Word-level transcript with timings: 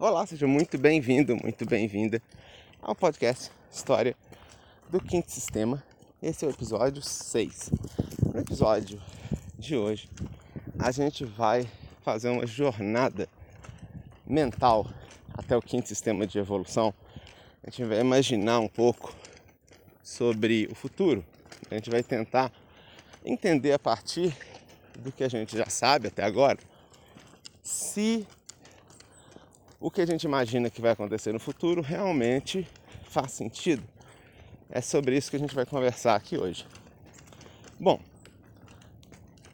Olá, 0.00 0.24
seja 0.24 0.46
muito 0.46 0.78
bem-vindo, 0.78 1.36
muito 1.36 1.66
bem-vinda 1.66 2.22
ao 2.80 2.94
podcast 2.94 3.50
História 3.68 4.14
do 4.88 5.00
Quinto 5.00 5.28
Sistema. 5.32 5.82
Esse 6.22 6.44
é 6.44 6.48
o 6.48 6.52
episódio 6.52 7.02
6. 7.02 7.72
No 8.32 8.38
episódio 8.38 9.02
de 9.58 9.76
hoje, 9.76 10.08
a 10.78 10.92
gente 10.92 11.24
vai 11.24 11.68
fazer 12.04 12.28
uma 12.28 12.46
jornada 12.46 13.28
mental 14.24 14.86
até 15.34 15.56
o 15.56 15.60
quinto 15.60 15.88
sistema 15.88 16.24
de 16.28 16.38
evolução. 16.38 16.94
A 17.64 17.68
gente 17.68 17.82
vai 17.82 17.98
imaginar 17.98 18.60
um 18.60 18.68
pouco 18.68 19.12
sobre 20.00 20.68
o 20.70 20.76
futuro. 20.76 21.24
A 21.68 21.74
gente 21.74 21.90
vai 21.90 22.04
tentar 22.04 22.52
entender 23.24 23.72
a 23.72 23.80
partir 23.80 24.32
do 24.96 25.10
que 25.10 25.24
a 25.24 25.28
gente 25.28 25.58
já 25.58 25.68
sabe 25.68 26.06
até 26.06 26.22
agora 26.22 26.60
se 27.64 28.24
o 29.80 29.90
que 29.90 30.00
a 30.00 30.06
gente 30.06 30.24
imagina 30.24 30.68
que 30.68 30.80
vai 30.80 30.90
acontecer 30.90 31.32
no 31.32 31.38
futuro 31.38 31.80
realmente 31.80 32.66
faz 33.04 33.32
sentido. 33.32 33.82
É 34.70 34.80
sobre 34.80 35.16
isso 35.16 35.30
que 35.30 35.36
a 35.36 35.38
gente 35.38 35.54
vai 35.54 35.64
conversar 35.64 36.14
aqui 36.14 36.36
hoje. 36.36 36.66
Bom, 37.78 38.00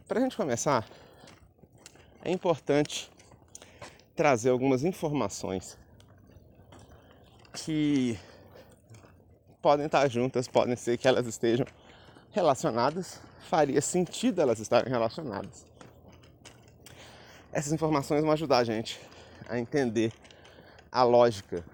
para 0.08 0.18
a 0.18 0.22
gente 0.22 0.36
começar, 0.36 0.88
é 2.24 2.30
importante 2.30 3.10
trazer 4.16 4.50
algumas 4.50 4.82
informações 4.82 5.76
que 7.52 8.18
podem 9.60 9.86
estar 9.86 10.08
juntas, 10.08 10.48
podem 10.48 10.74
ser 10.74 10.96
que 10.98 11.06
elas 11.06 11.26
estejam 11.26 11.66
relacionadas, 12.32 13.20
faria 13.48 13.80
sentido 13.80 14.40
elas 14.40 14.58
estarem 14.58 14.90
relacionadas. 14.90 15.66
Essas 17.52 17.72
informações 17.72 18.22
vão 18.22 18.32
ajudar 18.32 18.58
a 18.58 18.64
gente 18.64 18.98
a 19.48 19.58
entender 19.58 20.12
a 20.90 21.02
lógica 21.02 21.64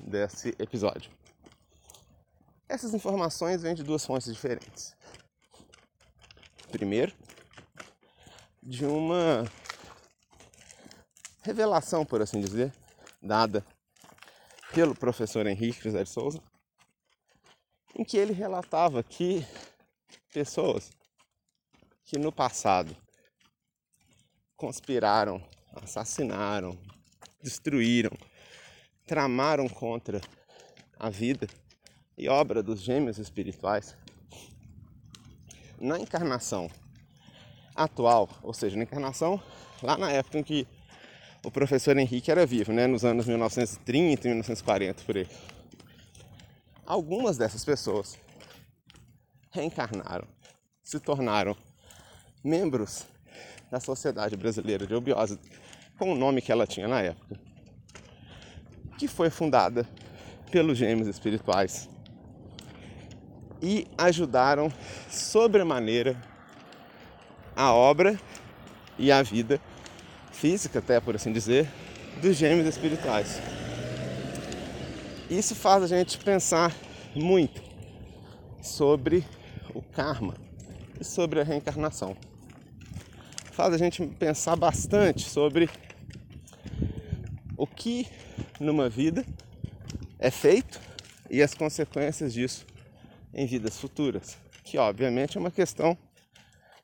desse 0.00 0.54
episódio. 0.58 1.10
Essas 2.68 2.94
informações 2.94 3.62
vêm 3.62 3.74
de 3.74 3.82
duas 3.82 4.04
fontes 4.04 4.32
diferentes. 4.32 4.96
Primeiro, 6.70 7.14
de 8.62 8.84
uma 8.84 9.44
revelação, 11.42 12.04
por 12.04 12.20
assim 12.20 12.40
dizer, 12.40 12.72
dada 13.22 13.64
pelo 14.74 14.94
professor 14.94 15.46
Henrique 15.46 15.84
José 15.84 16.02
de 16.02 16.10
Souza, 16.10 16.42
em 17.94 18.04
que 18.04 18.16
ele 18.16 18.32
relatava 18.32 19.02
que 19.02 19.46
pessoas 20.32 20.90
que 22.04 22.18
no 22.18 22.32
passado 22.32 22.96
conspiraram, 24.56 25.42
assassinaram, 25.74 26.78
destruíram, 27.46 28.10
tramaram 29.06 29.68
contra 29.68 30.20
a 30.98 31.08
vida 31.08 31.46
e 32.18 32.28
obra 32.28 32.60
dos 32.60 32.80
gêmeos 32.80 33.18
espirituais, 33.18 33.96
na 35.80 35.96
encarnação 36.00 36.68
atual, 37.74 38.28
ou 38.42 38.52
seja, 38.52 38.76
na 38.76 38.82
encarnação 38.82 39.40
lá 39.80 39.96
na 39.96 40.10
época 40.10 40.38
em 40.38 40.42
que 40.42 40.66
o 41.44 41.50
professor 41.50 41.96
Henrique 41.96 42.32
era 42.32 42.44
vivo, 42.44 42.72
né, 42.72 42.88
nos 42.88 43.04
anos 43.04 43.26
1930 43.26 44.26
e 44.26 44.30
1940 44.30 45.04
por 45.04 45.16
aí. 45.16 45.28
Algumas 46.84 47.36
dessas 47.38 47.64
pessoas 47.64 48.18
reencarnaram, 49.52 50.26
se 50.82 50.98
tornaram 50.98 51.56
membros 52.42 53.04
da 53.70 53.78
Sociedade 53.78 54.36
Brasileira 54.36 54.84
de 54.84 54.94
Obiose, 54.94 55.38
com 55.98 56.12
o 56.12 56.16
nome 56.16 56.42
que 56.42 56.52
ela 56.52 56.66
tinha 56.66 56.86
na 56.86 57.00
época, 57.00 57.38
que 58.98 59.08
foi 59.08 59.30
fundada 59.30 59.86
pelos 60.50 60.76
gêmeos 60.76 61.08
espirituais 61.08 61.88
e 63.62 63.86
ajudaram 63.96 64.70
sobremaneira 65.10 66.16
a 67.54 67.72
obra 67.72 68.18
e 68.98 69.10
a 69.10 69.22
vida 69.22 69.60
física, 70.30 70.78
até 70.78 71.00
por 71.00 71.16
assim 71.16 71.32
dizer, 71.32 71.68
dos 72.20 72.36
gêmeos 72.36 72.68
espirituais. 72.68 73.40
Isso 75.30 75.54
faz 75.54 75.82
a 75.82 75.86
gente 75.86 76.18
pensar 76.18 76.72
muito 77.14 77.62
sobre 78.62 79.24
o 79.74 79.82
karma 79.82 80.34
e 81.00 81.04
sobre 81.04 81.40
a 81.40 81.44
reencarnação. 81.44 82.16
Faz 83.52 83.72
a 83.72 83.78
gente 83.78 84.06
pensar 84.06 84.54
bastante 84.54 85.22
sobre 85.28 85.70
o 87.56 87.66
que 87.66 88.06
numa 88.60 88.88
vida 88.88 89.24
é 90.18 90.30
feito 90.30 90.80
e 91.30 91.42
as 91.42 91.54
consequências 91.54 92.32
disso 92.32 92.66
em 93.34 93.46
vidas 93.46 93.78
futuras, 93.78 94.38
que 94.64 94.78
obviamente 94.78 95.36
é 95.36 95.40
uma 95.40 95.50
questão 95.50 95.96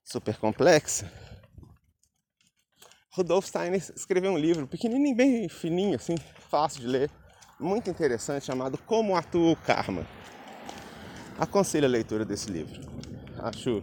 super 0.04 0.36
complexa. 0.36 1.10
Rudolf 3.10 3.46
Steiner 3.46 3.82
escreveu 3.94 4.32
um 4.32 4.38
livro 4.38 4.66
pequenininho, 4.66 5.14
bem 5.14 5.48
fininho, 5.48 5.96
assim, 5.96 6.16
fácil 6.48 6.80
de 6.80 6.86
ler, 6.86 7.10
muito 7.60 7.90
interessante, 7.90 8.46
chamado 8.46 8.78
Como 8.78 9.14
Atua 9.14 9.52
o 9.52 9.56
Karma. 9.56 10.06
Aconselho 11.38 11.86
a 11.86 11.90
leitura 11.90 12.24
desse 12.24 12.50
livro. 12.50 12.80
Acho 13.38 13.82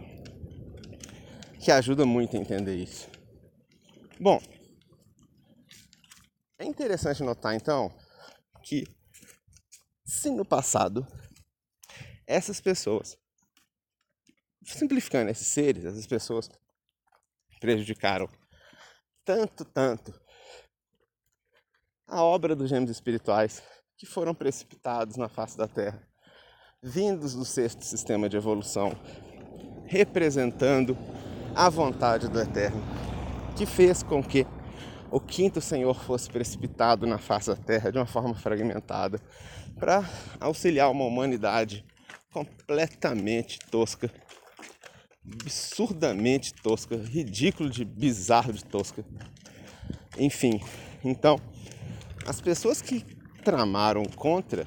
que 1.60 1.70
ajuda 1.70 2.04
muito 2.04 2.36
a 2.36 2.40
entender 2.40 2.74
isso. 2.74 3.08
Bom, 4.18 4.40
é 6.60 6.66
interessante 6.66 7.22
notar 7.22 7.54
então 7.54 7.90
que 8.62 8.84
se 10.04 10.30
no 10.30 10.44
passado 10.44 11.06
essas 12.26 12.60
pessoas, 12.60 13.18
simplificando 14.62 15.30
esses 15.30 15.46
seres, 15.46 15.86
essas 15.86 16.06
pessoas 16.06 16.50
prejudicaram 17.58 18.28
tanto, 19.24 19.64
tanto 19.64 20.20
a 22.06 22.22
obra 22.22 22.54
dos 22.54 22.68
gêmeos 22.68 22.90
espirituais 22.90 23.62
que 23.96 24.04
foram 24.04 24.34
precipitados 24.34 25.16
na 25.16 25.28
face 25.28 25.56
da 25.56 25.66
Terra, 25.66 26.06
vindos 26.82 27.34
do 27.34 27.44
sexto 27.44 27.84
sistema 27.84 28.28
de 28.28 28.36
evolução, 28.36 28.92
representando 29.86 30.96
a 31.54 31.70
vontade 31.70 32.28
do 32.28 32.38
Eterno, 32.38 32.82
que 33.56 33.64
fez 33.64 34.02
com 34.02 34.22
que 34.22 34.46
o 35.10 35.20
quinto 35.20 35.60
Senhor 35.60 35.94
fosse 35.94 36.30
precipitado 36.30 37.06
na 37.06 37.18
face 37.18 37.48
da 37.48 37.56
Terra 37.56 37.90
de 37.90 37.98
uma 37.98 38.06
forma 38.06 38.34
fragmentada, 38.34 39.20
para 39.78 40.08
auxiliar 40.38 40.90
uma 40.90 41.04
humanidade 41.04 41.84
completamente 42.32 43.58
tosca, 43.70 44.10
absurdamente 45.24 46.54
tosca, 46.54 46.96
ridículo 46.96 47.70
de 47.70 47.84
bizarro 47.84 48.52
de 48.52 48.64
tosca. 48.64 49.04
Enfim, 50.18 50.60
então 51.04 51.40
as 52.26 52.40
pessoas 52.40 52.80
que 52.80 53.04
tramaram 53.42 54.04
contra 54.04 54.66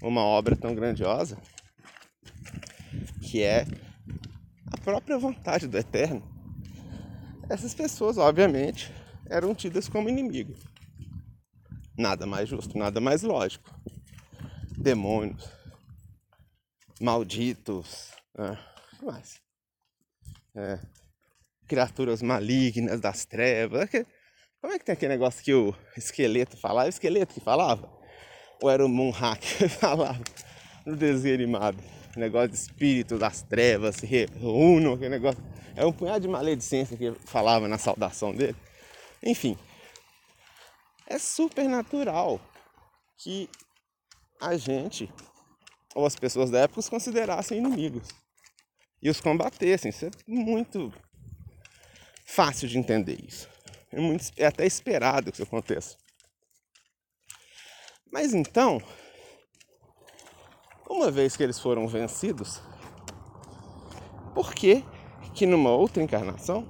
uma 0.00 0.22
obra 0.22 0.56
tão 0.56 0.74
grandiosa, 0.74 1.36
que 3.20 3.42
é 3.42 3.66
a 4.72 4.78
própria 4.78 5.18
vontade 5.18 5.66
do 5.66 5.76
Eterno, 5.76 6.22
essas 7.50 7.74
pessoas, 7.74 8.16
obviamente, 8.16 8.92
eram 9.28 9.54
tidas 9.54 9.88
como 9.88 10.08
inimigo. 10.08 10.54
Nada 11.96 12.26
mais 12.26 12.48
justo, 12.48 12.78
nada 12.78 13.00
mais 13.00 13.22
lógico. 13.22 13.74
Demônios, 14.76 15.48
malditos, 17.00 18.12
né? 18.36 18.58
mais? 19.02 19.40
É, 20.54 20.78
criaturas 21.66 22.22
malignas 22.22 23.00
das 23.00 23.24
trevas. 23.24 23.88
Como 24.60 24.72
é 24.72 24.78
que 24.78 24.84
tem 24.84 24.92
aquele 24.92 25.12
negócio 25.12 25.42
que 25.44 25.54
o 25.54 25.74
esqueleto 25.96 26.56
falava? 26.56 26.86
O 26.86 26.90
esqueleto 26.90 27.34
que 27.34 27.40
falava? 27.40 27.88
Ou 28.62 28.70
era 28.70 28.84
o 28.84 28.88
Moonhack 28.88 29.58
que 29.58 29.68
falava 29.68 30.20
no 30.86 30.96
desenho 30.96 31.34
animado? 31.34 31.82
negócio 32.18 32.48
de 32.48 32.56
espírito 32.56 33.18
das 33.18 33.42
trevas 33.42 33.96
se 33.96 34.06
reúnam, 34.06 34.94
aquele 34.94 35.10
negócio. 35.10 35.42
É 35.76 35.86
um 35.86 35.92
punhado 35.92 36.20
de 36.20 36.28
maledicência 36.28 36.96
que 36.96 37.12
falava 37.24 37.68
na 37.68 37.78
saudação 37.78 38.34
dele. 38.34 38.56
Enfim, 39.22 39.58
é 41.06 41.18
super 41.18 41.68
natural 41.68 42.40
que 43.16 43.48
a 44.40 44.56
gente 44.56 45.12
ou 45.94 46.06
as 46.06 46.14
pessoas 46.14 46.50
da 46.50 46.60
época 46.60 46.80
os 46.80 46.88
considerassem 46.88 47.58
inimigos 47.58 48.08
e 49.02 49.10
os 49.10 49.20
combatessem. 49.20 49.90
Isso 49.90 50.06
é 50.06 50.10
muito 50.26 50.92
fácil 52.24 52.68
de 52.68 52.78
entender 52.78 53.18
isso. 53.26 53.48
É, 53.90 53.98
muito, 53.98 54.30
é 54.36 54.46
até 54.46 54.66
esperado 54.66 55.32
que 55.32 55.36
isso 55.36 55.42
aconteça. 55.42 55.96
Mas 58.12 58.32
então, 58.32 58.80
uma 60.88 61.10
vez 61.10 61.36
que 61.36 61.42
eles 61.42 61.58
foram 61.58 61.88
vencidos, 61.88 62.62
por 64.34 64.54
que 64.54 64.84
que 65.34 65.46
numa 65.46 65.70
outra 65.70 66.02
encarnação 66.02 66.66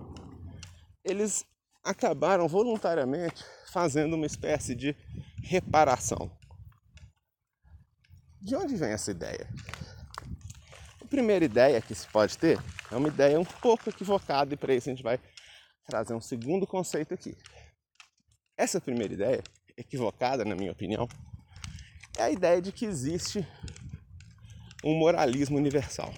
eles 1.05 1.45
acabaram 1.89 2.47
voluntariamente 2.47 3.43
fazendo 3.73 4.15
uma 4.15 4.27
espécie 4.27 4.75
de 4.75 4.95
reparação. 5.43 6.31
De 8.39 8.55
onde 8.55 8.77
vem 8.77 8.91
essa 8.91 9.11
ideia? 9.11 9.49
A 11.01 11.07
primeira 11.07 11.47
ideia 11.47 11.81
que 11.81 11.95
se 11.95 12.07
pode 12.09 12.37
ter 12.37 12.63
é 12.93 12.97
uma 12.97 13.09
ideia 13.09 13.41
um 13.41 13.45
pouco 13.45 13.89
equivocada, 13.89 14.53
e 14.53 14.57
para 14.57 14.75
isso 14.75 14.91
a 14.91 14.93
gente 14.93 15.03
vai 15.03 15.19
trazer 15.87 16.13
um 16.13 16.21
segundo 16.21 16.67
conceito 16.67 17.15
aqui. 17.15 17.35
Essa 18.55 18.81
primeira 18.83 19.15
ideia, 19.15 19.43
equivocada 19.75 20.45
na 20.45 20.55
minha 20.55 20.73
opinião, 20.73 21.09
é 22.19 22.25
a 22.25 22.31
ideia 22.31 22.61
de 22.61 22.71
que 22.71 22.85
existe 22.85 23.47
um 24.85 24.95
moralismo 24.95 25.57
universal, 25.57 26.13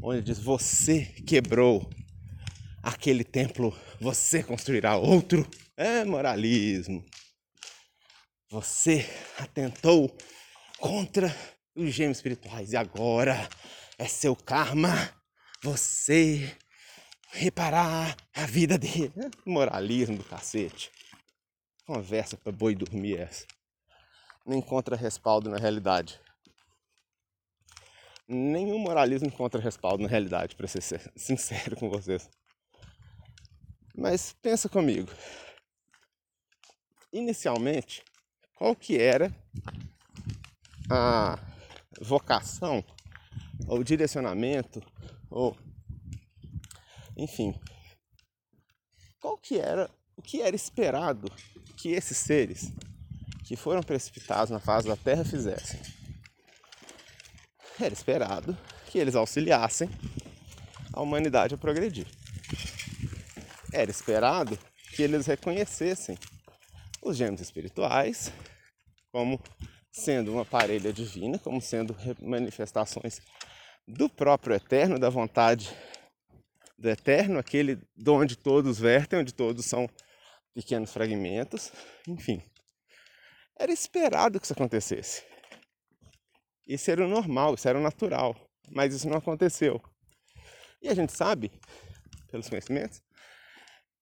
onde 0.00 0.22
diz 0.22 0.38
você 0.38 1.04
quebrou 1.04 1.90
aquele 2.86 3.24
templo, 3.24 3.76
você 4.00 4.44
construirá 4.44 4.96
outro. 4.96 5.44
É 5.76 6.04
moralismo. 6.04 7.04
Você 8.48 9.04
atentou 9.38 10.16
contra 10.78 11.34
os 11.74 11.92
gêmeos 11.92 12.18
espirituais 12.18 12.72
e 12.72 12.76
agora 12.76 13.48
é 13.98 14.06
seu 14.06 14.36
karma 14.36 14.88
você 15.62 16.56
reparar 17.32 18.16
a 18.32 18.46
vida 18.46 18.78
dele. 18.78 19.12
É 19.16 19.50
moralismo 19.50 20.18
do 20.18 20.24
cacete. 20.24 20.92
Conversa 21.84 22.36
para 22.36 22.52
boi 22.52 22.76
dormir 22.76 23.18
essa. 23.18 23.46
Não 24.46 24.56
encontra 24.56 24.94
respaldo 24.94 25.50
na 25.50 25.56
realidade. 25.56 26.20
Nenhum 28.28 28.78
moralismo 28.78 29.26
encontra 29.26 29.60
respaldo 29.60 30.02
na 30.02 30.08
realidade, 30.08 30.54
para 30.54 30.68
ser 30.68 30.82
sincero 31.16 31.76
com 31.76 31.90
vocês. 31.90 32.28
Mas 33.96 34.34
pensa 34.42 34.68
comigo. 34.68 35.10
Inicialmente, 37.12 38.04
qual 38.54 38.76
que 38.76 38.98
era 38.98 39.34
a 40.90 41.38
vocação 42.00 42.84
ou 43.66 43.82
direcionamento 43.82 44.82
ou 45.30 45.56
enfim, 47.16 47.58
qual 49.18 49.38
que 49.38 49.58
era 49.58 49.90
o 50.14 50.20
que 50.20 50.42
era 50.42 50.54
esperado 50.54 51.32
que 51.76 51.88
esses 51.88 52.18
seres 52.18 52.70
que 53.44 53.56
foram 53.56 53.82
precipitados 53.82 54.50
na 54.50 54.60
face 54.60 54.86
da 54.86 54.96
Terra 54.96 55.24
fizessem? 55.24 55.80
Era 57.80 57.92
esperado 57.92 58.56
que 58.86 58.98
eles 58.98 59.14
auxiliassem 59.14 59.88
a 60.92 61.00
humanidade 61.00 61.54
a 61.54 61.58
progredir. 61.58 62.06
Era 63.76 63.90
esperado 63.90 64.58
que 64.94 65.02
eles 65.02 65.26
reconhecessem 65.26 66.16
os 67.02 67.14
gêmeos 67.14 67.42
espirituais 67.42 68.32
como 69.12 69.38
sendo 69.92 70.32
uma 70.32 70.46
parelha 70.46 70.90
divina, 70.94 71.38
como 71.38 71.60
sendo 71.60 71.94
manifestações 72.22 73.20
do 73.86 74.08
próprio 74.08 74.56
eterno, 74.56 74.98
da 74.98 75.10
vontade 75.10 75.76
do 76.78 76.88
eterno, 76.88 77.38
aquele 77.38 77.76
de 77.94 78.10
onde 78.10 78.34
todos 78.34 78.78
vertem, 78.78 79.18
onde 79.18 79.34
todos 79.34 79.66
são 79.66 79.86
pequenos 80.54 80.90
fragmentos, 80.90 81.70
enfim. 82.08 82.42
Era 83.58 83.72
esperado 83.72 84.40
que 84.40 84.46
isso 84.46 84.54
acontecesse. 84.54 85.22
Isso 86.66 86.90
era 86.90 87.04
o 87.04 87.08
normal, 87.08 87.52
isso 87.54 87.68
era 87.68 87.78
o 87.78 87.82
natural, 87.82 88.34
mas 88.70 88.94
isso 88.94 89.06
não 89.06 89.18
aconteceu. 89.18 89.82
E 90.80 90.88
a 90.88 90.94
gente 90.94 91.12
sabe, 91.12 91.52
pelos 92.30 92.48
conhecimentos, 92.48 93.04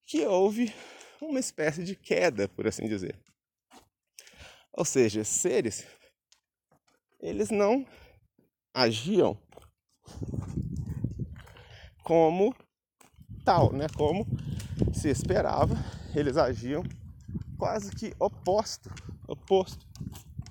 que 0.07 0.27
houve 0.27 0.73
uma 1.21 1.41
espécie 1.41 1.83
de 1.85 1.97
queda, 1.97 2.49
por 2.49 2.67
assim 2.67 2.87
dizer. 2.87 3.19
Ou 4.73 4.85
seja, 4.85 5.25
seres, 5.25 5.87
eles 7.21 7.51
não 7.51 7.87
agiam 8.73 9.39
como 12.03 12.55
tal, 13.45 13.73
né? 13.73 13.87
Como 13.97 14.27
se 14.93 15.09
esperava, 15.09 15.75
eles 16.15 16.37
agiam 16.37 16.83
quase 17.57 17.95
que 17.95 18.15
oposto, 18.19 18.91
oposto 19.29 19.87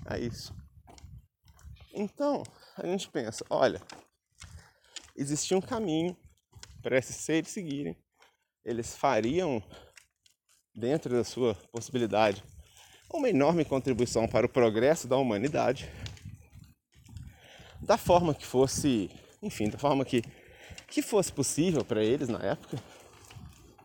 a 0.06 0.18
isso. 0.18 0.56
Então, 1.94 2.42
a 2.76 2.88
gente 2.88 3.10
pensa, 3.10 3.46
olha, 3.50 3.80
existia 5.16 5.58
um 5.58 5.62
caminho 5.62 6.18
para 6.82 6.98
esses 6.98 7.18
seres 7.18 7.52
seguirem. 7.52 7.96
Eles 8.66 8.96
fariam 8.96 9.62
dentro 10.76 11.14
da 11.14 11.24
sua 11.24 11.54
possibilidade 11.72 12.44
uma 13.14 13.30
enorme 13.30 13.64
contribuição 13.64 14.28
para 14.28 14.46
o 14.46 14.50
progresso 14.50 15.08
da 15.08 15.18
humanidade, 15.18 15.88
da 17.80 17.98
forma 17.98 18.34
que 18.34 18.46
fosse, 18.46 19.12
enfim, 19.42 19.70
da 19.70 19.78
forma 19.78 20.04
que, 20.04 20.24
que 20.88 21.02
fosse 21.02 21.32
possível 21.32 21.86
para 21.86 22.04
eles 22.04 22.28
na 22.28 22.40
época. 22.40 22.82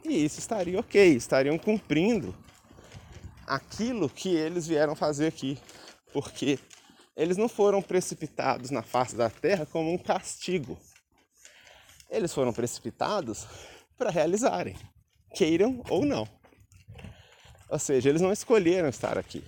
E 0.04 0.24
isso 0.24 0.38
estaria 0.38 0.80
ok, 0.80 1.14
estariam 1.14 1.58
cumprindo 1.58 2.34
aquilo 3.46 4.08
que 4.08 4.30
eles 4.30 4.66
vieram 4.66 4.94
fazer 4.94 5.26
aqui, 5.26 5.58
porque 6.12 6.58
eles 7.16 7.36
não 7.36 7.48
foram 7.48 7.82
precipitados 7.82 8.70
na 8.70 8.82
face 8.82 9.16
da 9.16 9.28
terra 9.28 9.66
como 9.66 9.92
um 9.92 9.98
castigo. 9.98 10.78
Eles 12.08 12.32
foram 12.32 12.52
precipitados 12.52 13.46
para 13.98 14.10
realizarem, 14.10 14.76
queiram 15.34 15.82
ou 15.90 16.04
não. 16.04 16.26
Ou 17.68 17.78
seja, 17.78 18.08
eles 18.08 18.22
não 18.22 18.32
escolheram 18.32 18.88
estar 18.88 19.18
aqui. 19.18 19.44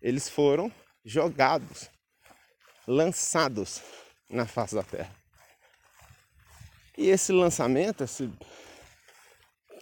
Eles 0.00 0.28
foram 0.28 0.72
jogados, 1.04 1.90
lançados 2.86 3.82
na 4.28 4.46
face 4.46 4.74
da 4.74 4.82
terra. 4.82 5.14
E 6.96 7.08
esse 7.08 7.30
lançamento, 7.30 8.02
essa 8.02 8.28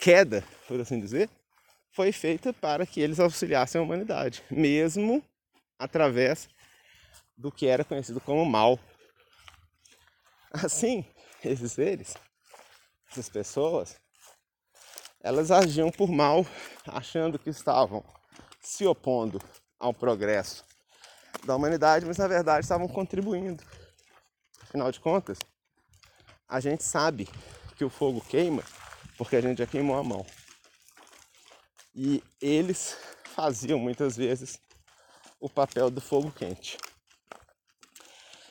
queda, 0.00 0.44
por 0.68 0.78
assim 0.80 1.00
dizer, 1.00 1.30
foi 1.92 2.12
feita 2.12 2.52
para 2.52 2.84
que 2.86 3.00
eles 3.00 3.18
auxiliassem 3.18 3.80
a 3.80 3.84
humanidade, 3.84 4.42
mesmo 4.50 5.24
através 5.78 6.48
do 7.36 7.50
que 7.50 7.66
era 7.66 7.84
conhecido 7.84 8.20
como 8.20 8.44
mal. 8.44 8.78
Assim, 10.52 11.04
esses 11.42 11.72
seres, 11.72 12.14
essas 13.16 13.30
pessoas, 13.30 13.96
elas 15.22 15.50
agiam 15.50 15.90
por 15.90 16.10
mal, 16.10 16.46
achando 16.86 17.38
que 17.38 17.48
estavam 17.48 18.04
se 18.60 18.86
opondo 18.86 19.40
ao 19.78 19.94
progresso 19.94 20.62
da 21.44 21.56
humanidade, 21.56 22.04
mas 22.04 22.18
na 22.18 22.28
verdade 22.28 22.64
estavam 22.64 22.87
contribuindo. 22.87 23.64
Afinal 24.61 24.92
de 24.92 25.00
contas, 25.00 25.38
a 26.46 26.61
gente 26.61 26.85
sabe 26.85 27.26
que 27.76 27.85
o 27.85 27.90
fogo 27.90 28.20
queima 28.20 28.62
porque 29.16 29.37
a 29.37 29.40
gente 29.40 29.58
já 29.58 29.66
queimou 29.66 29.96
a 29.96 30.04
mão. 30.04 30.26
E 31.94 32.23
eles 32.38 32.99
faziam 33.35 33.78
muitas 33.78 34.14
vezes 34.14 34.58
o 35.40 35.49
papel 35.49 35.90
do 35.90 36.02
fogo 36.02 36.30
quente, 36.30 36.76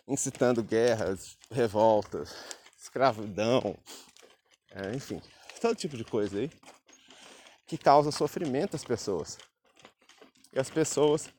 incitando 0.07 0.63
guerras, 0.63 1.37
revoltas, 1.51 2.33
escravidão, 2.95 3.77
é, 4.75 4.93
enfim, 4.93 5.21
todo 5.61 5.75
tipo 5.75 5.95
de 5.95 6.03
coisa 6.03 6.37
aí 6.37 6.51
que 7.65 7.77
causa 7.77 8.11
sofrimento 8.11 8.75
às 8.75 8.83
pessoas. 8.83 9.37
E 10.53 10.59
as 10.59 10.69
pessoas, 10.69 11.29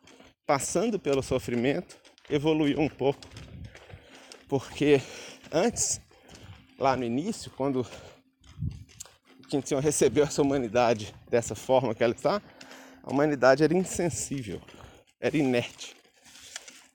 passando 0.47 0.99
pelo 0.99 1.23
sofrimento, 1.23 1.97
evoluíam 2.29 2.83
um 2.83 2.89
pouco. 2.89 3.21
Porque 4.49 5.01
antes, 5.53 6.01
lá 6.79 6.97
no 6.97 7.05
início, 7.05 7.51
quando 7.53 7.87
Quintinho 9.49 9.81
recebeu 9.81 10.25
essa 10.25 10.43
humanidade 10.43 11.15
dessa 11.31 11.55
forma 11.55 11.95
que 11.95 12.03
ela 12.03 12.15
está, 12.15 12.43
a 13.03 13.13
humanidade 13.13 13.63
era 13.63 13.75
insensível, 13.75 14.61
era 15.21 15.37
inerte. 15.37 15.95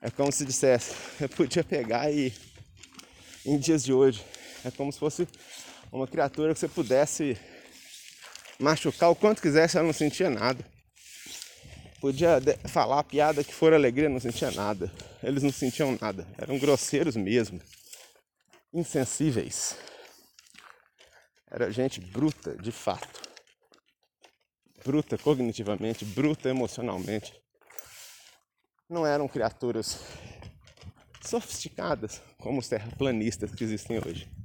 É 0.00 0.10
como 0.10 0.30
se 0.30 0.44
dissesse, 0.44 0.94
eu 1.20 1.28
podia 1.28 1.64
pegar 1.64 2.12
e 2.12 2.34
em 3.44 3.58
dias 3.58 3.82
de 3.82 3.92
hoje, 3.92 4.22
é 4.64 4.70
como 4.70 4.92
se 4.92 4.98
fosse 4.98 5.26
uma 5.92 6.08
criatura 6.08 6.54
que 6.54 6.58
você 6.58 6.68
pudesse 6.68 7.38
machucar 8.58 9.10
o 9.10 9.14
quanto 9.14 9.42
quisesse, 9.42 9.76
ela 9.76 9.86
não 9.86 9.92
sentia 9.92 10.30
nada. 10.30 10.64
Podia 12.00 12.40
falar 12.66 12.98
a 12.98 13.04
piada 13.04 13.44
que 13.44 13.54
for 13.54 13.74
alegria, 13.74 14.08
não 14.08 14.18
sentia 14.18 14.50
nada. 14.50 14.90
Eles 15.22 15.42
não 15.42 15.52
sentiam 15.52 15.96
nada. 16.00 16.26
Eram 16.38 16.58
grosseiros 16.58 17.14
mesmo. 17.14 17.60
Insensíveis. 18.72 19.76
Era 21.48 21.70
gente 21.70 22.00
bruta, 22.00 22.56
de 22.56 22.72
fato. 22.72 23.20
Bruta 24.84 25.18
cognitivamente, 25.18 26.04
bruta 26.04 26.48
emocionalmente. 26.48 27.34
Não 28.88 29.06
eram 29.06 29.28
criaturas 29.28 30.00
sofisticadas 31.20 32.20
como 32.38 32.58
os 32.58 32.68
terraplanistas 32.68 33.54
que 33.54 33.62
existem 33.62 33.98
hoje. 33.98 34.41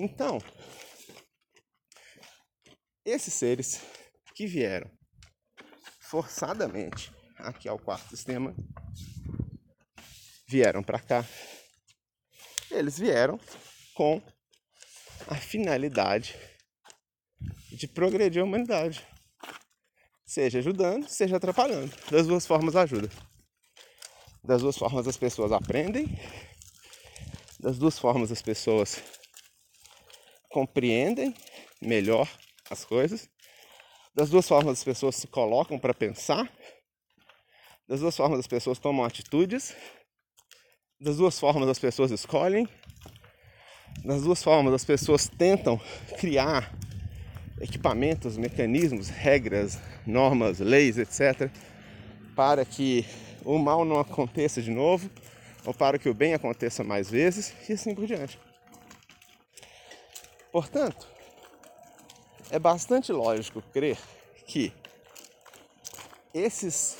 Então, 0.00 0.38
esses 3.04 3.34
seres 3.34 3.80
que 4.32 4.46
vieram 4.46 4.88
forçadamente 6.00 7.12
aqui 7.36 7.68
ao 7.68 7.80
quarto 7.80 8.08
sistema 8.10 8.54
vieram 10.48 10.84
para 10.84 11.00
cá. 11.00 11.24
Eles 12.70 12.96
vieram 12.96 13.40
com 13.92 14.22
a 15.26 15.34
finalidade 15.34 16.36
de 17.72 17.88
progredir 17.88 18.40
a 18.40 18.44
humanidade. 18.44 19.04
Seja 20.24 20.60
ajudando, 20.60 21.08
seja 21.08 21.38
atrapalhando. 21.38 21.92
Das 22.08 22.28
duas 22.28 22.46
formas 22.46 22.76
ajuda. 22.76 23.10
Das 24.44 24.62
duas 24.62 24.78
formas 24.78 25.08
as 25.08 25.16
pessoas 25.16 25.50
aprendem, 25.50 26.06
das 27.58 27.76
duas 27.76 27.98
formas 27.98 28.30
as 28.30 28.40
pessoas 28.40 29.17
compreendem 30.58 31.32
melhor 31.80 32.28
as 32.68 32.84
coisas, 32.84 33.30
das 34.12 34.28
duas 34.28 34.48
formas 34.48 34.78
as 34.78 34.82
pessoas 34.82 35.14
se 35.14 35.28
colocam 35.28 35.78
para 35.78 35.94
pensar, 35.94 36.52
das 37.86 38.00
duas 38.00 38.16
formas 38.16 38.40
as 38.40 38.48
pessoas 38.48 38.80
tomam 38.80 39.04
atitudes, 39.04 39.72
das 41.00 41.18
duas 41.18 41.38
formas 41.38 41.68
as 41.68 41.78
pessoas 41.78 42.10
escolhem, 42.10 42.68
das 44.04 44.22
duas 44.22 44.42
formas 44.42 44.74
as 44.74 44.84
pessoas 44.84 45.28
tentam 45.28 45.80
criar 46.18 46.76
equipamentos, 47.60 48.36
mecanismos, 48.36 49.08
regras, 49.08 49.78
normas, 50.04 50.58
leis, 50.58 50.98
etc., 50.98 51.52
para 52.34 52.64
que 52.64 53.06
o 53.44 53.58
mal 53.58 53.84
não 53.84 54.00
aconteça 54.00 54.60
de 54.60 54.72
novo, 54.72 55.08
ou 55.64 55.72
para 55.72 56.00
que 56.00 56.08
o 56.08 56.14
bem 56.14 56.34
aconteça 56.34 56.82
mais 56.82 57.08
vezes, 57.08 57.54
e 57.68 57.74
assim 57.74 57.94
por 57.94 58.06
diante. 58.06 58.47
Portanto, 60.50 61.06
é 62.50 62.58
bastante 62.58 63.12
lógico 63.12 63.60
crer 63.60 63.98
que 64.46 64.72
esses 66.32 66.96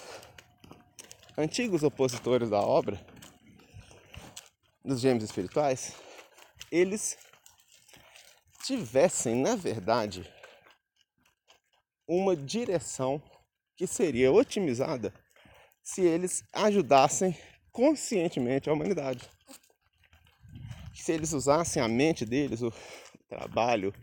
antigos 1.36 1.82
opositores 1.82 2.50
da 2.50 2.60
obra 2.60 3.00
dos 4.84 5.00
gêmeos 5.00 5.24
espirituais, 5.24 5.94
eles 6.70 7.16
tivessem, 8.64 9.36
na 9.36 9.56
verdade, 9.56 10.30
uma 12.06 12.34
direção 12.34 13.22
que 13.76 13.86
seria 13.86 14.32
otimizada 14.32 15.12
se 15.82 16.02
eles 16.02 16.42
ajudassem 16.52 17.36
conscientemente 17.70 18.68
a 18.68 18.72
humanidade. 18.72 19.28
Se 20.94 21.12
eles 21.12 21.32
usassem 21.32 21.80
a 21.80 21.88
mente 21.88 22.26
deles, 22.26 22.60
o 22.60 22.72
trabalho, 23.28 23.94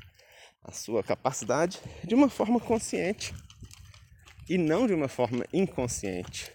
a 0.64 0.72
sua 0.72 1.04
capacidade 1.04 1.80
de 2.04 2.16
uma 2.16 2.30
forma 2.30 2.60
consciente 2.60 3.34
e 4.50 4.58
não 4.58 4.88
de 4.88 4.94
uma 4.94 5.08
forma 5.08 5.46
inconsciente. 5.52 6.52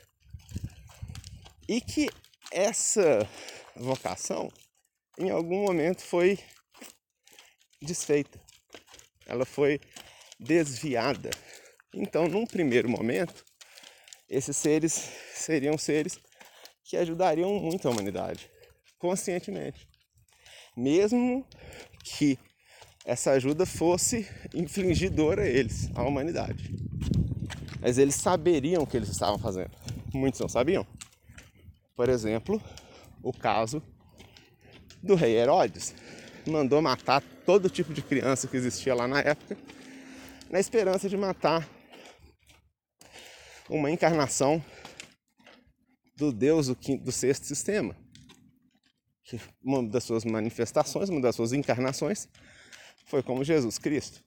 E 1.68 1.80
que 1.80 2.08
essa 2.52 3.28
vocação 3.76 4.50
em 5.18 5.30
algum 5.30 5.64
momento 5.64 6.02
foi 6.02 6.38
desfeita. 7.80 8.40
Ela 9.26 9.44
foi 9.44 9.80
desviada. 10.38 11.30
Então, 11.94 12.26
num 12.26 12.46
primeiro 12.46 12.88
momento, 12.88 13.44
esses 14.28 14.56
seres 14.56 14.92
seriam 15.34 15.76
seres 15.76 16.18
que 16.84 16.96
ajudariam 16.96 17.54
muito 17.60 17.86
a 17.86 17.90
humanidade, 17.90 18.50
conscientemente. 18.98 19.88
Mesmo 20.76 21.46
que 22.04 22.38
essa 23.04 23.32
ajuda 23.32 23.64
fosse 23.64 24.28
infligidora 24.54 25.42
a 25.42 25.48
eles, 25.48 25.90
à 25.94 26.02
humanidade. 26.02 26.74
Mas 27.80 27.98
eles 27.98 28.14
saberiam 28.14 28.82
o 28.82 28.86
que 28.86 28.96
eles 28.96 29.08
estavam 29.08 29.38
fazendo. 29.38 29.70
Muitos 30.12 30.40
não 30.40 30.48
sabiam. 30.48 30.86
Por 31.96 32.08
exemplo, 32.08 32.60
o 33.22 33.32
caso 33.32 33.82
do 35.02 35.14
rei 35.14 35.36
Herodes. 35.36 35.94
Mandou 36.46 36.80
matar 36.80 37.22
todo 37.44 37.68
tipo 37.68 37.92
de 37.92 38.02
criança 38.02 38.48
que 38.48 38.56
existia 38.56 38.94
lá 38.94 39.06
na 39.06 39.20
época 39.20 39.56
na 40.50 40.58
esperança 40.58 41.08
de 41.08 41.16
matar 41.16 41.66
uma 43.68 43.88
encarnação 43.88 44.62
do 46.16 46.32
Deus 46.32 46.66
do, 46.66 46.74
quinto, 46.74 47.04
do 47.04 47.12
sexto 47.12 47.46
sistema. 47.46 47.96
Uma 49.62 49.88
das 49.88 50.02
suas 50.02 50.24
manifestações, 50.24 51.08
uma 51.08 51.20
das 51.20 51.36
suas 51.36 51.52
encarnações, 51.52 52.28
foi 53.10 53.24
como 53.24 53.42
Jesus 53.42 53.76
Cristo. 53.76 54.22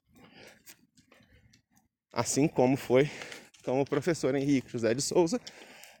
Assim 2.12 2.46
como 2.46 2.76
foi 2.76 3.10
com 3.64 3.80
o 3.80 3.84
professor 3.84 4.34
Henrique 4.34 4.70
José 4.70 4.92
de 4.92 5.00
Souza 5.00 5.40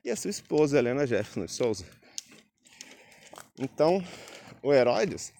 e 0.04 0.10
a 0.10 0.16
sua 0.16 0.30
esposa 0.30 0.78
Helena 0.78 1.06
Jefferson 1.06 1.46
de 1.46 1.52
Souza. 1.52 1.86
Então, 3.58 4.04
o 4.62 4.70
Herodes 4.70 5.32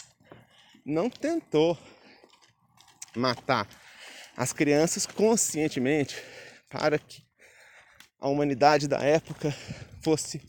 não 0.86 1.10
tentou 1.10 1.78
matar 3.14 3.68
as 4.34 4.54
crianças 4.54 5.04
conscientemente 5.04 6.16
para 6.70 6.98
que 6.98 7.22
a 8.18 8.26
humanidade 8.28 8.88
da 8.88 9.00
época 9.00 9.54
fosse 10.02 10.40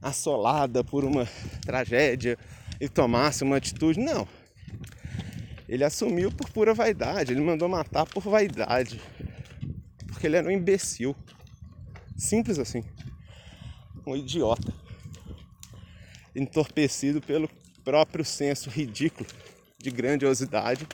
assolada 0.00 0.84
por 0.84 1.04
uma 1.04 1.28
tragédia 1.66 2.38
e 2.80 2.88
tomasse 2.88 3.42
uma 3.42 3.56
atitude. 3.56 3.98
Não. 3.98 4.37
Ele 5.68 5.84
assumiu 5.84 6.32
por 6.32 6.48
pura 6.48 6.72
vaidade, 6.72 7.32
ele 7.32 7.42
mandou 7.42 7.68
matar 7.68 8.06
por 8.06 8.22
vaidade. 8.22 9.00
Porque 10.06 10.26
ele 10.26 10.36
era 10.36 10.48
um 10.48 10.50
imbecil. 10.50 11.14
Simples 12.16 12.58
assim. 12.58 12.82
Um 14.06 14.16
idiota. 14.16 14.72
Entorpecido 16.34 17.20
pelo 17.20 17.50
próprio 17.84 18.24
senso 18.24 18.70
ridículo 18.70 19.28
de 19.78 19.90
grandiosidade 19.90 20.86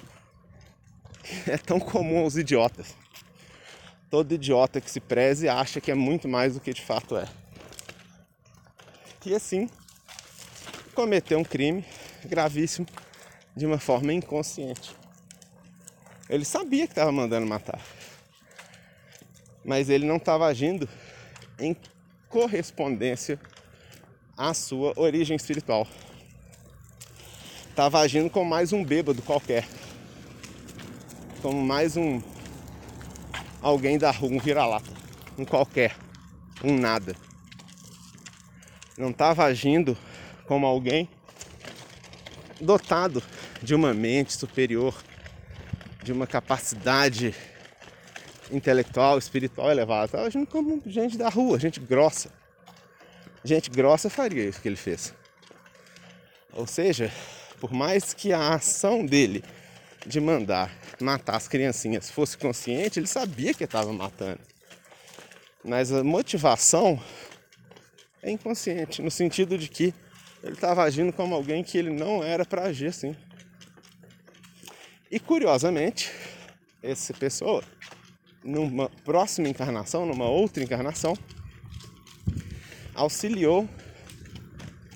é 1.47 1.57
tão 1.57 1.79
comum 1.79 2.19
aos 2.19 2.37
idiotas. 2.37 2.97
Todo 4.11 4.33
idiota 4.33 4.81
que 4.81 4.91
se 4.91 5.01
preze 5.01 5.49
acha 5.49 5.81
que 5.81 5.91
é 5.91 5.95
muito 5.95 6.29
mais 6.29 6.55
do 6.55 6.61
que 6.61 6.73
de 6.73 6.83
fato 6.83 7.17
é. 7.17 7.29
E 9.25 9.35
assim, 9.35 9.71
cometeu 10.95 11.39
um 11.39 11.45
crime 11.45 11.85
gravíssimo 12.27 12.87
de 13.57 13.67
uma 13.67 13.79
forma 13.79 14.13
inconsciente. 14.13 14.95
Ele 16.29 16.45
sabia 16.45 16.87
que 16.87 16.93
estava 16.93 17.13
mandando 17.13 17.47
matar, 17.47 17.81
mas 19.65 19.89
ele 19.89 20.07
não 20.07 20.17
estava 20.17 20.47
agindo 20.47 20.89
em 21.59 21.77
correspondência 22.29 23.39
à 24.37 24.53
sua 24.55 24.93
origem 24.97 25.37
espiritual. 25.37 25.87
Estava 27.69 28.01
agindo 28.01 28.31
como 28.31 28.49
mais 28.49 28.73
um 28.73 28.85
bêbado 28.85 29.21
qualquer 29.23 29.67
como 31.45 31.63
mais 31.63 31.95
um 31.95 32.23
alguém 33.61 33.99
da 33.99 34.11
rua, 34.11 34.31
um 34.31 34.39
vira-lata, 34.39 34.91
um 35.37 35.45
qualquer, 35.45 35.95
um 36.65 36.75
nada. 36.75 37.15
Não 38.97 39.11
estava 39.11 39.45
agindo 39.45 39.95
como 40.47 40.65
alguém 40.65 41.07
dotado 42.59 43.23
de 43.65 43.75
uma 43.75 43.95
mente 43.95 44.35
superior, 44.35 44.95
de 46.03 46.13
uma 46.13 46.27
capacidade 46.27 47.35
intelectual, 48.53 49.19
espiritual 49.19 49.71
elevada. 49.71 50.05
Estava 50.05 50.27
agindo 50.27 50.47
como 50.47 50.83
gente 50.87 51.17
da 51.17 51.31
rua, 51.31 51.59
gente 51.59 51.81
grossa. 51.81 52.31
Gente 53.43 53.71
grossa 53.71 54.11
faria 54.11 54.45
isso 54.45 54.61
que 54.61 54.69
ele 54.69 54.77
fez. 54.77 55.15
Ou 56.53 56.67
seja, 56.67 57.11
por 57.59 57.73
mais 57.73 58.13
que 58.13 58.33
a 58.33 58.55
ação 58.55 59.05
dele 59.05 59.43
de 60.07 60.21
mandar 60.21 60.71
matar 61.01 61.37
as 61.37 61.49
criancinhas 61.49 62.11
fosse 62.11 62.37
consciente, 62.37 62.99
ele 62.99 63.07
sabia 63.07 63.55
que 63.55 63.65
estava 63.65 63.93
matando. 63.93 64.41
Mas 65.65 65.91
a 65.91 66.05
motivação 66.05 67.01
é 68.23 68.31
inconsciente, 68.31 69.01
no 69.03 69.11
sentido 69.11 69.57
de 69.57 69.69
que 69.69 69.95
ele 70.43 70.53
estava 70.53 70.83
agindo 70.83 71.13
como 71.13 71.35
alguém 71.35 71.65
que 71.65 71.79
ele 71.79 71.91
não 71.91 72.23
era 72.23 72.45
para 72.45 72.65
agir 72.65 72.89
assim. 72.89 73.17
E 75.15 75.21
curiosamente, 75.21 76.11
essa 76.83 77.15
pessoa, 77.15 77.63
numa 78.43 78.91
próxima 79.05 79.49
encarnação, 79.49 80.05
numa 80.05 80.25
outra 80.25 80.61
encarnação, 80.61 81.17
auxiliou 82.93 83.69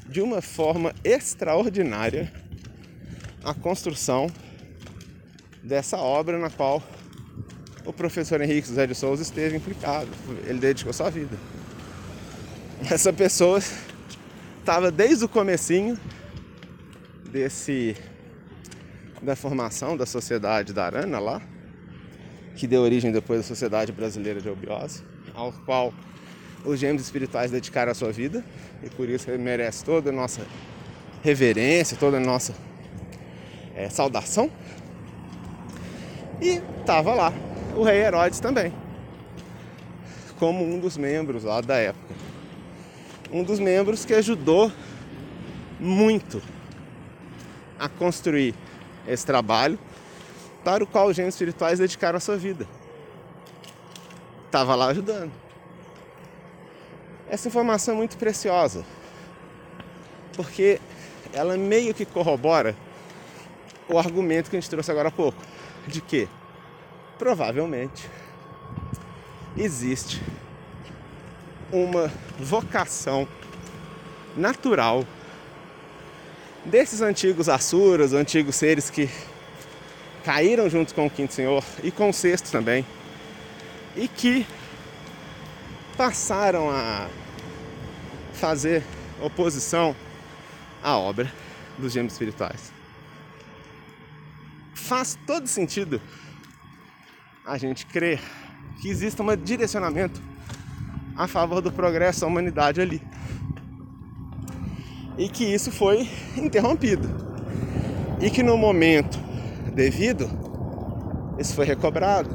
de 0.09 0.21
uma 0.21 0.43
forma 0.43 0.93
extraordinária 1.05 2.33
a 3.45 3.55
construção 3.55 4.27
dessa 5.63 5.99
obra 5.99 6.37
na 6.37 6.51
qual 6.51 6.83
o 7.87 7.93
professor 7.93 8.41
Henrique 8.41 8.67
José 8.67 8.89
de 8.89 8.97
Souza 8.97 9.23
esteve 9.23 9.57
implicado. 9.57 10.11
Ele 10.49 10.59
dedicou 10.59 10.93
sua 10.93 11.11
vida. 11.11 11.39
Essa 12.91 13.13
pessoa 13.13 13.61
estava 14.59 14.91
desde 14.91 15.25
o 15.25 15.29
comecinho 15.29 15.97
desse 17.31 17.95
da 19.23 19.37
formação 19.37 19.97
da 19.97 20.07
sociedade 20.07 20.73
da 20.73 20.85
Arana 20.85 21.19
lá, 21.19 21.43
que 22.57 22.67
deu 22.67 22.83
origem 22.83 23.13
depois 23.13 23.41
à 23.41 23.43
Sociedade 23.43 23.93
Brasileira 23.93 24.41
de 24.41 24.49
Obiose, 24.49 25.03
ao 25.35 25.53
qual 25.53 25.93
os 26.65 26.79
gêmeos 26.79 27.03
espirituais 27.03 27.51
dedicaram 27.51 27.93
a 27.93 27.95
sua 27.95 28.11
vida 28.11 28.45
e 28.83 28.91
por 28.91 29.09
isso 29.09 29.31
ele 29.31 29.43
merece 29.43 29.85
toda 29.85 30.11
a 30.11 30.13
nossa 30.13 30.43
reverência, 31.23 31.97
toda 31.97 32.17
a 32.17 32.21
nossa 32.21 32.55
é, 33.75 33.89
saudação. 33.89 34.51
E 36.41 36.61
estava 36.81 37.15
lá 37.15 37.33
o 37.77 37.83
rei 37.83 37.99
Herodes 37.99 38.41
também, 38.41 38.73
como 40.39 40.65
um 40.65 40.79
dos 40.79 40.97
membros 40.97 41.45
lá 41.45 41.61
da 41.61 41.77
época. 41.77 42.15
Um 43.33 43.43
dos 43.43 43.59
membros 43.61 44.05
que 44.05 44.15
ajudou 44.15 44.73
muito 45.79 46.41
a 47.79 47.89
construir 47.89 48.55
esse 49.09 49.25
trabalho 49.25 49.79
para 50.65 50.85
o 50.85 50.87
qual 50.87 51.09
os 51.09 51.17
gênios 51.17 51.35
espirituais 51.35 51.79
dedicaram 51.79 52.17
a 52.17 52.21
sua 52.21 52.37
vida. 52.37 52.67
Estava 54.47 54.75
lá 54.75 54.87
ajudando. 54.89 55.33
Essa 57.29 57.49
informação 57.49 57.95
é 57.95 57.97
muito 57.97 58.17
preciosa, 58.17 58.85
porque 60.35 60.81
ela 61.33 61.57
meio 61.57 61.93
que 61.95 62.05
corrobora 62.05 62.75
o 63.89 63.99
argumento 63.99 64.51
que 64.51 64.57
a 64.57 64.61
gente 64.61 64.71
trouxe 64.71 64.91
agora 64.91 65.09
há 65.09 65.13
pouco, 65.13 65.39
de 65.87 66.01
que 66.01 66.29
provavelmente 67.19 68.09
existe 69.57 70.23
uma 71.73 72.11
vocação 72.39 73.29
natural 74.37 75.05
desses 76.69 77.01
antigos 77.01 77.49
Asuras, 77.49 78.13
antigos 78.13 78.57
seres 78.57 78.91
que 78.91 79.09
caíram 80.25 80.69
junto 80.69 80.95
com 80.95 81.07
o 81.07 81.11
quinto 81.11 81.33
senhor 81.33 81.65
e 81.83 81.91
com 81.91 82.11
o 82.11 82.13
sexto 82.13 82.51
também, 82.51 82.85
e 83.97 84.07
que 84.07 84.47
passaram 85.97 86.71
a 86.71 87.09
fazer 88.35 88.85
oposição 89.21 89.97
à 90.83 90.97
obra 90.97 91.33
dos 91.79 91.93
gêmeos 91.93 92.13
espirituais. 92.13 92.73
Faz 94.75 95.19
todo 95.27 95.47
sentido 95.49 96.01
a 97.45 97.59
gente 97.59 97.87
crer 97.87 98.21
que 98.81 98.89
exista 98.89 99.23
um 99.23 99.37
direcionamento 99.37 100.21
a 101.17 101.27
favor 101.27 101.61
do 101.61 101.73
progresso 101.73 102.21
da 102.21 102.27
humanidade 102.27 102.81
ali. 102.81 103.03
E 105.19 105.29
que 105.29 105.45
isso 105.45 105.73
foi 105.73 106.09
interrompido. 106.39 107.09
E 108.21 108.31
que 108.31 108.43
no 108.43 108.57
momento 108.57 109.19
devido, 109.75 110.29
isso 111.39 111.55
foi 111.55 111.67
recobrado. 111.67 112.31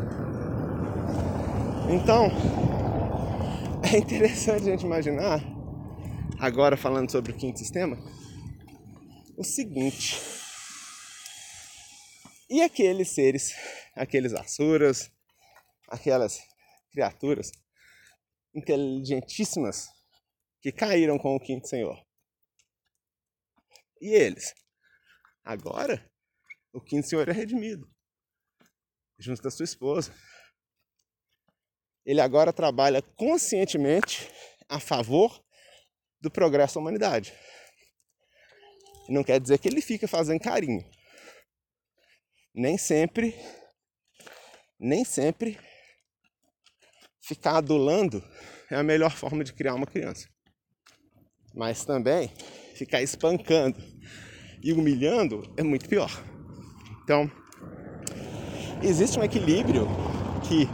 Então, 1.89 2.27
é 3.91 3.97
interessante 3.97 4.63
a 4.63 4.71
gente 4.71 4.85
imaginar, 4.85 5.41
agora 6.39 6.75
falando 6.75 7.11
sobre 7.11 7.31
o 7.31 7.35
quinto 7.35 7.59
sistema, 7.59 7.97
o 9.37 9.43
seguinte. 9.43 10.19
E 12.49 12.61
aqueles 12.61 13.09
seres, 13.09 13.53
aqueles 13.95 14.33
asuras, 14.33 15.09
aquelas 15.87 16.39
criaturas 16.91 17.51
inteligentíssimas 18.53 19.89
que 20.61 20.71
caíram 20.71 21.17
com 21.17 21.35
o 21.35 21.39
quinto 21.39 21.67
senhor. 21.67 22.02
E 24.03 24.13
eles? 24.13 24.53
Agora, 25.45 26.05
o 26.73 26.81
quinto 26.81 27.07
senhor 27.07 27.29
é 27.29 27.31
redimido, 27.31 27.89
junto 29.17 29.41
da 29.41 29.49
sua 29.49 29.63
esposa. 29.63 30.13
Ele 32.05 32.19
agora 32.19 32.51
trabalha 32.51 33.01
conscientemente 33.01 34.29
a 34.67 34.77
favor 34.77 35.41
do 36.19 36.29
progresso 36.29 36.75
da 36.75 36.81
humanidade. 36.81 37.33
Não 39.07 39.23
quer 39.23 39.39
dizer 39.39 39.57
que 39.57 39.69
ele 39.69 39.81
fica 39.81 40.05
fazendo 40.05 40.41
carinho. 40.41 40.83
Nem 42.53 42.77
sempre, 42.77 43.33
nem 44.77 45.05
sempre 45.05 45.57
ficar 47.21 47.59
adulando 47.59 48.21
é 48.69 48.75
a 48.75 48.83
melhor 48.83 49.11
forma 49.11 49.45
de 49.45 49.53
criar 49.53 49.75
uma 49.75 49.87
criança. 49.87 50.27
Mas 51.53 51.85
também 51.85 52.29
ficar 52.73 53.01
espancando 53.01 53.77
e 54.61 54.73
humilhando 54.73 55.43
é 55.57 55.63
muito 55.63 55.87
pior. 55.87 56.11
Então, 57.03 57.29
existe 58.81 59.19
um 59.19 59.23
equilíbrio 59.23 59.87
que, 60.47 60.67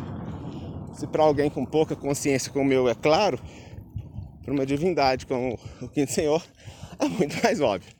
se 0.97 1.07
para 1.07 1.23
alguém 1.23 1.49
com 1.49 1.65
pouca 1.65 1.95
consciência 1.95 2.51
como 2.51 2.71
eu 2.71 2.87
é 2.87 2.95
claro, 2.95 3.39
para 4.43 4.53
uma 4.53 4.65
divindade 4.65 5.25
como 5.25 5.59
o 5.81 5.89
Quinto 5.89 6.11
Senhor, 6.11 6.43
é 6.99 7.07
muito 7.07 7.41
mais 7.43 7.59
óbvio. 7.61 7.93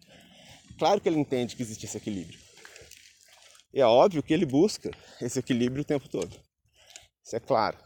Claro 0.78 1.02
que 1.02 1.10
ele 1.10 1.20
entende 1.20 1.56
que 1.56 1.62
existe 1.62 1.86
esse 1.86 1.98
equilíbrio. 1.98 2.40
E 3.74 3.82
é 3.82 3.86
óbvio 3.86 4.24
que 4.24 4.34
ele 4.34 4.46
busca 4.46 4.90
esse 5.22 5.38
equilíbrio 5.38 5.82
o 5.82 5.86
tempo 5.86 6.08
todo. 6.08 6.36
Isso 7.24 7.36
é 7.36 7.40
claro. 7.40 7.78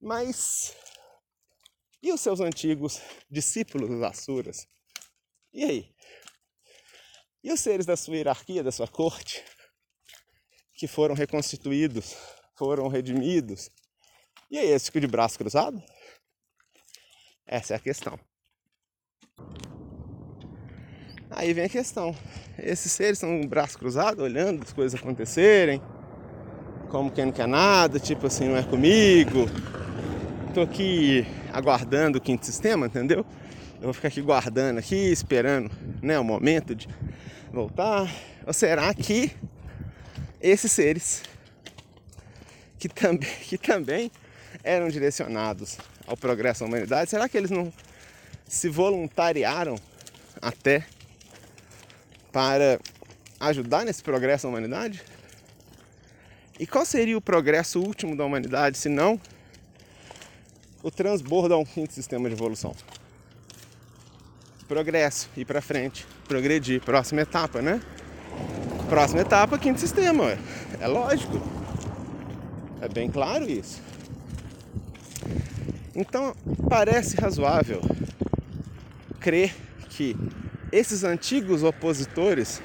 Mas 0.00 0.76
e 2.02 2.12
os 2.12 2.20
seus 2.20 2.40
antigos 2.40 3.00
discípulos, 3.30 3.90
os 3.90 4.02
Asuras? 4.02 4.66
E 5.52 5.64
aí? 5.64 5.94
E 7.42 7.52
os 7.52 7.60
seres 7.60 7.86
da 7.86 7.96
sua 7.96 8.16
hierarquia, 8.16 8.62
da 8.62 8.72
sua 8.72 8.88
corte, 8.88 9.44
que 10.74 10.86
foram 10.86 11.14
reconstituídos, 11.14 12.14
foram 12.56 12.88
redimidos? 12.88 13.70
E 14.50 14.58
aí, 14.58 14.68
esse 14.68 14.86
ficou 14.86 15.00
de 15.00 15.06
braço 15.06 15.38
cruzado? 15.38 15.82
Essa 17.46 17.74
é 17.74 17.76
a 17.76 17.80
questão. 17.80 18.18
Aí 21.30 21.52
vem 21.52 21.64
a 21.64 21.68
questão. 21.68 22.16
Esses 22.58 22.90
seres 22.90 23.18
estão 23.18 23.38
com 23.38 23.46
o 23.46 23.48
braço 23.48 23.78
cruzado, 23.78 24.22
olhando 24.22 24.62
as 24.62 24.72
coisas 24.72 24.98
acontecerem, 24.98 25.80
como 26.90 27.10
quem 27.10 27.26
não 27.26 27.32
quer 27.32 27.46
nada, 27.46 28.00
tipo 28.00 28.26
assim, 28.26 28.48
não 28.48 28.56
é 28.56 28.62
comigo, 28.62 29.46
tô 30.54 30.62
aqui 30.62 31.26
aguardando 31.52 32.18
o 32.18 32.20
quinto 32.20 32.44
sistema, 32.44 32.86
entendeu? 32.86 33.24
Eu 33.76 33.84
vou 33.84 33.92
ficar 33.92 34.08
aqui 34.08 34.20
guardando 34.20 34.78
aqui, 34.78 34.96
esperando, 34.96 35.70
né, 36.02 36.18
o 36.18 36.24
momento 36.24 36.74
de 36.74 36.88
voltar. 37.52 38.12
Ou 38.46 38.52
será 38.52 38.92
que 38.92 39.30
esses 40.40 40.70
seres 40.70 41.22
que 42.78 42.88
também, 42.88 43.28
que 43.42 43.58
também 43.58 44.10
eram 44.64 44.88
direcionados 44.88 45.78
ao 46.06 46.16
progresso 46.16 46.60
da 46.60 46.66
humanidade, 46.66 47.10
será 47.10 47.28
que 47.28 47.36
eles 47.36 47.50
não 47.50 47.72
se 48.46 48.68
voluntariaram 48.68 49.76
até 50.40 50.86
para 52.32 52.80
ajudar 53.40 53.84
nesse 53.84 54.02
progresso 54.02 54.44
da 54.44 54.48
humanidade? 54.48 55.02
E 56.58 56.66
qual 56.66 56.84
seria 56.84 57.16
o 57.16 57.20
progresso 57.20 57.80
último 57.80 58.16
da 58.16 58.24
humanidade 58.24 58.76
se 58.76 58.88
não 58.88 59.20
o 60.88 60.90
transbordo 60.90 61.54
a 61.54 61.58
um 61.58 61.64
quinto 61.64 61.92
sistema 61.92 62.28
de 62.28 62.34
evolução. 62.34 62.74
Progresso, 64.66 65.28
ir 65.36 65.44
para 65.44 65.62
frente, 65.62 66.06
progredir, 66.26 66.80
próxima 66.80 67.20
etapa, 67.20 67.62
né? 67.62 67.80
Próxima 68.88 69.20
etapa, 69.20 69.58
quinto 69.58 69.78
sistema, 69.78 70.36
é 70.80 70.86
lógico. 70.86 71.40
É 72.80 72.88
bem 72.88 73.10
claro 73.10 73.48
isso. 73.48 73.82
Então, 75.94 76.34
parece 76.68 77.16
razoável 77.20 77.80
crer 79.20 79.54
que 79.90 80.16
esses 80.70 81.04
antigos 81.04 81.62
opositores 81.62 82.62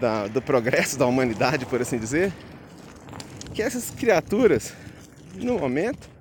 da, 0.00 0.26
do 0.28 0.42
progresso 0.42 0.98
da 0.98 1.06
humanidade, 1.06 1.64
por 1.66 1.80
assim 1.80 1.98
dizer, 1.98 2.32
que 3.54 3.62
essas 3.62 3.90
criaturas, 3.90 4.74
no 5.34 5.58
momento, 5.58 6.15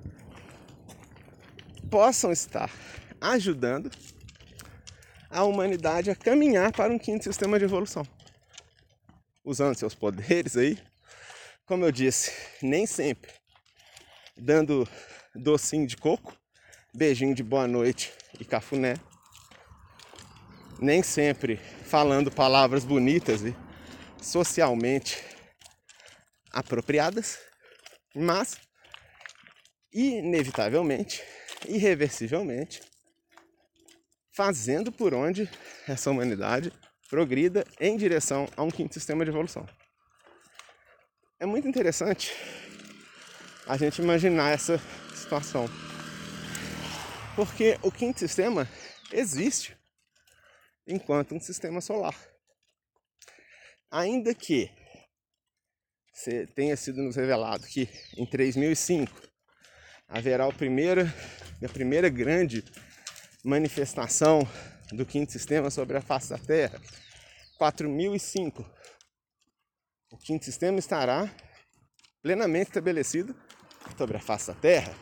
possam 1.89 2.32
estar 2.32 2.69
ajudando 3.19 3.91
a 5.30 5.43
humanidade 5.43 6.10
a 6.10 6.15
caminhar 6.15 6.71
para 6.71 6.93
um 6.93 7.00
quinto 7.00 7.24
sistema 7.24 7.60
de 7.60 7.65
evolução. 7.65 8.08
Usando 9.43 9.78
seus 9.78 9.93
poderes 9.93 10.58
aí, 10.58 10.78
como 11.65 11.86
eu 11.86 11.91
disse, 11.91 12.32
nem 12.62 12.86
sempre 12.86 13.32
dando 14.38 14.88
docinho 15.34 15.88
de 15.88 15.98
coco, 15.98 16.36
beijinho 16.93 17.36
de 17.36 17.43
boa 17.43 17.67
noite 17.67 18.13
e 18.39 18.45
cafuné. 18.45 18.95
Nem 20.80 21.02
sempre 21.02 21.58
falando 21.86 22.32
palavras 22.32 22.84
bonitas 22.84 23.41
e 23.41 23.56
socialmente 24.21 25.24
apropriadas, 26.52 27.39
mas 28.13 28.58
inevitavelmente 29.93 31.24
irreversivelmente, 31.67 32.82
fazendo 34.32 34.91
por 34.91 35.13
onde 35.13 35.49
essa 35.88 36.12
humanidade 36.12 36.71
progrida 37.10 37.65
em 37.80 37.95
direção 37.95 38.47
a 38.58 38.63
um 38.63 38.71
quinto 38.71 38.93
sistema 38.93 39.23
de 39.23 39.32
evolução. 39.32 39.67
é 41.39 41.45
muito 41.45 41.67
interessante 41.67 42.34
a 43.67 43.78
gente 43.78 44.01
imaginar 44.01 44.51
essa 44.51 44.80
situação. 45.15 45.67
Porque 47.36 47.78
o 47.82 47.91
quinto 47.91 48.19
sistema 48.19 48.69
existe 49.12 49.75
enquanto 50.88 51.36
um 51.36 51.39
sistema 51.39 51.82
solar. 51.82 52.15
Ainda 53.91 54.34
que 54.34 54.69
tenha 56.56 56.78
sido 56.78 57.01
nos 57.01 57.15
revelado 57.15 57.65
que 57.67 57.89
em 58.17 58.25
3005 58.25 59.12
haverá 60.08 60.47
o 60.47 60.54
primeiro, 60.54 61.01
a 61.65 61.69
primeira 61.69 62.10
grande 62.10 62.63
manifestação 63.43 64.47
do 64.91 65.06
quinto 65.06 65.32
sistema 65.32 65.69
sobre 65.69 65.95
a 65.97 66.01
face 66.01 66.30
da 66.30 66.38
Terra. 66.38 66.82
4005. 67.58 68.65
O 70.12 70.17
quinto 70.17 70.43
sistema 70.45 70.80
estará 70.80 71.30
plenamente 72.21 72.69
estabelecido 72.69 73.36
sobre 73.97 74.17
a 74.17 74.19
face 74.19 74.47
da 74.47 74.54
Terra. 74.54 74.93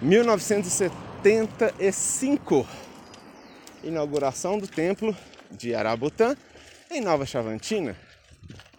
1975. 0.00 2.66
Inauguração 3.82 4.58
do 4.58 4.66
templo 4.66 5.16
de 5.50 5.74
Arabutã 5.74 6.34
em 6.90 7.00
Nova 7.00 7.26
Chavantina. 7.26 7.96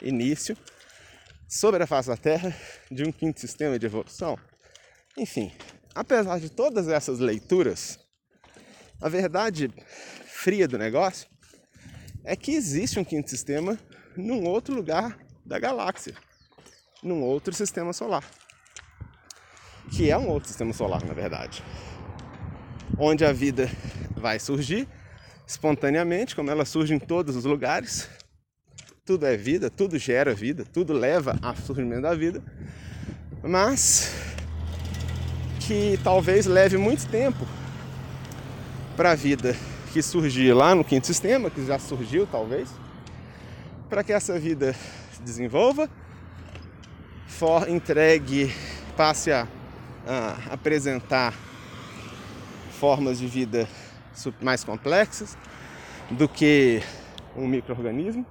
Início 0.02 0.58
sobre 1.48 1.84
a 1.84 1.88
face 1.88 2.10
da 2.10 2.18
Terra 2.18 2.54
de 2.92 3.04
um 3.04 3.12
quinto 3.12 3.40
sistema 3.40 3.78
de 3.80 3.86
evolução. 3.86 4.38
Enfim, 5.18 5.54
apesar 5.96 6.40
de 6.40 6.50
todas 6.50 6.90
essas 6.90 7.20
leituras, 7.20 7.98
a 9.02 9.08
verdade 9.08 9.74
fria 10.28 10.68
do 10.68 10.78
negócio 10.78 11.28
é 12.24 12.36
que 12.36 12.52
existe 12.52 13.00
um 13.00 13.04
quinto 13.04 13.30
sistema 13.30 13.80
num 14.18 14.46
outro 14.46 14.76
lugar 14.76 15.18
da 15.46 15.58
galáxia, 15.58 16.14
num 17.02 17.22
outro 17.22 17.54
sistema 17.54 17.94
solar. 17.94 18.24
Que 19.96 20.12
é 20.12 20.18
um 20.18 20.28
outro 20.28 20.50
sistema 20.50 20.74
solar, 20.74 21.04
na 21.06 21.14
verdade. 21.14 21.64
Onde 22.98 23.24
a 23.24 23.32
vida 23.32 23.70
vai 24.16 24.40
surgir 24.40 24.88
espontaneamente, 25.48 26.36
como 26.36 26.50
ela 26.50 26.66
surge 26.66 26.94
em 26.94 27.00
todos 27.00 27.36
os 27.36 27.46
lugares. 27.46 28.10
Tudo 29.06 29.28
é 29.28 29.38
vida, 29.38 29.70
tudo 29.70 30.00
gera 30.00 30.34
vida, 30.34 30.66
tudo 30.66 30.92
leva 30.92 31.38
ao 31.42 31.56
surgimento 31.56 32.02
da 32.02 32.16
vida. 32.16 32.44
Mas 33.44 34.25
que 35.68 36.00
talvez 36.04 36.46
leve 36.46 36.78
muito 36.78 37.08
tempo 37.08 37.46
para 38.96 39.12
a 39.12 39.16
vida 39.16 39.56
que 39.92 40.02
surgir 40.02 40.54
lá 40.54 40.76
no 40.76 40.84
quinto 40.84 41.08
sistema, 41.08 41.50
que 41.50 41.66
já 41.66 41.80
surgiu 41.80 42.28
talvez, 42.28 42.70
para 43.90 44.04
que 44.04 44.14
essa 44.14 44.38
vida 44.38 44.76
se 45.14 45.22
desenvolva, 45.22 45.90
for 47.26 47.68
entregue, 47.68 48.54
passe 48.96 49.32
a, 49.32 49.48
a 50.06 50.54
apresentar 50.54 51.34
formas 52.80 53.18
de 53.18 53.28
vida 53.28 53.68
mais 54.42 54.64
complexas 54.64 55.36
do 56.12 56.28
que 56.30 56.84
um 57.36 57.48
microorganismo 57.48 58.26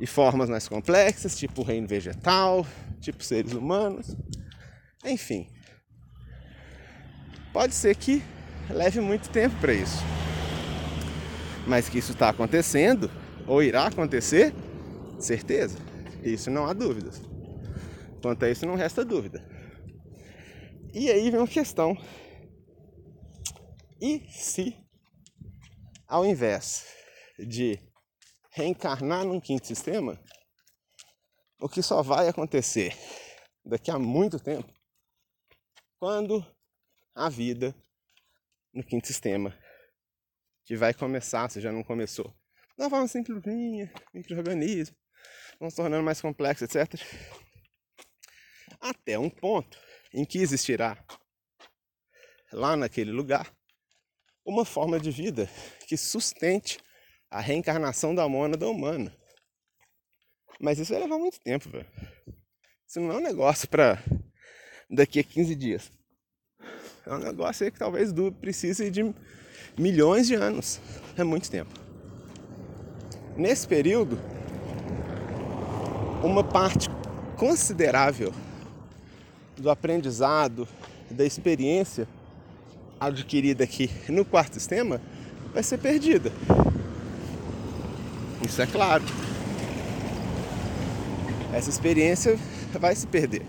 e 0.00 0.06
formas 0.06 0.50
mais 0.50 0.66
complexas, 0.66 1.38
tipo 1.38 1.62
reino 1.62 1.86
vegetal, 1.86 2.66
tipo 3.00 3.22
seres 3.22 3.52
humanos, 3.52 4.16
enfim. 5.04 5.46
Pode 7.52 7.74
ser 7.74 7.96
que 7.96 8.22
leve 8.68 9.00
muito 9.00 9.28
tempo 9.28 9.58
para 9.60 9.72
isso. 9.72 9.98
Mas 11.66 11.88
que 11.88 11.98
isso 11.98 12.12
está 12.12 12.28
acontecendo, 12.28 13.10
ou 13.46 13.62
irá 13.62 13.86
acontecer, 13.86 14.54
certeza. 15.18 15.78
Isso 16.22 16.50
não 16.50 16.66
há 16.66 16.72
dúvidas. 16.72 17.20
Quanto 18.22 18.44
a 18.44 18.50
isso, 18.50 18.66
não 18.66 18.76
resta 18.76 19.04
dúvida. 19.04 19.44
E 20.92 21.10
aí 21.10 21.30
vem 21.30 21.40
uma 21.40 21.48
questão. 21.48 21.96
E 24.00 24.20
se, 24.30 24.76
ao 26.06 26.24
invés 26.24 26.86
de 27.38 27.78
reencarnar 28.52 29.24
num 29.24 29.40
quinto 29.40 29.66
sistema, 29.66 30.18
o 31.60 31.68
que 31.68 31.82
só 31.82 32.02
vai 32.02 32.28
acontecer 32.28 32.96
daqui 33.64 33.90
a 33.90 33.98
muito 33.98 34.38
tempo, 34.38 34.72
quando 35.98 36.44
a 37.14 37.28
vida 37.28 37.74
no 38.72 38.84
quinto 38.84 39.06
sistema, 39.06 39.56
que 40.64 40.76
vai 40.76 40.94
começar, 40.94 41.48
se 41.50 41.60
já 41.60 41.72
não 41.72 41.82
começou, 41.82 42.32
de 42.76 42.84
uma 42.84 42.90
forma 42.90 43.08
simplesinha, 43.08 43.92
microorganismo, 44.14 44.96
vão 45.58 45.68
se 45.68 45.76
tornando 45.76 46.04
mais 46.04 46.20
complexo, 46.20 46.64
etc. 46.64 46.94
Até 48.80 49.18
um 49.18 49.28
ponto 49.28 49.78
em 50.12 50.24
que 50.24 50.38
existirá 50.38 50.96
lá 52.52 52.76
naquele 52.76 53.12
lugar 53.12 53.52
uma 54.44 54.64
forma 54.64 54.98
de 54.98 55.10
vida 55.10 55.48
que 55.86 55.96
sustente 55.96 56.78
a 57.30 57.40
reencarnação 57.40 58.14
da 58.14 58.28
mônada 58.28 58.68
humana. 58.68 59.16
Mas 60.60 60.78
isso 60.78 60.92
vai 60.92 61.02
levar 61.02 61.18
muito 61.18 61.38
tempo, 61.40 61.68
velho. 61.70 61.88
Isso 62.86 63.00
não 63.00 63.12
é 63.12 63.16
um 63.18 63.22
negócio 63.22 63.68
para 63.68 64.02
daqui 64.88 65.20
a 65.20 65.24
15 65.24 65.54
dias. 65.54 65.92
É 67.06 67.14
um 67.14 67.18
negócio 67.18 67.64
aí 67.64 67.70
que 67.70 67.78
talvez 67.78 68.12
precise 68.40 68.90
de 68.90 69.14
milhões 69.76 70.26
de 70.26 70.34
anos. 70.34 70.80
É 71.16 71.24
muito 71.24 71.50
tempo. 71.50 71.72
Nesse 73.36 73.66
período, 73.66 74.18
uma 76.22 76.44
parte 76.44 76.88
considerável 77.36 78.32
do 79.56 79.70
aprendizado, 79.70 80.68
da 81.10 81.24
experiência 81.24 82.06
adquirida 82.98 83.64
aqui 83.64 83.90
no 84.08 84.24
quarto 84.24 84.54
sistema 84.54 85.00
vai 85.52 85.62
ser 85.62 85.78
perdida. 85.78 86.30
Isso 88.46 88.60
é 88.60 88.66
claro. 88.66 89.04
Essa 91.52 91.70
experiência 91.70 92.38
vai 92.78 92.94
se 92.94 93.06
perder. 93.06 93.44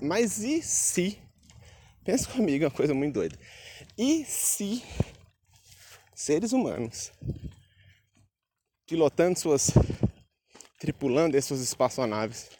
Mas 0.00 0.38
e 0.38 0.60
se 0.60 1.23
Pensa 2.04 2.30
comigo, 2.30 2.64
é 2.64 2.68
uma 2.68 2.74
coisa 2.74 2.92
muito 2.92 3.14
doida. 3.14 3.38
E 3.96 4.24
se 4.24 4.82
seres 6.14 6.52
humanos 6.52 7.10
pilotando 8.86 9.38
suas 9.38 9.70
tripulando 10.78 11.40
suas 11.40 11.60
espaçonaves 11.60 12.50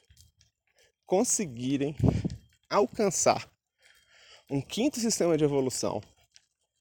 conseguirem 1.04 1.94
alcançar 2.70 3.46
um 4.48 4.62
quinto 4.62 4.98
sistema 4.98 5.36
de 5.36 5.44
evolução 5.44 6.02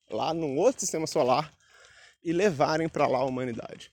lá 0.10 0.34
num 0.34 0.58
outro 0.58 0.80
sistema 0.80 1.06
solar 1.06 1.54
e 2.24 2.32
levarem 2.32 2.88
para 2.88 3.08
lá 3.08 3.20
a 3.20 3.26
humanidade. 3.26 3.92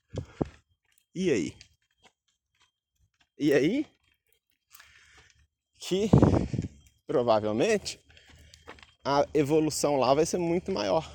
E 1.13 1.31
aí? 1.33 1.57
E 3.37 3.53
aí 3.53 3.87
que 5.77 6.09
provavelmente 7.07 7.99
a 9.05 9.27
evolução 9.33 9.97
lá 9.97 10.13
vai 10.13 10.27
ser 10.27 10.39
muito 10.39 10.71
maior. 10.71 11.11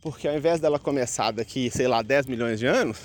Porque 0.00 0.26
ao 0.26 0.34
invés 0.34 0.58
dela 0.60 0.78
começar 0.78 1.30
daqui, 1.30 1.70
sei 1.70 1.86
lá, 1.86 2.00
10 2.00 2.26
milhões 2.26 2.58
de 2.58 2.66
anos, 2.66 2.98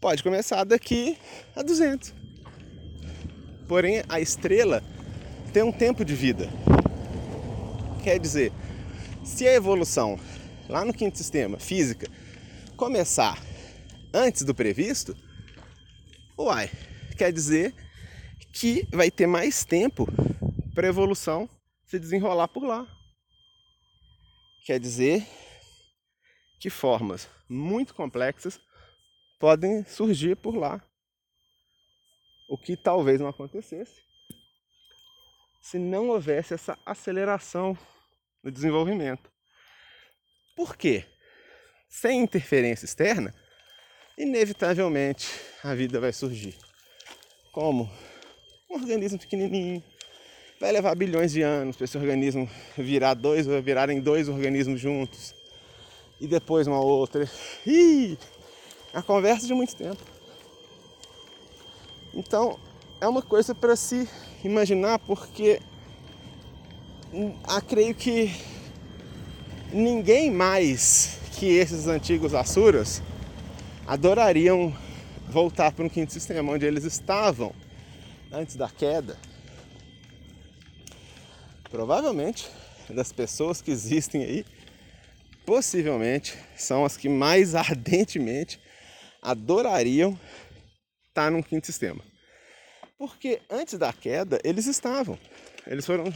pode 0.00 0.22
começar 0.22 0.62
daqui 0.64 1.18
a 1.54 1.62
200. 1.62 2.14
Porém, 3.66 4.02
a 4.08 4.20
estrela 4.20 4.82
tem 5.52 5.62
um 5.62 5.72
tempo 5.72 6.04
de 6.04 6.14
vida. 6.14 6.48
Quer 8.04 8.18
dizer, 8.20 8.52
se 9.24 9.46
a 9.46 9.52
evolução 9.52 10.18
lá 10.68 10.84
no 10.84 10.94
quinto 10.94 11.18
sistema, 11.18 11.58
física, 11.58 12.08
começar 12.76 13.36
antes 14.14 14.44
do 14.44 14.54
previsto, 14.54 15.16
uai, 16.38 16.70
quer 17.18 17.32
dizer 17.32 17.74
que 18.52 18.86
vai 18.92 19.10
ter 19.10 19.26
mais 19.26 19.64
tempo 19.64 20.06
para 20.72 20.86
evolução 20.86 21.48
se 21.90 21.98
desenrolar 21.98 22.46
por 22.46 22.62
lá. 22.62 22.86
Quer 24.64 24.78
dizer 24.78 25.26
que 26.60 26.70
formas 26.70 27.28
muito 27.48 27.92
complexas 27.92 28.60
podem 29.40 29.84
surgir 29.84 30.36
por 30.36 30.54
lá. 30.54 30.80
O 32.48 32.56
que 32.56 32.76
talvez 32.76 33.20
não 33.20 33.26
acontecesse 33.26 34.00
se 35.60 35.78
não 35.78 36.08
houvesse 36.10 36.54
essa 36.54 36.78
aceleração 36.86 37.76
no 38.40 38.52
desenvolvimento. 38.52 39.28
Por 40.54 40.76
quê? 40.76 41.04
Sem 41.88 42.22
interferência 42.22 42.84
externa, 42.84 43.34
inevitavelmente 44.16 45.28
a 45.62 45.74
vida 45.74 45.98
vai 45.98 46.12
surgir. 46.12 46.56
Como? 47.52 47.90
Um 48.70 48.74
organismo 48.76 49.18
pequenininho, 49.18 49.82
vai 50.60 50.70
levar 50.72 50.94
bilhões 50.94 51.32
de 51.32 51.40
anos 51.40 51.74
para 51.74 51.86
esse 51.86 51.96
organismo 51.96 52.48
virar 52.76 53.14
dois, 53.14 53.46
virarem 53.46 53.98
dois 53.98 54.28
organismos 54.28 54.78
juntos. 54.78 55.34
E 56.20 56.26
depois 56.26 56.66
uma 56.66 56.80
outra. 56.80 57.26
Ih! 57.66 58.18
A 58.92 59.00
conversa 59.00 59.46
de 59.46 59.54
muito 59.54 59.74
tempo. 59.74 60.02
Então, 62.12 62.58
é 63.00 63.08
uma 63.08 63.22
coisa 63.22 63.54
para 63.54 63.74
se 63.74 64.06
imaginar, 64.44 64.98
porque 64.98 65.62
ah, 67.44 67.62
creio 67.62 67.94
que 67.94 68.30
ninguém 69.72 70.30
mais 70.30 71.18
que 71.38 71.46
esses 71.46 71.86
antigos 71.86 72.34
Asuras 72.34 73.02
adorariam 73.86 74.76
voltar 75.28 75.72
para 75.72 75.84
um 75.84 75.88
quinto 75.88 76.12
sistema 76.12 76.52
onde 76.52 76.66
eles 76.66 76.84
estavam 76.84 77.54
antes 78.30 78.56
da 78.56 78.68
queda. 78.68 79.29
Provavelmente 81.70 82.48
das 82.88 83.12
pessoas 83.12 83.62
que 83.62 83.70
existem 83.70 84.24
aí, 84.24 84.44
possivelmente 85.46 86.36
são 86.56 86.84
as 86.84 86.96
que 86.96 87.08
mais 87.08 87.54
ardentemente 87.56 88.60
adorariam 89.22 90.18
estar 91.08 91.30
num 91.30 91.42
quinto 91.42 91.66
sistema. 91.66 92.02
Porque 92.98 93.40
antes 93.48 93.78
da 93.78 93.92
queda 93.92 94.40
eles 94.44 94.66
estavam, 94.66 95.18
eles 95.66 95.86
foram 95.86 96.12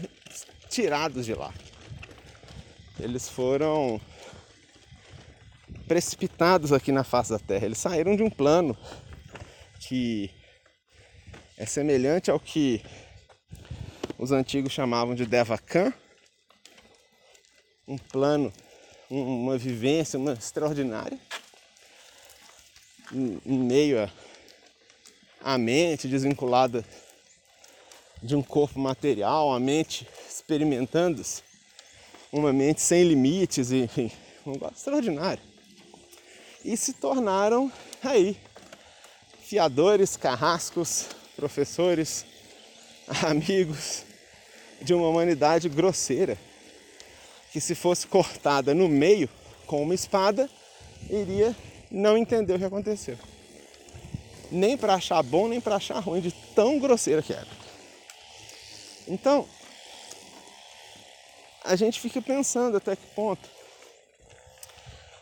tirados 0.69 1.25
de 1.25 1.35
lá. 1.35 1.53
Eles 2.99 3.29
foram 3.29 4.01
precipitados 5.87 6.73
aqui 6.73 6.93
na 6.93 7.05
face 7.05 7.31
da 7.31 7.39
Terra. 7.39 7.67
Eles 7.67 7.79
saíram 7.79 8.17
de 8.17 8.23
um 8.23 8.31
plano 8.31 8.77
que 9.81 10.31
é 11.57 11.67
semelhante 11.67 12.31
ao 12.31 12.41
que 12.41 12.83
os 14.25 14.33
antigos 14.33 14.73
chamavam 14.73 15.15
de 15.15 15.27
Devakan, 15.27 15.93
um 17.87 17.99
plano, 17.99 18.51
uma 19.11 19.59
vivência 19.59 20.19
uma 20.19 20.33
extraordinária, 20.33 21.21
em 23.13 23.59
meio 23.59 24.11
a 25.43 25.59
mente 25.59 26.09
desvinculada 26.09 26.83
de 28.23 28.35
um 28.35 28.43
corpo 28.43 28.79
material, 28.79 29.53
a 29.53 29.61
mente 29.61 30.09
experimentando-se, 30.27 31.43
uma 32.33 32.51
mente 32.51 32.81
sem 32.81 33.05
limites, 33.05 33.71
enfim, 33.73 34.11
um 34.47 34.53
negócio 34.53 34.77
extraordinário. 34.77 35.43
E 36.65 36.79
se 36.79 36.95
tornaram 36.95 37.71
aí 38.03 38.39
fiadores, 39.43 40.17
carrascos, 40.17 41.09
professores, 41.37 42.25
amigos 43.23 44.07
de 44.81 44.95
uma 44.95 45.09
humanidade 45.09 45.69
grosseira 45.69 46.39
que 47.53 47.61
se 47.61 47.75
fosse 47.75 48.07
cortada 48.07 48.75
no 48.75 48.89
meio 48.89 49.29
com 49.67 49.83
uma 49.83 49.95
espada 49.95 50.51
iria 51.09 51.55
não 51.91 52.17
entender 52.17 52.55
o 52.55 52.59
que 52.59 52.65
aconteceu. 52.65 53.17
Nem 54.51 54.77
para 54.77 54.95
achar 54.95 55.23
bom, 55.23 55.49
nem 55.49 55.61
para 55.61 55.77
achar 55.77 55.99
ruim 56.01 56.21
de 56.21 56.33
tão 56.55 56.79
grosseira 56.79 57.23
que 57.23 57.33
era. 57.33 57.47
Então, 59.07 59.47
a 61.63 61.77
gente 61.77 62.01
fica 62.01 62.21
pensando 62.21 62.77
até 62.77 62.97
que 62.97 63.07
ponto 63.15 63.49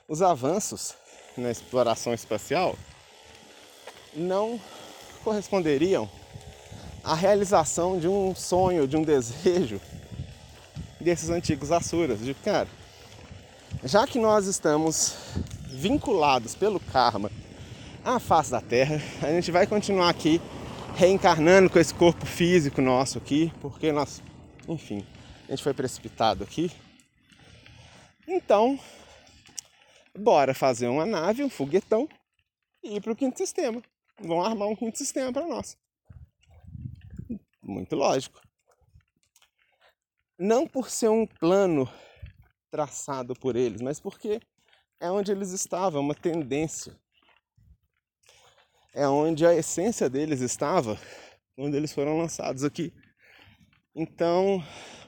os 0.09 0.23
avanços 0.23 0.95
na 1.37 1.51
exploração 1.51 2.13
espacial 2.13 2.77
não 4.15 4.61
corresponderiam 5.25 6.11
à 7.05 7.15
realização 7.15 7.99
de 7.99 8.07
um 8.07 8.35
sonho, 8.35 8.87
de 8.87 8.97
um 8.97 9.03
desejo 9.03 9.81
desses 11.01 11.31
antigos 11.31 11.73
Asuras, 11.73 12.21
de 12.21 12.35
cara, 12.35 12.69
já 13.85 14.07
que 14.07 14.19
nós 14.19 14.47
estamos 14.47 15.17
vinculados 15.67 16.55
pelo 16.55 16.79
karma 16.79 17.31
à 18.05 18.21
face 18.21 18.51
da 18.51 18.61
Terra, 18.61 19.01
a 19.23 19.29
gente 19.29 19.51
vai 19.51 19.67
continuar 19.67 20.09
aqui 20.09 20.41
reencarnando 20.95 21.71
com 21.71 21.79
esse 21.79 21.95
corpo 21.95 22.27
físico 22.27 22.81
nosso 22.81 23.19
aqui, 23.19 23.53
porque 23.61 23.91
nós, 23.91 24.23
enfim, 24.69 25.05
a 25.49 25.53
gente 25.53 25.63
foi 25.63 25.75
precipitado 25.75 26.45
aqui. 26.45 26.71
Então, 28.29 28.79
bora 30.17 30.55
fazer 30.55 30.89
uma 30.89 31.05
nave, 31.05 31.43
um 31.43 31.51
foguetão 31.51 32.09
e 32.83 32.97
ir 32.97 33.01
para 33.01 33.13
o 33.13 33.17
quinto 33.17 33.39
sistema. 33.39 33.83
Vão 34.21 34.43
armar 34.43 34.69
um 34.69 34.77
quinto 34.77 34.99
sistema 34.99 35.33
para 35.33 35.47
nós. 35.47 35.77
Muito 37.73 37.97
lógico. 37.97 38.41
Não 40.39 40.67
por 40.67 40.91
ser 40.91 41.09
um 41.09 41.27
plano 41.27 41.89
traçado 42.71 43.35
por 43.35 43.57
eles, 43.57 43.81
mas 43.81 43.99
porque 43.99 44.41
é 45.01 45.11
onde 45.11 45.33
eles 45.33 45.51
estavam, 45.51 46.01
é 46.01 46.05
uma 46.05 46.15
tendência. 46.15 46.97
É 48.95 49.09
onde 49.09 49.47
a 49.47 49.55
essência 49.55 50.09
deles 50.09 50.41
estava 50.41 50.99
quando 51.57 51.75
eles 51.75 51.93
foram 51.93 52.19
lançados 52.19 52.63
aqui. 52.63 52.93
Então, 53.95 54.63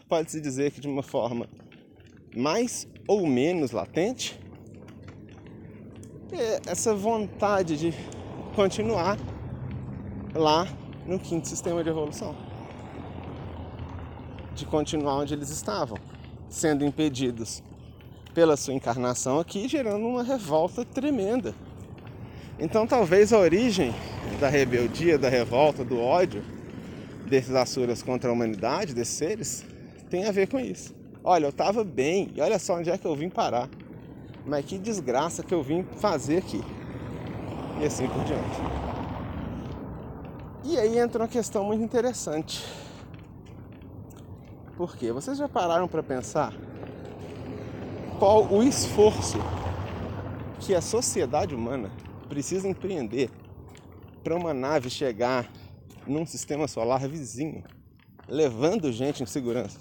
pode-se 0.09 0.41
dizer 0.41 0.73
que 0.73 0.81
de 0.81 0.89
uma 0.89 1.03
forma 1.03 1.49
mais 2.35 2.89
ou 3.07 3.27
menos 3.27 3.71
latente, 3.71 4.39
é 6.33 6.61
essa 6.71 6.95
vontade 6.95 7.77
de 7.77 7.93
continuar 8.55 9.17
lá 10.35 10.67
no 11.07 11.19
quinto 11.19 11.47
sistema 11.47 11.85
de 11.85 11.91
evolução. 11.91 12.54
De 14.55 14.65
continuar 14.67 15.17
onde 15.17 15.35
eles 15.35 15.51
estavam, 15.51 15.99
sendo 16.49 16.85
impedidos 16.85 17.63
pela 18.33 18.57
sua 18.57 18.75
encarnação 18.75 19.39
aqui, 19.39 19.69
gerando 19.69 20.07
uma 20.07 20.23
revolta 20.23 20.85
tremenda. 20.85 21.55
Então, 22.59 22.87
talvez 22.87 23.33
a 23.33 23.39
origem 23.39 23.95
da 24.41 24.49
rebeldia, 24.49 25.19
da 25.19 25.29
revolta, 25.29 25.85
do 25.85 26.01
ódio 26.01 26.43
desses 27.27 27.55
Asuras 27.55 28.03
contra 28.03 28.31
a 28.31 28.33
humanidade, 28.33 28.95
desses 28.95 29.15
seres, 29.15 29.67
tem 30.09 30.25
a 30.27 30.33
ver 30.33 30.49
com 30.49 30.61
isso. 30.61 30.95
Olha, 31.23 31.47
eu 31.47 31.51
estava 31.51 31.83
bem 31.83 32.31
e 32.35 32.41
olha 32.41 32.59
só 32.59 32.77
onde 32.77 32.91
é 32.91 32.99
que 32.99 33.07
eu 33.07 33.17
vim 33.17 33.29
parar 33.29 33.69
mas 34.47 34.65
que 34.65 34.79
desgraça 34.79 35.43
que 35.43 35.55
eu 35.55 35.63
vim 35.63 35.85
fazer 35.97 36.39
aqui. 36.39 36.63
E 37.81 37.85
assim 37.85 38.07
por 38.07 38.23
diante. 38.25 38.61
E 40.65 40.79
aí 40.79 40.99
entra 40.99 41.23
uma 41.23 41.29
questão 41.29 41.65
muito 41.65 41.83
interessante. 41.83 42.65
Por 44.77 44.97
quê? 44.97 45.13
Vocês 45.13 45.39
já 45.39 45.49
pararam 45.49 45.87
para 45.87 46.03
pensar 46.03 46.53
qual 48.19 48.45
o 48.47 48.63
esforço 48.63 49.39
que 50.59 50.75
a 50.75 50.81
sociedade 50.81 51.55
humana 51.55 51.91
precisa 52.29 52.67
empreender 52.67 53.31
para 54.25 54.35
uma 54.35 54.53
nave 54.53 54.91
chegar 54.91 55.49
num 56.07 56.27
sistema 56.27 56.67
solar 56.67 57.07
vizinho, 57.07 57.63
levando 58.29 58.91
gente 58.91 59.23
em 59.23 59.27
segurança? 59.27 59.79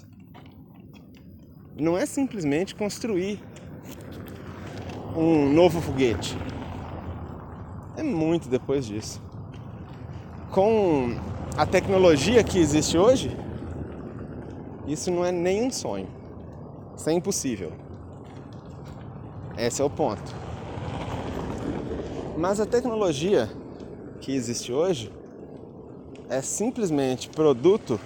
Não 1.76 1.98
é 1.98 2.06
simplesmente 2.06 2.74
construir 2.74 3.42
um 5.16 5.52
novo 5.52 5.80
foguete. 5.80 6.36
É 7.96 8.02
muito 8.02 8.48
depois 8.48 8.86
disso. 8.86 9.20
Com 10.52 11.16
a 11.56 11.66
tecnologia 11.66 12.44
que 12.44 12.58
existe 12.58 12.96
hoje, 12.96 13.36
isso 14.86 15.10
não 15.10 15.24
é 15.24 15.32
nem 15.32 15.62
um 15.62 15.70
sonho. 15.70 16.08
Isso 16.96 17.08
é 17.08 17.12
impossível. 17.12 17.72
Esse 19.56 19.80
é 19.80 19.84
o 19.84 19.90
ponto. 19.90 20.34
Mas 22.36 22.60
a 22.60 22.66
tecnologia 22.66 23.48
que 24.20 24.32
existe 24.32 24.72
hoje 24.72 25.12
é 26.28 26.42
simplesmente 26.42 27.28
produto 27.28 28.00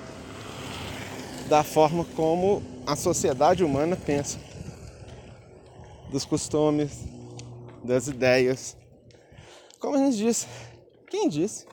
da 1.49 1.62
forma 1.62 2.05
como 2.14 2.62
a 2.87 2.95
sociedade 2.95 3.64
humana 3.64 3.97
pensa 3.97 4.38
dos 6.11 6.25
costumes, 6.25 7.05
das 7.83 8.09
ideias. 8.09 8.77
Como 9.79 9.97
a 9.97 9.99
gente 9.99 10.17
disse, 10.17 10.47
quem 11.09 11.29
disse 11.29 11.67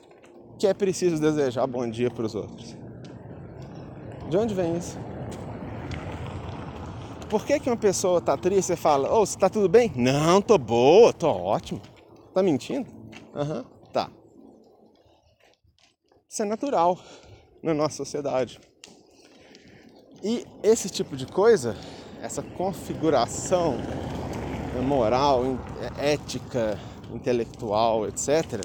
que 0.58 0.66
é 0.66 0.72
preciso 0.72 1.20
desejar 1.20 1.66
bom 1.66 1.88
dia 1.88 2.10
para 2.10 2.24
os 2.24 2.34
outros? 2.34 2.85
De 4.28 4.36
onde 4.36 4.54
vem 4.54 4.76
isso? 4.76 4.98
Por 7.28 7.44
que, 7.44 7.58
que 7.58 7.68
uma 7.68 7.76
pessoa 7.76 8.20
tá 8.20 8.36
triste 8.36 8.72
e 8.72 8.76
fala, 8.76 9.12
ô, 9.12 9.22
oh, 9.22 9.26
você 9.26 9.38
tá 9.38 9.48
tudo 9.48 9.68
bem? 9.68 9.92
Não, 9.96 10.40
tô 10.40 10.56
boa, 10.56 11.12
tô 11.12 11.28
ótimo. 11.28 11.80
Tá 12.32 12.42
mentindo? 12.42 12.88
Aham, 13.34 13.58
uhum, 13.58 13.64
tá. 13.92 14.10
Isso 16.28 16.42
é 16.42 16.44
natural 16.44 16.98
na 17.62 17.74
nossa 17.74 17.96
sociedade. 17.96 18.60
E 20.22 20.46
esse 20.62 20.88
tipo 20.88 21.16
de 21.16 21.26
coisa, 21.26 21.76
essa 22.22 22.42
configuração 22.42 23.76
moral, 24.82 25.58
ética, 25.98 26.78
intelectual, 27.12 28.06
etc., 28.06 28.64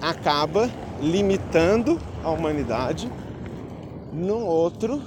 acaba 0.00 0.70
limitando 1.00 1.98
a 2.22 2.30
humanidade 2.30 3.10
num 4.14 4.46
outro 4.46 5.00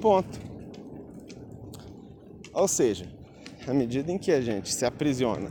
ponto. 0.00 0.40
Ou 2.52 2.66
seja, 2.66 3.06
à 3.66 3.74
medida 3.74 4.10
em 4.10 4.18
que 4.18 4.32
a 4.32 4.40
gente 4.40 4.72
se 4.72 4.84
aprisiona 4.86 5.50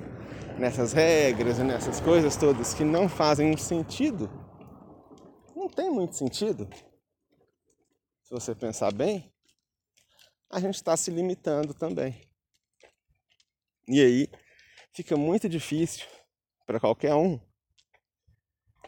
nessas 0.57 0.93
regras 0.93 1.59
e 1.59 1.63
nessas 1.63 1.99
coisas 1.99 2.35
todas 2.35 2.73
que 2.73 2.83
não 2.83 3.07
fazem 3.07 3.55
sentido 3.57 4.29
não 5.55 5.69
tem 5.69 5.89
muito 5.89 6.15
sentido. 6.15 6.67
Se 8.23 8.31
você 8.31 8.53
pensar 8.53 8.91
bem, 8.91 9.31
a 10.49 10.59
gente 10.59 10.75
está 10.75 10.97
se 10.97 11.09
limitando 11.09 11.73
também. 11.73 12.21
E 13.87 14.01
aí 14.01 14.29
fica 14.91 15.15
muito 15.15 15.47
difícil 15.47 16.05
para 16.65 16.79
qualquer 16.79 17.15
um 17.15 17.39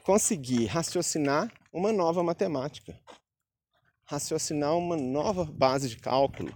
conseguir 0.04 0.66
raciocinar 0.66 1.52
uma 1.72 1.92
nova 1.92 2.22
matemática, 2.22 3.00
raciocinar 4.06 4.76
uma 4.78 4.96
nova 4.96 5.46
base 5.46 5.90
de 5.90 5.98
cálculo, 5.98 6.54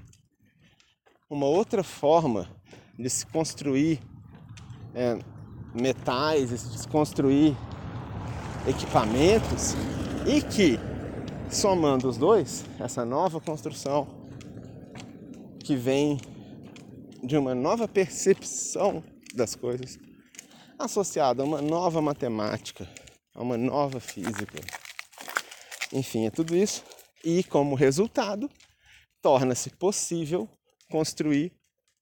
uma 1.30 1.46
outra 1.46 1.84
forma 1.84 2.50
de 2.98 3.10
se 3.10 3.26
construir 3.26 4.00
é, 4.94 5.18
metais, 5.74 6.50
de 6.50 6.58
se 6.58 6.88
construir 6.88 7.56
equipamentos 8.68 9.74
e 10.28 10.42
que, 10.42 10.80
somando 11.50 12.08
os 12.08 12.18
dois, 12.18 12.66
essa 12.80 13.06
nova 13.06 13.40
construção 13.40 14.08
que 15.64 15.76
vem 15.76 16.20
de 17.24 17.38
uma 17.38 17.56
nova 17.56 17.88
percepção 17.88 19.04
das 19.34 19.56
coisas, 19.56 19.98
associada 20.78 21.44
a 21.44 21.46
uma 21.46 21.62
nova 21.62 22.02
matemática, 22.02 22.88
a 23.34 23.42
uma 23.42 23.58
nova 23.58 24.00
física. 24.00 24.60
Enfim, 25.92 26.26
é 26.26 26.32
tudo 26.32 26.56
isso. 26.56 26.84
E 27.24 27.44
como 27.44 27.76
resultado, 27.76 28.50
torna-se 29.22 29.70
possível 29.72 30.50
construir 30.90 31.52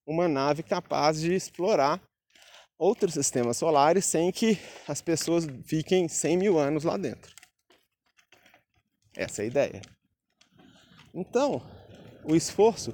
uma 0.06 0.28
nave 0.28 0.64
capaz 0.64 1.20
de 1.20 1.34
explorar 1.34 2.02
outros 2.78 3.14
sistemas 3.14 3.58
solares 3.58 4.06
sem 4.06 4.32
que 4.32 4.58
as 4.88 5.02
pessoas 5.02 5.46
fiquem 5.66 6.08
100 6.08 6.38
mil 6.38 6.60
anos 6.60 6.84
lá 6.84 6.96
dentro. 6.96 7.34
Essa 9.16 9.42
é 9.42 9.46
a 9.46 9.48
ideia. 9.48 9.82
Então, 11.14 11.62
o 12.24 12.36
esforço 12.36 12.94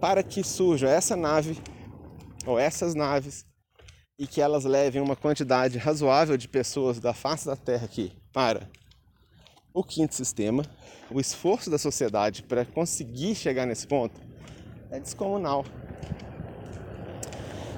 para 0.00 0.22
que 0.22 0.42
surja 0.42 0.88
essa 0.88 1.16
nave 1.16 1.56
ou 2.44 2.58
essas 2.58 2.94
naves 2.94 3.46
e 4.18 4.26
que 4.26 4.40
elas 4.40 4.64
levem 4.64 5.00
uma 5.00 5.14
quantidade 5.14 5.78
razoável 5.78 6.36
de 6.36 6.48
pessoas 6.48 6.98
da 6.98 7.14
face 7.14 7.46
da 7.46 7.54
Terra 7.54 7.84
aqui 7.84 8.12
para 8.32 8.68
o 9.78 9.84
quinto 9.84 10.14
sistema, 10.14 10.64
o 11.08 11.20
esforço 11.20 11.70
da 11.70 11.78
sociedade 11.78 12.42
para 12.42 12.64
conseguir 12.64 13.36
chegar 13.36 13.64
nesse 13.64 13.86
ponto 13.86 14.20
é 14.90 14.98
descomunal. 14.98 15.64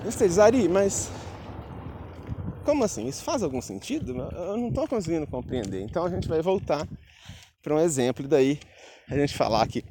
Você 0.03 0.27
diz, 0.27 0.39
mas 0.71 1.11
como 2.65 2.85
assim? 2.85 3.07
Isso 3.07 3.23
faz 3.23 3.43
algum 3.43 3.61
sentido? 3.61 4.19
Eu 4.33 4.57
não 4.57 4.69
estou 4.69 4.89
conseguindo 4.89 5.27
compreender. 5.27 5.83
Então 5.83 6.07
a 6.07 6.11
gente 6.11 6.27
vai 6.27 6.41
voltar 6.41 6.89
para 7.63 7.75
um 7.75 7.79
exemplo 7.79 8.27
daí 8.27 8.59
a 9.07 9.15
gente 9.15 9.37
falar 9.37 9.67
que 9.69 9.85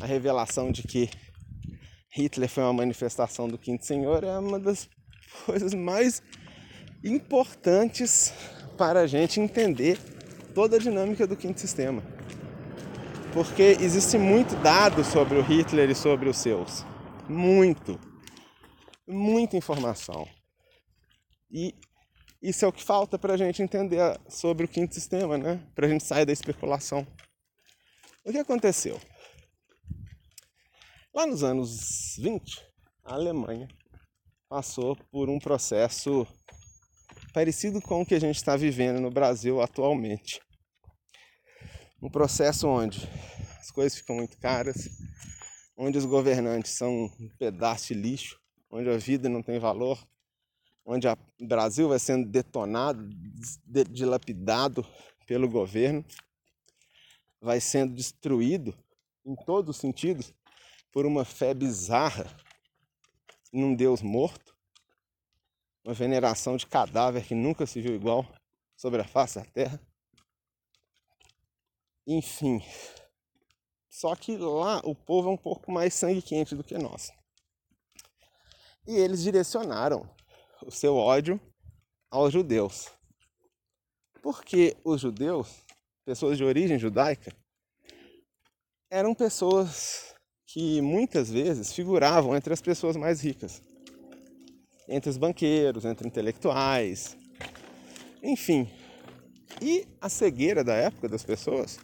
a 0.00 0.06
revelação 0.06 0.72
de 0.72 0.82
que 0.82 1.08
Hitler 2.10 2.48
foi 2.48 2.64
uma 2.64 2.72
manifestação 2.72 3.48
do 3.48 3.56
quinto 3.56 3.86
senhor 3.86 4.24
é 4.24 4.36
uma 4.36 4.58
das 4.58 4.88
coisas 5.46 5.74
mais 5.74 6.20
importantes 7.04 8.34
para 8.76 9.00
a 9.00 9.06
gente 9.06 9.38
entender 9.38 10.13
toda 10.54 10.76
a 10.76 10.78
dinâmica 10.78 11.26
do 11.26 11.36
quinto 11.36 11.60
sistema. 11.60 12.02
Porque 13.32 13.76
existe 13.80 14.16
muito 14.16 14.54
dado 14.62 15.02
sobre 15.04 15.36
o 15.36 15.42
Hitler 15.42 15.90
e 15.90 15.94
sobre 15.94 16.28
os 16.28 16.36
seus. 16.36 16.84
Muito. 17.28 17.98
Muita 19.06 19.56
informação. 19.56 20.26
E 21.50 21.74
isso 22.40 22.64
é 22.64 22.68
o 22.68 22.72
que 22.72 22.82
falta 22.82 23.18
para 23.18 23.34
a 23.34 23.36
gente 23.36 23.62
entender 23.62 23.98
sobre 24.28 24.66
o 24.66 24.68
quinto 24.68 24.94
sistema, 24.94 25.36
né? 25.36 25.66
Para 25.74 25.86
a 25.86 25.90
gente 25.90 26.04
sair 26.04 26.24
da 26.24 26.32
especulação. 26.32 27.06
O 28.24 28.30
que 28.30 28.38
aconteceu? 28.38 29.00
Lá 31.12 31.26
nos 31.26 31.42
anos 31.42 32.16
20, 32.18 32.64
a 33.04 33.14
Alemanha 33.14 33.68
passou 34.48 34.96
por 35.10 35.28
um 35.28 35.38
processo 35.38 36.26
parecido 37.32 37.80
com 37.82 38.02
o 38.02 38.06
que 38.06 38.14
a 38.14 38.20
gente 38.20 38.36
está 38.36 38.56
vivendo 38.56 39.00
no 39.00 39.10
Brasil 39.10 39.60
atualmente. 39.60 40.40
Um 42.04 42.10
processo 42.10 42.68
onde 42.68 43.08
as 43.58 43.70
coisas 43.70 43.98
ficam 43.98 44.16
muito 44.16 44.36
caras, 44.36 44.90
onde 45.74 45.96
os 45.96 46.04
governantes 46.04 46.72
são 46.72 47.10
um 47.18 47.30
pedaço 47.38 47.94
de 47.94 47.94
lixo, 47.94 48.38
onde 48.70 48.90
a 48.90 48.98
vida 48.98 49.26
não 49.26 49.42
tem 49.42 49.58
valor, 49.58 49.98
onde 50.84 51.08
o 51.08 51.16
Brasil 51.46 51.88
vai 51.88 51.98
sendo 51.98 52.28
detonado, 52.28 53.08
dilapidado 53.88 54.86
pelo 55.26 55.48
governo, 55.48 56.04
vai 57.40 57.58
sendo 57.58 57.94
destruído 57.94 58.76
em 59.24 59.34
todos 59.34 59.74
os 59.74 59.80
sentidos 59.80 60.34
por 60.92 61.06
uma 61.06 61.24
fé 61.24 61.54
bizarra 61.54 62.26
num 63.50 63.74
Deus 63.74 64.02
morto, 64.02 64.54
uma 65.82 65.94
veneração 65.94 66.58
de 66.58 66.66
cadáver 66.66 67.24
que 67.24 67.34
nunca 67.34 67.64
se 67.64 67.80
viu 67.80 67.94
igual 67.94 68.30
sobre 68.76 69.00
a 69.00 69.04
face 69.04 69.38
da 69.38 69.44
terra. 69.46 69.80
Enfim, 72.06 72.62
só 73.88 74.16
que 74.16 74.36
lá 74.36 74.80
o 74.84 74.94
povo 74.94 75.28
é 75.28 75.32
um 75.32 75.36
pouco 75.36 75.70
mais 75.70 75.94
sangue 75.94 76.20
quente 76.20 76.56
do 76.56 76.64
que 76.64 76.76
nós. 76.76 77.12
E 78.86 78.96
eles 78.96 79.22
direcionaram 79.22 80.06
o 80.66 80.70
seu 80.70 80.96
ódio 80.96 81.40
aos 82.10 82.32
judeus. 82.32 82.90
Porque 84.20 84.76
os 84.84 85.00
judeus, 85.00 85.64
pessoas 86.04 86.36
de 86.36 86.44
origem 86.44 86.78
judaica, 86.78 87.32
eram 88.90 89.14
pessoas 89.14 90.14
que 90.44 90.82
muitas 90.82 91.30
vezes 91.30 91.72
figuravam 91.72 92.36
entre 92.36 92.52
as 92.52 92.60
pessoas 92.60 92.96
mais 92.96 93.20
ricas, 93.20 93.62
entre 94.88 95.08
os 95.08 95.16
banqueiros, 95.16 95.84
entre 95.84 96.06
intelectuais, 96.06 97.16
enfim. 98.22 98.68
E 99.62 99.86
a 100.00 100.08
cegueira 100.08 100.64
da 100.64 100.74
época 100.74 101.08
das 101.08 101.24
pessoas 101.24 101.78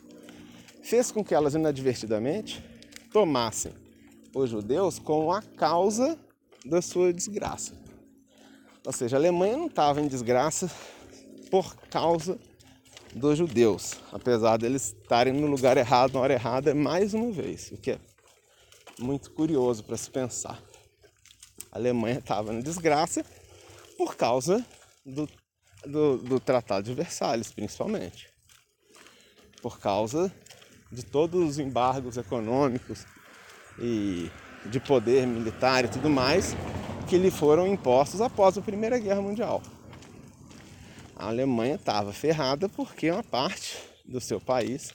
fez 0.83 1.11
com 1.11 1.25
que 1.25 1.35
elas 1.35 1.55
inadvertidamente 1.55 2.65
tomassem 3.13 3.73
os 4.35 4.51
judeus 4.51 4.99
como 4.99 5.33
a 5.33 5.43
causa 5.43 6.19
da 6.65 6.81
sua 6.81 7.13
desgraça. 7.13 7.73
Ou 8.85 8.93
seja, 8.93 9.17
a 9.17 9.19
Alemanha 9.19 9.57
não 9.57 9.67
estava 9.67 10.01
em 10.01 10.09
desgraça 10.09 10.71
por 11.51 11.77
causa 11.89 12.39
dos 13.15 13.37
judeus, 13.37 13.97
apesar 14.13 14.57
deles 14.57 14.95
estarem 15.03 15.33
no 15.33 15.47
lugar 15.47 15.77
errado 15.77 16.15
na 16.15 16.21
hora 16.21 16.33
errada 16.33 16.75
mais 16.75 17.13
uma 17.13 17.33
vez, 17.33 17.71
o 17.73 17.77
que 17.77 17.93
é 17.93 17.99
muito 18.99 19.33
curioso 19.33 19.83
para 19.83 19.97
se 19.97 20.11
pensar. 20.11 20.63
A 21.73 21.79
Alemanha 21.79 22.19
estava 22.19 22.53
na 22.53 22.61
desgraça 22.61 23.25
por 23.97 24.17
causa 24.17 24.65
do, 25.05 25.29
do, 25.85 26.19
do 26.19 26.41
Tratado 26.41 26.85
de 26.85 26.95
Versalhes, 26.95 27.51
principalmente. 27.53 28.29
Por 29.61 29.79
causa 29.79 30.33
de 30.91 31.05
todos 31.05 31.49
os 31.49 31.59
embargos 31.59 32.17
econômicos 32.17 33.07
e 33.79 34.31
de 34.67 34.81
poder 34.81 35.27
militar 35.27 35.85
e 35.85 35.89
tudo 35.89 36.11
mais 36.11 36.55
que 37.09 37.17
lhe 37.17 37.31
foram 37.31 37.67
impostos 37.67 38.21
após 38.21 38.57
a 38.57 38.63
Primeira 38.63 38.99
Guerra 38.99 39.23
Mundial. 39.23 39.63
A 41.17 41.27
Alemanha 41.29 41.75
estava 41.75 42.13
ferrada 42.13 42.69
porque 42.69 43.11
uma 43.11 43.23
parte 43.23 43.79
do 44.05 44.21
seu 44.21 44.41
país 44.41 44.93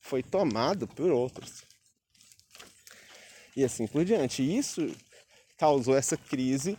foi 0.00 0.22
tomado 0.22 0.86
por 0.86 1.10
outros 1.10 1.64
e 3.56 3.64
assim 3.64 3.86
por 3.86 4.04
diante. 4.04 4.42
Isso 4.42 4.94
causou 5.58 5.96
essa 5.96 6.16
crise 6.16 6.76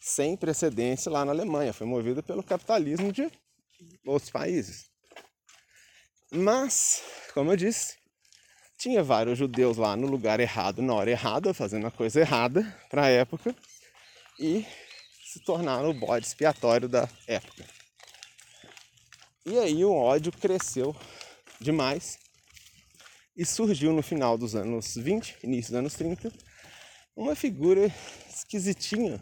sem 0.00 0.36
precedência 0.36 1.10
lá 1.10 1.24
na 1.24 1.32
Alemanha, 1.32 1.72
foi 1.72 1.86
movida 1.86 2.22
pelo 2.22 2.42
capitalismo 2.42 3.12
de 3.12 3.30
outros 4.06 4.30
países. 4.30 4.86
Mas, 6.32 7.02
como 7.34 7.52
eu 7.52 7.56
disse, 7.56 7.99
tinha 8.80 9.02
vários 9.02 9.38
judeus 9.38 9.76
lá 9.76 9.94
no 9.94 10.06
lugar 10.06 10.40
errado, 10.40 10.80
na 10.80 10.94
hora 10.94 11.10
errada, 11.10 11.52
fazendo 11.52 11.86
a 11.86 11.90
coisa 11.90 12.18
errada 12.20 12.64
para 12.88 13.04
a 13.04 13.08
época 13.08 13.54
e 14.38 14.64
se 15.22 15.38
tornaram 15.40 15.90
o 15.90 15.94
bode 15.94 16.26
expiatório 16.26 16.88
da 16.88 17.06
época. 17.26 17.62
E 19.44 19.58
aí 19.58 19.84
o 19.84 19.92
ódio 19.92 20.32
cresceu 20.32 20.96
demais 21.60 22.18
e 23.36 23.44
surgiu 23.44 23.92
no 23.92 24.02
final 24.02 24.38
dos 24.38 24.54
anos 24.54 24.94
20, 24.96 25.36
início 25.44 25.72
dos 25.72 25.78
anos 25.78 25.94
30, 25.94 26.32
uma 27.14 27.34
figura 27.34 27.92
esquisitinha, 28.30 29.20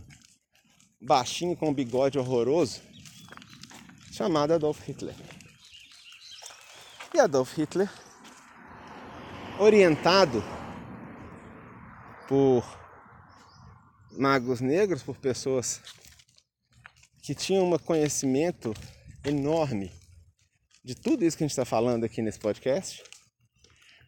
baixinho 1.01 1.57
com 1.57 1.71
um 1.71 1.75
bigode 1.75 2.17
horroroso, 2.17 2.81
chamada 4.13 4.55
Adolf 4.55 4.87
Hitler. 4.87 5.17
E 7.13 7.19
Adolf 7.19 7.59
Hitler, 7.59 7.91
orientado 9.59 10.43
por 12.29 12.65
magos 14.13 14.61
negros, 14.61 15.03
por 15.03 15.17
pessoas 15.17 15.81
que 17.23 17.35
tinham 17.35 17.71
um 17.71 17.79
conhecimento 17.79 18.75
enorme 19.25 19.93
de 20.85 20.95
tudo 20.95 21.25
isso 21.25 21.37
que 21.37 21.45
a 21.45 21.47
gente 21.47 21.53
está 21.53 21.65
falando 21.65 22.05
aqui 22.05 22.23
nesse 22.23 22.39
podcast, 22.39 23.03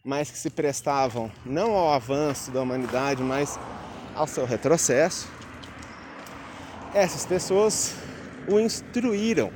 mas 0.03 0.31
que 0.31 0.37
se 0.37 0.49
prestavam 0.49 1.31
não 1.45 1.73
ao 1.73 1.93
avanço 1.93 2.49
da 2.49 2.61
humanidade, 2.61 3.21
mas 3.21 3.59
ao 4.15 4.25
seu 4.25 4.45
retrocesso, 4.45 5.29
essas 6.93 7.25
pessoas 7.25 7.93
o 8.47 8.59
instruíram 8.59 9.51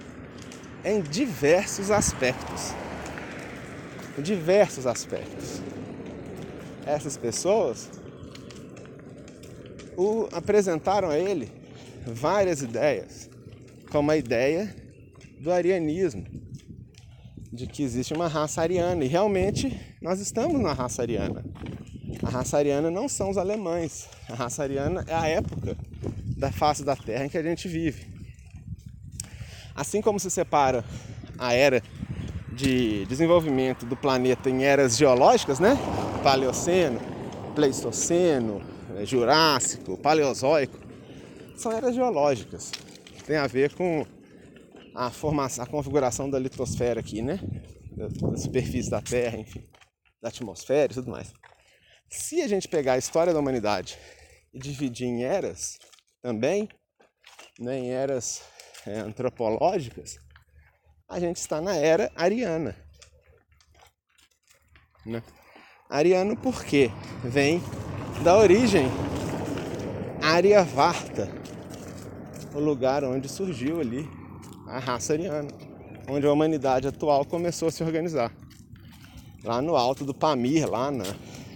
em 0.84 1.02
diversos 1.02 1.90
aspectos. 1.90 2.74
Em 4.18 4.22
diversos 4.22 4.86
aspectos. 4.86 5.62
Essas 6.86 7.18
pessoas 7.18 7.90
o 9.98 10.28
apresentaram 10.32 11.10
a 11.10 11.18
ele 11.18 11.52
várias 12.06 12.62
ideias, 12.62 13.30
como 13.90 14.12
a 14.12 14.18
ideia 14.18 14.76
do 15.40 15.52
arianismo, 15.52 16.26
de 17.52 17.66
que 17.66 17.82
existe 17.84 18.14
uma 18.14 18.28
raça 18.28 18.62
ariana. 18.62 19.04
E 19.04 19.08
realmente 19.08 19.80
nós 20.02 20.20
estamos 20.20 20.62
na 20.62 20.74
raça 20.74 21.02
ariana. 21.02 21.44
A 22.22 22.30
raça 22.30 22.58
ariana 22.58 22.92
não 22.92 23.08
são 23.10 23.30
os 23.30 23.38
alemães. 23.38 24.08
A 24.30 24.36
raça 24.36 24.64
ariana 24.64 25.04
é 25.08 25.14
a 25.14 25.28
época 25.28 25.78
da 26.38 26.52
face 26.52 26.84
da 26.84 26.96
Terra 26.96 27.26
em 27.26 27.30
que 27.30 27.38
a 27.38 27.44
gente 27.44 27.68
vive. 27.68 28.08
Assim 29.74 30.02
como 30.02 30.20
se 30.20 30.30
separa 30.30 30.84
a 31.38 31.54
era 31.54 31.82
de 32.52 33.06
desenvolvimento 33.06 33.86
do 33.86 33.96
planeta 33.96 34.50
em 34.50 34.64
eras 34.64 34.98
geológicas, 34.98 35.60
né? 35.60 35.78
Paleoceno, 36.26 37.00
Pleistoceno, 37.54 38.60
Jurássico, 39.06 39.96
Paleozoico, 39.96 40.76
são 41.56 41.72
eras 41.72 41.94
geológicas. 41.94 42.72
Tem 43.28 43.38
a 43.38 43.46
ver 43.46 43.76
com 43.76 44.04
a 44.96 45.12
formação, 45.12 45.64
a 45.64 45.68
configuração 45.68 46.28
da 46.28 46.40
litosfera 46.40 47.00
aqui, 47.00 47.22
né? 47.22 47.40
Da 47.96 48.38
superfície 48.38 48.90
da 48.90 49.04
Terra, 49.04 49.38
enfim, 49.38 49.70
da 50.20 50.30
atmosfera 50.30 50.92
e 50.92 50.96
tudo 50.96 51.12
mais. 51.12 51.32
Se 52.10 52.42
a 52.42 52.48
gente 52.48 52.68
pegar 52.68 52.94
a 52.94 52.98
história 52.98 53.32
da 53.32 53.40
humanidade 53.40 53.96
e 54.52 54.58
dividir 54.58 55.06
em 55.06 55.24
eras 55.24 55.78
também, 56.24 56.68
né, 57.60 57.78
em 57.78 57.92
eras 57.92 58.42
é, 58.88 58.98
antropológicas, 58.98 60.18
a 61.08 61.20
gente 61.20 61.38
está 61.38 61.62
na 61.62 61.76
era 61.76 62.12
ariana. 62.16 62.76
Né? 65.06 65.22
Ariano 65.90 66.36
porque 66.36 66.90
vem 67.24 67.62
da 68.24 68.36
origem 68.38 68.88
Aryavarta, 70.22 71.30
o 72.56 72.60
lugar 72.60 73.04
onde 73.04 73.30
surgiu 73.30 73.80
ali 73.80 74.10
a 74.66 74.80
raça 74.80 75.14
ariana, 75.14 75.50
onde 76.10 76.26
a 76.26 76.32
humanidade 76.32 76.88
atual 76.88 77.24
começou 77.24 77.68
a 77.68 77.72
se 77.72 77.84
organizar. 77.84 78.32
Lá 79.44 79.62
no 79.62 79.76
alto 79.76 80.04
do 80.04 80.14
Pamir, 80.14 80.68
lá 80.68 80.90
na 80.90 81.06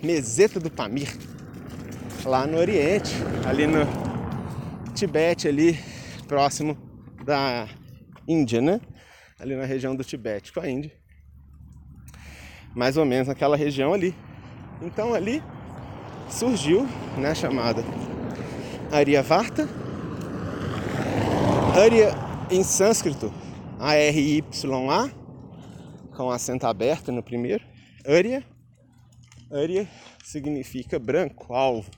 meseta 0.04 0.60
do 0.60 0.70
Pamir, 0.70 1.10
lá 2.24 2.46
no 2.46 2.58
Oriente, 2.58 3.12
ali 3.48 3.66
no 3.66 3.80
Tibete, 4.94 5.48
ali 5.48 5.80
próximo 6.28 6.78
da 7.26 7.68
Índia, 8.28 8.62
né? 8.62 8.80
Ali 9.40 9.56
na 9.56 9.66
região 9.66 9.96
do 9.96 10.04
Tibete 10.04 10.54
com 10.54 10.60
a 10.60 10.70
Índia. 10.70 10.99
Mais 12.76 12.98
ou 12.98 13.06
menos 13.06 13.28
naquela 13.28 13.56
região 13.56 13.94
ali. 13.94 14.16
Então 14.82 15.14
ali 15.14 15.44
surgiu, 16.30 16.88
né, 17.18 17.34
chamada 17.34 17.84
Aryavarta. 18.92 19.68
Arya 21.76 22.12
em 22.50 22.64
sânscrito, 22.64 23.34
A-R-Y-A, 23.80 25.10
com 26.16 26.32
acento 26.32 26.66
aberto 26.66 27.12
no 27.12 27.24
primeiro. 27.24 27.64
Arya. 28.06 28.44
Arya 29.52 29.88
significa 30.24 31.00
branco, 31.00 31.54
alvo. 31.54 31.90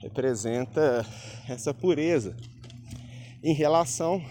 Representa 0.00 1.04
essa 1.48 1.72
pureza 1.72 2.36
em 3.42 3.52
relação 3.52 4.24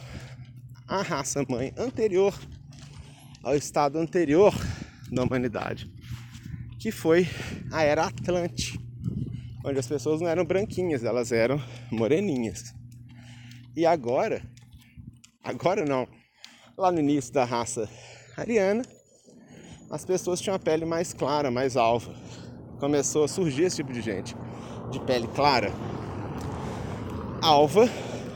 à 0.87 1.01
raça 1.01 1.43
mãe 1.49 1.73
anterior, 1.77 2.33
ao 3.43 3.55
estado 3.55 3.97
anterior 3.97 4.53
da 5.11 5.23
humanidade, 5.23 5.91
que 6.79 6.91
foi 6.91 7.27
a 7.71 7.83
era 7.83 8.05
Atlante, 8.05 8.79
onde 9.63 9.79
as 9.79 9.87
pessoas 9.87 10.21
não 10.21 10.27
eram 10.27 10.45
branquinhas, 10.45 11.03
elas 11.03 11.31
eram 11.31 11.61
moreninhas. 11.91 12.73
E 13.75 13.85
agora, 13.85 14.41
agora 15.43 15.85
não, 15.85 16.07
lá 16.77 16.91
no 16.91 16.99
início 16.99 17.33
da 17.33 17.43
raça 17.43 17.89
ariana, 18.37 18.83
as 19.89 20.03
pessoas 20.03 20.41
tinham 20.41 20.55
a 20.55 20.59
pele 20.59 20.85
mais 20.85 21.13
clara, 21.13 21.51
mais 21.51 21.77
alva. 21.77 22.13
Começou 22.79 23.23
a 23.23 23.27
surgir 23.27 23.63
esse 23.63 23.77
tipo 23.77 23.93
de 23.93 24.01
gente, 24.01 24.35
de 24.91 24.99
pele 25.01 25.27
clara, 25.27 25.71
alva, 27.41 27.87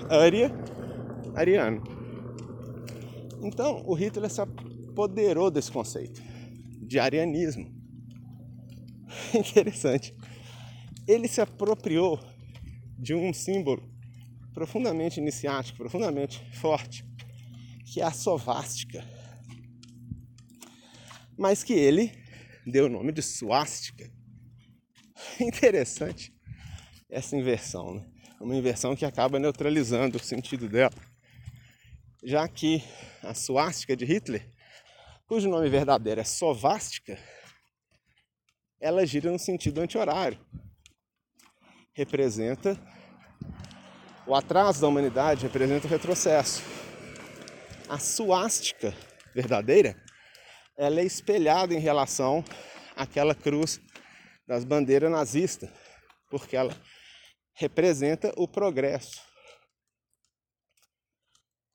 aria, 0.09 0.51
ariano. 1.35 1.83
Então, 3.41 3.83
o 3.85 3.93
Hitler 3.93 4.29
se 4.29 4.41
apoderou 4.41 5.49
desse 5.49 5.71
conceito 5.71 6.28
de 6.89 6.99
arianismo. 6.99 7.71
Interessante. 9.33 10.13
Ele 11.07 11.27
se 11.27 11.39
apropriou 11.39 12.19
de 12.97 13.13
um 13.13 13.31
símbolo 13.31 13.87
profundamente 14.53 15.19
iniciático, 15.19 15.77
profundamente 15.77 16.43
forte, 16.55 17.05
que 17.85 18.01
é 18.01 18.03
a 18.03 18.11
sovástica. 18.11 19.05
Mas 21.37 21.63
que 21.63 21.73
ele 21.73 22.11
deu 22.65 22.87
o 22.87 22.89
nome 22.89 23.11
de 23.11 23.21
suástica. 23.21 24.11
Interessante 25.39 26.33
essa 27.09 27.37
inversão, 27.37 27.93
né? 27.93 28.05
Uma 28.41 28.55
inversão 28.55 28.95
que 28.95 29.05
acaba 29.05 29.37
neutralizando 29.37 30.17
o 30.17 30.23
sentido 30.23 30.67
dela. 30.67 30.95
Já 32.23 32.47
que 32.47 32.83
a 33.21 33.33
suástica 33.33 33.95
de 33.95 34.05
Hitler 34.05 34.49
cujo 35.29 35.47
nome 35.47 35.69
verdadeiro 35.69 36.19
é 36.19 36.23
sovástica, 36.23 37.15
ela 38.81 39.05
gira 39.05 39.31
no 39.31 39.37
sentido 39.37 39.79
anti-horário. 39.79 40.43
Representa 41.93 42.75
o 44.25 44.33
atraso 44.33 44.81
da 44.81 44.87
humanidade, 44.87 45.43
representa 45.43 45.85
o 45.85 45.89
retrocesso. 45.89 46.63
A 47.87 47.99
suástica 47.99 48.91
verdadeira, 49.35 49.95
ela 50.75 50.99
é 50.99 51.03
espelhada 51.03 51.75
em 51.75 51.79
relação 51.79 52.43
àquela 52.95 53.35
cruz 53.35 53.79
das 54.47 54.63
bandeiras 54.63 55.11
nazistas, 55.11 55.69
porque 56.31 56.57
ela 56.57 56.75
representa 57.53 58.33
o 58.35 58.47
progresso. 58.47 59.21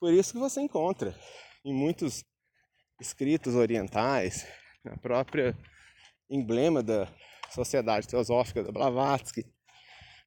Por 0.01 0.13
isso 0.13 0.33
que 0.33 0.39
você 0.41 0.61
encontra 0.61 1.17
em 1.65 1.73
muitos 1.73 2.25
escritos 3.01 3.55
orientais, 3.55 4.47
a 4.85 4.97
própria 4.97 5.57
emblema 6.31 6.83
da 6.83 7.09
Sociedade 7.51 8.07
Teosófica 8.07 8.63
da 8.63 8.73
Blavatsky, 8.73 9.45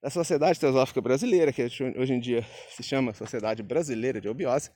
da 0.01 0.09
Sociedade 0.09 0.59
Teosófica 0.59 1.01
Brasileira, 1.01 1.51
que 1.51 1.63
hoje 1.63 2.13
em 2.13 2.19
dia 2.19 2.45
se 2.69 2.83
chama 2.83 3.13
Sociedade 3.13 3.63
Brasileira 3.63 4.21
de 4.21 4.29
Obiose, 4.29 4.71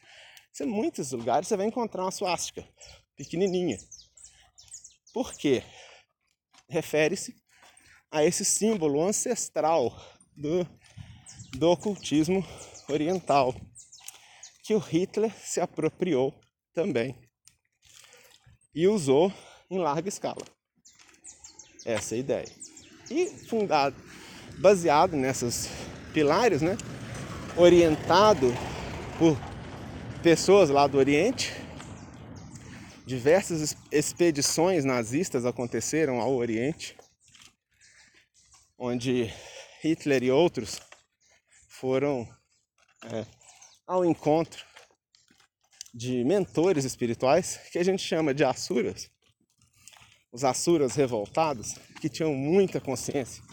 em 0.59 0.65
muitos 0.65 1.11
lugares 1.11 1.47
você 1.47 1.55
vai 1.55 1.65
encontrar 1.65 2.03
uma 2.03 2.11
suástica 2.11 2.67
pequenininha. 3.15 3.77
Por 5.13 5.33
quê? 5.33 5.63
Refere-se 6.69 7.35
a 8.09 8.23
esse 8.23 8.43
símbolo 8.43 9.01
ancestral 9.01 9.95
do, 10.35 10.67
do 11.57 11.69
ocultismo 11.69 12.45
oriental, 12.89 13.55
que 14.63 14.73
o 14.73 14.79
Hitler 14.79 15.31
se 15.37 15.61
apropriou 15.61 16.33
também 16.73 17.30
e 18.73 18.87
usou 18.87 19.31
em 19.69 19.77
larga 19.77 20.09
escala. 20.09 20.45
Essa 21.85 22.15
é 22.15 22.17
a 22.17 22.19
ideia. 22.19 22.51
E 23.09 23.27
fundado, 23.47 23.95
baseado 24.59 25.15
nessas 25.15 25.69
pilares, 26.13 26.61
né? 26.61 26.77
Orientado 27.57 28.53
por 29.17 29.37
pessoas 30.21 30.69
lá 30.69 30.87
do 30.87 30.97
Oriente. 30.97 31.53
Diversas 33.05 33.75
expedições 33.91 34.85
nazistas 34.85 35.45
aconteceram 35.45 36.21
ao 36.21 36.33
Oriente, 36.33 36.95
onde 38.77 39.33
Hitler 39.81 40.23
e 40.23 40.31
outros 40.31 40.79
foram 41.67 42.27
é, 43.11 43.25
ao 43.85 44.05
encontro 44.05 44.63
de 45.93 46.23
mentores 46.23 46.85
espirituais 46.85 47.59
que 47.71 47.79
a 47.79 47.83
gente 47.83 48.01
chama 48.01 48.33
de 48.33 48.43
asuras. 48.43 49.09
Os 50.31 50.43
asuras 50.43 50.95
revoltados 50.95 51.75
que 51.99 52.07
tinham 52.07 52.33
muita 52.33 52.79
consciência 52.79 53.43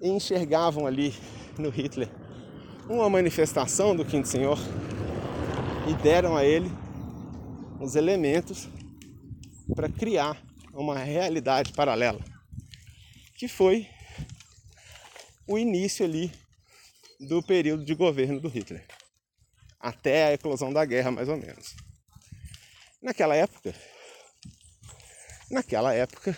e 0.00 0.08
enxergavam 0.08 0.86
ali 0.86 1.14
no 1.58 1.68
Hitler 1.68 2.08
uma 2.88 3.08
manifestação 3.08 3.94
do 3.94 4.04
Quinto 4.04 4.28
Senhor 4.28 4.58
e 5.88 5.94
deram 6.02 6.36
a 6.36 6.44
ele 6.44 6.70
os 7.80 7.94
elementos 7.94 8.68
para 9.74 9.88
criar 9.88 10.40
uma 10.72 10.98
realidade 10.98 11.72
paralela, 11.72 12.20
que 13.36 13.48
foi 13.48 13.86
o 15.46 15.58
início 15.58 16.04
ali 16.04 16.30
do 17.20 17.42
período 17.42 17.84
de 17.84 17.94
governo 17.94 18.40
do 18.40 18.48
Hitler, 18.48 18.86
até 19.82 20.26
a 20.26 20.32
eclosão 20.32 20.72
da 20.72 20.84
guerra, 20.84 21.10
mais 21.10 21.28
ou 21.28 21.36
menos. 21.36 21.74
Naquela 23.02 23.34
época, 23.34 23.74
naquela 25.50 25.92
época 25.92 26.36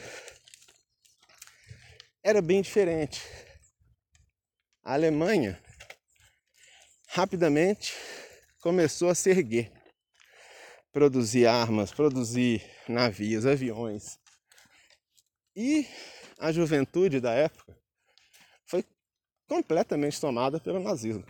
era 2.22 2.40
bem 2.40 2.62
diferente. 2.62 3.20
A 4.82 4.94
Alemanha 4.94 5.62
rapidamente 7.08 7.92
começou 8.62 9.10
a 9.10 9.14
se 9.14 9.28
erguer, 9.30 9.70
produzir 10.90 11.46
armas, 11.46 11.92
produzir 11.92 12.64
navios, 12.88 13.44
aviões. 13.44 14.18
E 15.54 15.86
a 16.38 16.50
juventude 16.50 17.20
da 17.20 17.32
época 17.32 17.78
foi 18.66 18.84
completamente 19.46 20.18
tomada 20.18 20.58
pelo 20.58 20.80
nazismo. 20.80 21.24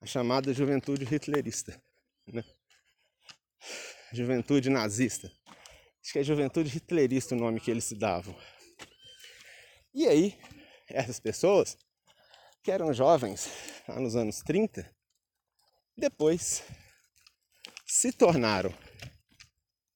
A 0.00 0.06
chamada 0.06 0.52
juventude 0.52 1.04
hitlerista. 1.04 1.80
Né? 2.26 2.42
Juventude 4.12 4.70
nazista. 4.70 5.30
Acho 6.02 6.12
que 6.12 6.18
é 6.18 6.22
juventude 6.22 6.74
hitlerista 6.74 7.34
o 7.34 7.38
nome 7.38 7.60
que 7.60 7.70
eles 7.70 7.84
se 7.84 7.94
davam. 7.94 8.34
E 9.92 10.06
aí, 10.06 10.38
essas 10.88 11.20
pessoas, 11.20 11.76
que 12.62 12.70
eram 12.70 12.92
jovens 12.92 13.48
lá 13.86 14.00
nos 14.00 14.16
anos 14.16 14.38
30, 14.40 14.88
depois 15.96 16.62
se 17.86 18.12
tornaram 18.12 18.72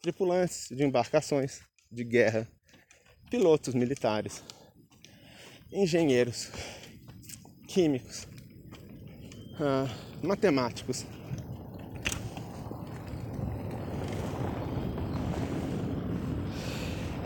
tripulantes 0.02 0.68
de 0.68 0.84
embarcações 0.84 1.60
de 1.90 2.04
guerra, 2.04 2.46
pilotos 3.30 3.72
militares, 3.72 4.42
engenheiros, 5.72 6.50
químicos, 7.66 8.26
ah, 9.60 9.86
matemáticos, 10.22 11.06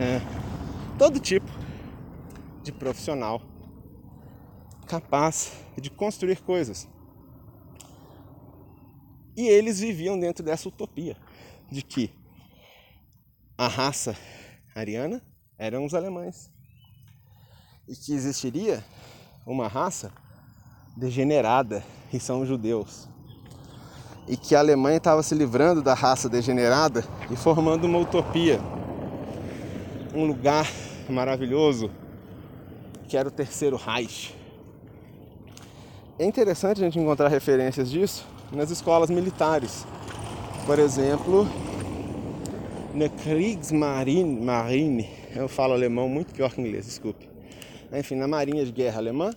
É, 0.01 0.20
todo 0.97 1.18
tipo 1.18 1.51
de 2.62 2.70
profissional 2.70 3.43
capaz 4.87 5.64
de 5.76 5.91
construir 5.91 6.41
coisas. 6.41 6.89
E 9.37 9.49
eles 9.49 9.81
viviam 9.81 10.18
dentro 10.18 10.45
dessa 10.45 10.68
utopia 10.68 11.16
de 11.68 11.83
que 11.83 12.14
a 13.57 13.66
raça 13.66 14.16
ariana 14.72 15.20
eram 15.59 15.85
os 15.85 15.95
alemães 15.95 16.49
e 17.89 17.97
que 17.97 18.12
existiria 18.12 18.85
uma 19.45 19.66
raça 19.66 20.12
degenerada 20.99 21.84
e 22.12 22.18
são 22.18 22.44
judeus 22.44 23.09
e 24.28 24.36
que 24.36 24.55
a 24.55 24.59
Alemanha 24.59 24.99
estava 24.99 25.22
se 25.22 25.34
livrando 25.34 25.80
da 25.80 25.94
raça 25.94 26.28
degenerada 26.28 27.05
e 27.30 27.36
formando 27.36 27.84
uma 27.84 27.99
utopia 27.99 28.61
um 30.14 30.26
lugar 30.26 30.68
maravilhoso 31.09 31.90
que 33.09 33.16
era 33.16 33.28
o 33.28 33.30
terceiro 33.30 33.76
Reich. 33.76 34.34
É 36.18 36.24
interessante 36.24 36.82
a 36.82 36.84
gente 36.84 36.99
encontrar 36.99 37.28
referências 37.28 37.90
disso 37.90 38.26
nas 38.53 38.70
escolas 38.70 39.09
militares. 39.09 39.86
Por 40.66 40.78
exemplo, 40.78 41.49
na 42.92 43.09
Kriegsmarine, 43.09 44.44
Marine, 44.44 45.09
eu 45.34 45.49
falo 45.49 45.72
alemão 45.72 46.09
muito 46.09 46.34
pior 46.34 46.53
que 46.53 46.61
inglês, 46.61 46.84
desculpe. 46.84 47.28
Enfim, 47.92 48.16
na 48.16 48.28
Marinha 48.28 48.64
de 48.64 48.72
Guerra 48.72 48.99
Alemã, 48.99 49.30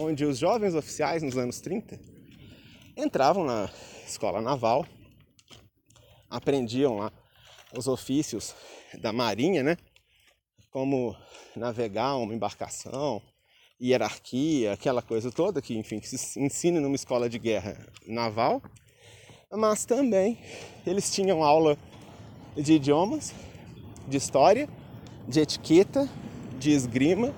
onde 0.00 0.24
os 0.24 0.38
jovens 0.38 0.74
oficiais 0.74 1.22
nos 1.22 1.36
anos 1.36 1.60
30 1.60 2.00
entravam 2.96 3.44
na 3.44 3.70
escola 4.06 4.40
naval, 4.40 4.86
aprendiam 6.28 6.96
lá 6.96 7.12
os 7.76 7.86
ofícios 7.86 8.54
da 8.98 9.12
marinha, 9.12 9.62
né? 9.62 9.76
Como 10.70 11.14
navegar 11.54 12.16
uma 12.16 12.34
embarcação, 12.34 13.20
hierarquia, 13.80 14.72
aquela 14.72 15.02
coisa 15.02 15.30
toda 15.30 15.60
que, 15.60 15.76
enfim, 15.76 16.00
que 16.00 16.08
se 16.08 16.40
ensina 16.40 16.80
numa 16.80 16.96
escola 16.96 17.28
de 17.28 17.38
guerra 17.38 17.76
naval. 18.06 18.62
Mas 19.52 19.84
também 19.84 20.38
eles 20.86 21.12
tinham 21.12 21.42
aula 21.42 21.76
de 22.56 22.74
idiomas, 22.74 23.34
de 24.08 24.16
história, 24.16 24.68
de 25.28 25.40
etiqueta, 25.40 26.08
de 26.58 26.70
esgrima, 26.70 27.34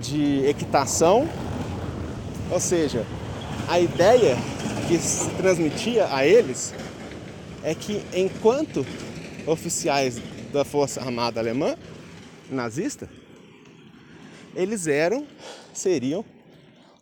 de 0.00 0.44
equitação. 0.46 1.26
Ou 2.50 2.60
seja, 2.60 3.04
a 3.68 3.80
ideia 3.80 4.36
que 4.86 4.96
se 4.98 5.28
transmitia 5.30 6.06
a 6.14 6.24
eles 6.24 6.72
é 7.64 7.74
que 7.74 8.00
enquanto 8.14 8.86
oficiais 9.46 10.20
da 10.52 10.64
Força 10.64 11.00
Armada 11.00 11.40
Alemã 11.40 11.76
nazista, 12.48 13.10
eles 14.54 14.86
eram, 14.86 15.26
seriam 15.74 16.24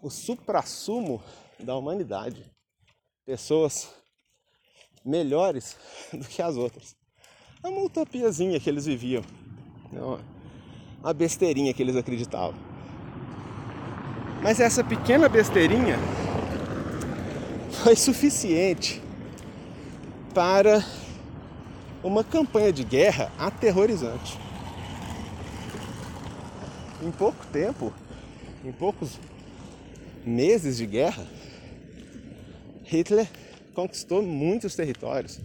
o 0.01 0.09
suprassumo 0.09 1.23
da 1.61 1.77
humanidade. 1.77 2.51
Pessoas 3.27 3.89
melhores 5.05 5.77
do 6.11 6.27
que 6.27 6.41
as 6.41 6.57
outras. 6.57 6.97
É 7.63 7.69
uma 7.69 7.83
utopiazinha 7.83 8.59
que 8.59 8.69
eles 8.71 8.87
viviam. 8.87 9.23
Uma 11.01 11.13
besteirinha 11.13 11.73
que 11.75 11.83
eles 11.83 11.97
acreditavam. 11.97 12.74
Mas 14.45 14.61
essa 14.61 14.85
pequena 14.85 15.27
besteirinha 15.27 15.99
foi 17.83 17.97
suficiente 17.97 19.01
para 20.35 20.85
uma 22.03 22.23
campanha 22.23 22.71
de 22.71 22.85
guerra 22.85 23.33
aterrorizante. 23.39 24.39
Em 27.03 27.11
pouco 27.11 27.47
tempo, 27.47 27.91
em 28.63 28.71
poucos 28.71 29.19
meses 30.27 30.77
de 30.77 30.85
guerra, 30.85 31.27
Hitler 32.85 33.27
conquistou 33.73 34.23
muitos 34.23 34.77
territórios, 34.77 35.41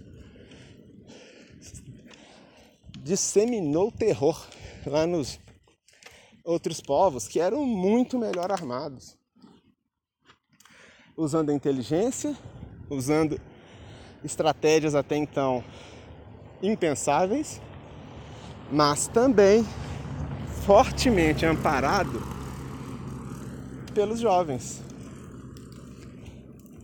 disseminou 2.98 3.94
terror 3.94 4.46
lá 4.86 5.08
nos 5.08 5.40
outros 6.50 6.82
povos 6.82 7.28
que 7.28 7.40
eram 7.40 7.64
muito 7.64 8.18
melhor 8.18 8.52
armados, 8.52 9.16
usando 11.16 11.52
a 11.52 11.54
inteligência, 11.54 12.36
usando 12.90 13.40
estratégias 14.24 14.96
até 14.96 15.16
então 15.16 15.64
impensáveis, 16.60 17.62
mas 18.72 19.08
também 19.08 19.64
fortemente 20.66 21.46
amparado 21.46 22.20
pelos 23.94 24.20
jovens. 24.20 24.82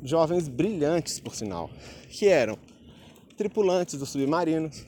Jovens 0.04 0.48
brilhantes, 0.48 1.20
por 1.20 1.34
sinal, 1.34 1.72
que 2.08 2.28
eram 2.28 2.56
tripulantes 3.36 3.98
dos 3.98 4.10
submarinos, 4.10 4.86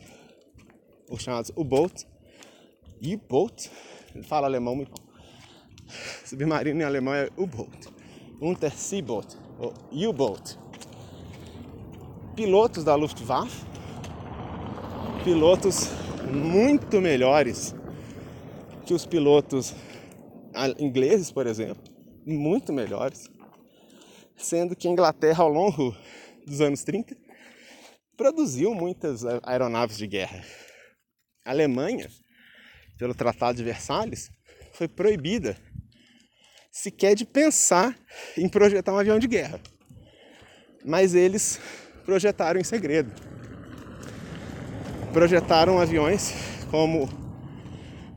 os 1.10 1.24
chamados 1.24 1.52
U-Boat, 1.56 2.06
U-Boat, 4.14 4.28
fala 4.28 4.48
alemão 4.48 4.76
muito 4.76 4.92
bom. 4.92 5.08
Submarino 6.26 6.82
em 6.82 6.84
alemão 6.84 7.14
é 7.14 7.30
U-Boat, 7.38 7.90
Unterseeboot, 8.42 9.38
ou 9.60 9.74
U-Boat. 9.92 10.58
Pilotos 12.36 12.84
da 12.84 12.96
Luftwaffe 12.96 13.68
pilotos 15.28 15.90
muito 16.32 17.02
melhores 17.02 17.76
que 18.86 18.94
os 18.94 19.06
pilotos 19.06 19.76
ingleses, 20.80 21.30
por 21.30 21.46
exemplo, 21.46 21.84
muito 22.26 22.72
melhores, 22.72 23.30
sendo 24.38 24.74
que 24.74 24.88
a 24.88 24.92
Inglaterra 24.92 25.44
ao 25.44 25.50
longo 25.50 25.94
dos 26.48 26.62
anos 26.62 26.82
30 26.86 27.14
produziu 28.16 28.74
muitas 28.74 29.26
aeronaves 29.44 29.98
de 29.98 30.08
guerra. 30.08 30.42
A 31.46 31.52
Alemanha, 31.52 32.10
pelo 32.98 33.14
Tratado 33.14 33.58
de 33.58 33.64
Versalhes, 33.64 34.30
foi 34.74 34.88
proibida 34.88 35.58
sequer 36.72 37.16
de 37.16 37.26
pensar 37.26 37.98
em 38.38 38.48
projetar 38.48 38.94
um 38.94 39.00
avião 39.00 39.20
de 39.20 39.28
guerra. 39.28 39.60
Mas 40.86 41.16
eles 41.16 41.60
projetaram 42.06 42.60
em 42.60 42.64
segredo 42.64 43.12
projetaram 45.18 45.80
aviões 45.80 46.32
como 46.70 47.06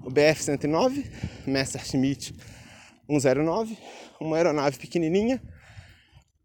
o 0.04 0.10
BF-109, 0.10 1.10
Messerschmitt 1.46 2.34
109, 3.08 3.78
uma 4.20 4.36
aeronave 4.36 4.78
pequenininha, 4.78 5.42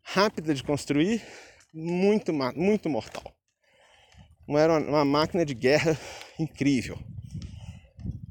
rápida 0.01 0.53
de 0.53 0.63
construir, 0.63 1.21
muito, 1.73 2.31
muito 2.55 2.89
mortal. 2.89 3.35
Era 4.47 4.79
uma 4.79 5.03
máquina 5.03 5.45
de 5.45 5.53
guerra 5.53 5.97
incrível. 6.39 6.97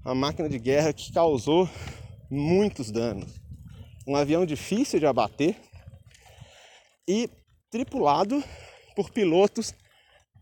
Uma 0.04 0.14
máquina 0.14 0.48
de 0.50 0.58
guerra 0.58 0.92
que 0.92 1.12
causou 1.12 1.68
muitos 2.30 2.90
danos. 2.90 3.40
Um 4.06 4.14
avião 4.14 4.44
difícil 4.44 5.00
de 5.00 5.06
abater 5.06 5.56
e 7.08 7.30
tripulado 7.70 8.44
por 8.94 9.10
pilotos 9.10 9.72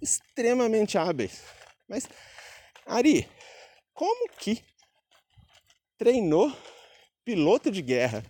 extremamente 0.00 0.98
hábeis. 0.98 1.42
Mas, 1.88 2.08
Ari, 2.84 3.28
como 3.94 4.28
que 4.36 4.64
treinou 5.96 6.52
piloto 7.24 7.70
de 7.70 7.80
guerra 7.82 8.24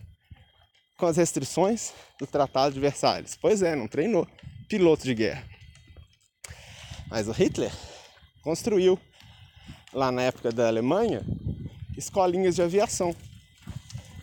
com 0.97 1.07
as 1.07 1.17
restrições 1.17 1.93
do 2.19 2.27
Tratado 2.27 2.75
de 2.75 2.79
Versalhes? 2.79 3.35
Pois 3.41 3.63
é, 3.63 3.75
não 3.75 3.87
treinou 3.87 4.27
piloto 4.69 5.03
de 5.03 5.15
guerra. 5.15 5.49
Mas 7.09 7.27
o 7.27 7.31
Hitler 7.31 7.71
construiu, 8.43 8.99
lá 9.93 10.11
na 10.11 10.23
época 10.23 10.51
da 10.51 10.67
Alemanha, 10.67 11.23
escolinhas 11.97 12.55
de 12.55 12.61
aviação 12.61 13.15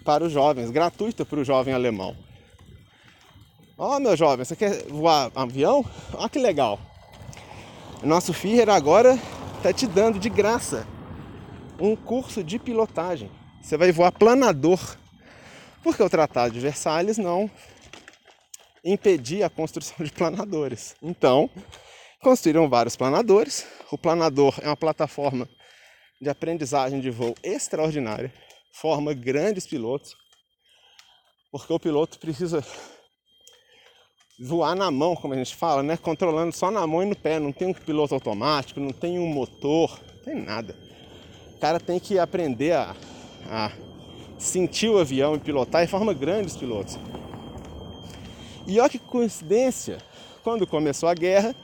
para 0.04 0.24
os 0.24 0.32
jovens, 0.32 0.70
gratuita 0.70 1.24
para 1.24 1.40
o 1.40 1.44
jovem 1.44 1.72
alemão. 1.72 2.16
Ó, 3.78 3.96
oh, 3.96 4.00
meu 4.00 4.16
jovem, 4.16 4.44
você 4.44 4.56
quer 4.56 4.84
voar 4.88 5.30
avião? 5.34 5.84
Olha 6.14 6.28
que 6.28 6.38
legal. 6.38 6.78
Nosso 8.02 8.32
Führer 8.32 8.68
agora 8.68 9.18
está 9.56 9.72
te 9.72 9.86
dando 9.86 10.18
de 10.18 10.28
graça 10.28 10.86
um 11.78 11.96
curso 11.96 12.42
de 12.42 12.58
pilotagem. 12.58 13.30
Você 13.62 13.76
vai 13.76 13.92
voar 13.92 14.12
planador, 14.12 14.80
porque 15.82 16.02
o 16.02 16.10
Tratado 16.10 16.52
de 16.52 16.60
Versalhes 16.60 17.16
não 17.16 17.50
impedia 18.84 19.46
a 19.46 19.50
construção 19.50 20.04
de 20.04 20.12
planadores. 20.12 20.94
Então, 21.02 21.48
Construíram 22.22 22.68
vários 22.68 22.96
planadores. 22.96 23.66
O 23.90 23.96
planador 23.96 24.54
é 24.60 24.66
uma 24.66 24.76
plataforma 24.76 25.48
de 26.20 26.28
aprendizagem 26.28 27.00
de 27.00 27.10
voo 27.10 27.34
extraordinária, 27.42 28.32
forma 28.72 29.14
grandes 29.14 29.66
pilotos, 29.66 30.14
porque 31.50 31.72
o 31.72 31.80
piloto 31.80 32.18
precisa 32.18 32.64
voar 34.38 34.74
na 34.74 34.90
mão, 34.90 35.16
como 35.16 35.34
a 35.34 35.36
gente 35.36 35.54
fala, 35.54 35.82
né? 35.82 35.96
Controlando 35.96 36.52
só 36.54 36.70
na 36.70 36.86
mão 36.86 37.02
e 37.02 37.06
no 37.06 37.16
pé. 37.16 37.38
Não 37.38 37.52
tem 37.52 37.68
um 37.68 37.74
piloto 37.74 38.14
automático, 38.14 38.78
não 38.78 38.92
tem 38.92 39.18
um 39.18 39.26
motor, 39.26 39.98
não 40.16 40.22
tem 40.24 40.34
nada. 40.34 40.76
O 41.56 41.58
cara 41.58 41.80
tem 41.80 41.98
que 41.98 42.18
aprender 42.18 42.72
a, 42.72 42.94
a 43.48 43.72
sentir 44.38 44.88
o 44.88 44.98
avião 44.98 45.34
e 45.34 45.40
pilotar 45.40 45.82
e 45.82 45.88
forma 45.88 46.14
grandes 46.14 46.56
pilotos. 46.56 46.98
E 48.66 48.78
olha 48.78 48.88
que 48.88 48.98
coincidência, 48.98 49.98
quando 50.44 50.66
começou 50.66 51.08
a 51.08 51.14
guerra, 51.14 51.54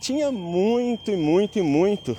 tinha 0.00 0.32
muito 0.32 1.10
e 1.10 1.16
muito 1.16 1.58
e 1.58 1.62
muito 1.62 2.16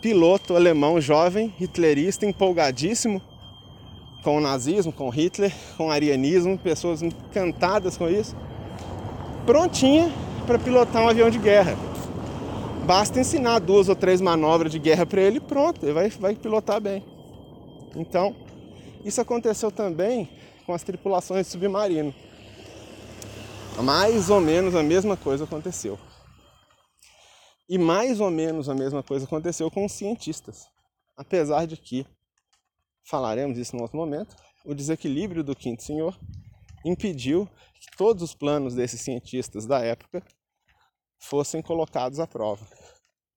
piloto 0.00 0.54
alemão 0.54 1.00
jovem, 1.00 1.52
hitlerista, 1.58 2.24
empolgadíssimo 2.24 3.20
com 4.22 4.36
o 4.36 4.40
nazismo, 4.40 4.92
com 4.92 5.08
Hitler, 5.08 5.52
com 5.76 5.88
o 5.88 5.90
arianismo, 5.90 6.58
pessoas 6.58 7.02
encantadas 7.02 7.96
com 7.96 8.08
isso, 8.08 8.36
prontinha 9.46 10.12
para 10.46 10.58
pilotar 10.58 11.02
um 11.02 11.08
avião 11.08 11.30
de 11.30 11.38
guerra. 11.38 11.76
Basta 12.84 13.20
ensinar 13.20 13.58
duas 13.58 13.88
ou 13.88 13.94
três 13.94 14.20
manobras 14.20 14.72
de 14.72 14.78
guerra 14.78 15.06
para 15.06 15.20
ele, 15.20 15.40
pronto, 15.40 15.84
ele 15.84 15.92
vai, 15.92 16.08
vai 16.10 16.34
pilotar 16.34 16.80
bem. 16.80 17.04
Então, 17.94 18.34
isso 19.04 19.20
aconteceu 19.20 19.70
também 19.70 20.28
com 20.66 20.72
as 20.72 20.82
tripulações 20.82 21.46
de 21.46 21.52
submarino. 21.52 22.14
Mais 23.82 24.28
ou 24.28 24.40
menos 24.40 24.74
a 24.74 24.82
mesma 24.82 25.16
coisa 25.16 25.44
aconteceu. 25.44 25.98
E 27.68 27.76
mais 27.76 28.18
ou 28.18 28.30
menos 28.30 28.68
a 28.68 28.74
mesma 28.74 29.02
coisa 29.02 29.26
aconteceu 29.26 29.70
com 29.70 29.84
os 29.84 29.92
cientistas. 29.92 30.66
Apesar 31.14 31.66
de 31.66 31.76
que, 31.76 32.06
falaremos 33.04 33.58
isso 33.58 33.76
em 33.76 33.80
outro 33.80 33.98
momento, 33.98 34.34
o 34.64 34.74
desequilíbrio 34.74 35.44
do 35.44 35.54
quinto 35.54 35.82
senhor 35.82 36.18
impediu 36.82 37.46
que 37.78 37.94
todos 37.96 38.22
os 38.22 38.34
planos 38.34 38.74
desses 38.74 39.02
cientistas 39.02 39.66
da 39.66 39.80
época 39.80 40.22
fossem 41.18 41.60
colocados 41.60 42.18
à 42.18 42.26
prova. 42.26 42.66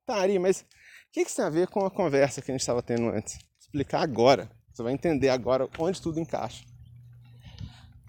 Tá, 0.06 0.16
Ari, 0.16 0.40
mas 0.40 0.62
o 0.62 0.66
que 1.12 1.22
isso 1.22 1.36
tem 1.36 1.46
a 1.46 1.50
ver 1.50 1.68
com 1.68 1.86
a 1.86 1.92
conversa 1.92 2.42
que 2.42 2.52
a 2.52 2.54
gente 2.54 2.62
estava 2.62 2.82
tendo 2.82 3.10
antes? 3.10 3.34
Vou 3.34 3.60
explicar 3.60 4.02
agora. 4.02 4.50
Você 4.72 4.82
vai 4.82 4.94
entender 4.94 5.30
agora 5.30 5.68
onde 5.78 6.02
tudo 6.02 6.22
encaixa. 6.22 6.64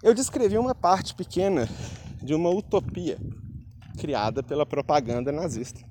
Eu 0.01 0.13
descrevi 0.13 0.57
uma 0.57 0.73
parte 0.73 1.13
pequena 1.13 1.67
de 2.21 2.33
uma 2.33 2.49
utopia 2.49 3.17
criada 3.99 4.41
pela 4.41 4.65
propaganda 4.65 5.31
nazista 5.31 5.81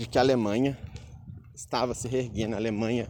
de 0.00 0.08
que 0.08 0.16
a 0.16 0.22
Alemanha 0.22 0.78
estava 1.54 1.92
se 1.94 2.08
reerguendo, 2.08 2.54
a 2.54 2.56
Alemanha 2.56 3.06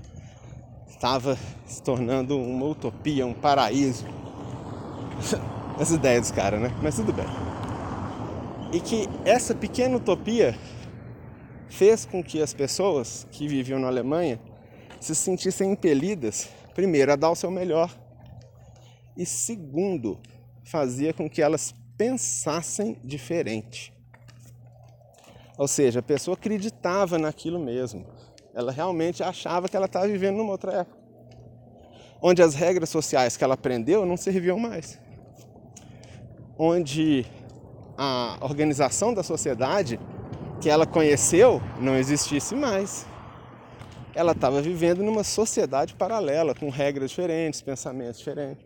estava 0.89 1.39
se 1.65 1.81
tornando 1.81 2.37
uma 2.37 2.67
utopia, 2.67 3.25
um 3.25 3.33
paraíso. 3.33 4.05
As 5.79 5.93
ideias 5.93 6.23
dos 6.23 6.31
caras, 6.33 6.61
né? 6.61 6.77
Mas 6.83 6.97
tudo 6.97 7.13
bem. 7.13 7.27
E 8.73 8.81
que 8.81 9.09
essa 9.25 9.55
pequena 9.55 9.99
utopia 9.99 10.59
fez 11.69 12.05
com 12.05 12.25
que 12.25 12.43
as 12.43 12.53
pessoas 12.53 13.25
que 13.31 13.47
viviam 13.47 13.79
na 13.79 13.87
Alemanha 13.87 14.41
se 15.01 15.15
sentissem 15.15 15.71
impelidas, 15.71 16.49
primeiro, 16.75 17.13
a 17.13 17.17
dar 17.17 17.31
o 17.31 17.37
seu 17.37 17.53
melhor, 17.53 17.97
e 19.17 19.25
segundo, 19.25 20.19
fazia 20.65 21.15
com 21.15 21.31
que 21.31 21.41
elas 21.41 21.73
pensassem 21.97 22.99
diferente. 23.05 23.93
Ou 25.61 25.69
seja, 25.69 26.01
a 26.01 26.03
pessoa 26.03 26.35
acreditava 26.39 27.19
naquilo 27.19 27.59
mesmo. 27.59 28.07
Ela 28.55 28.73
realmente 28.73 29.23
achava 29.23 29.69
que 29.69 29.77
ela 29.77 29.85
estava 29.85 30.09
vivendo 30.09 30.39
numa 30.39 30.53
outra 30.53 30.73
época. 30.73 30.97
Onde 32.23 32.41
as 32.41 32.55
regras 32.55 32.89
sociais 32.89 33.37
que 33.37 33.45
ela 33.45 33.53
aprendeu 33.53 34.07
não 34.07 34.17
serviam 34.17 34.59
mais. 34.59 34.99
Onde 36.57 37.27
a 37.95 38.39
organização 38.41 39.13
da 39.13 39.23
sociedade 39.23 40.01
que 40.63 40.71
ela 40.71 40.87
conheceu 40.87 41.61
não 41.79 41.95
existisse 41.95 42.55
mais. 42.55 43.05
Ela 44.15 44.33
estava 44.33 44.63
vivendo 44.63 45.03
numa 45.03 45.23
sociedade 45.23 45.93
paralela, 45.93 46.55
com 46.55 46.71
regras 46.71 47.11
diferentes, 47.11 47.61
pensamentos 47.61 48.19
diferentes. 48.19 48.65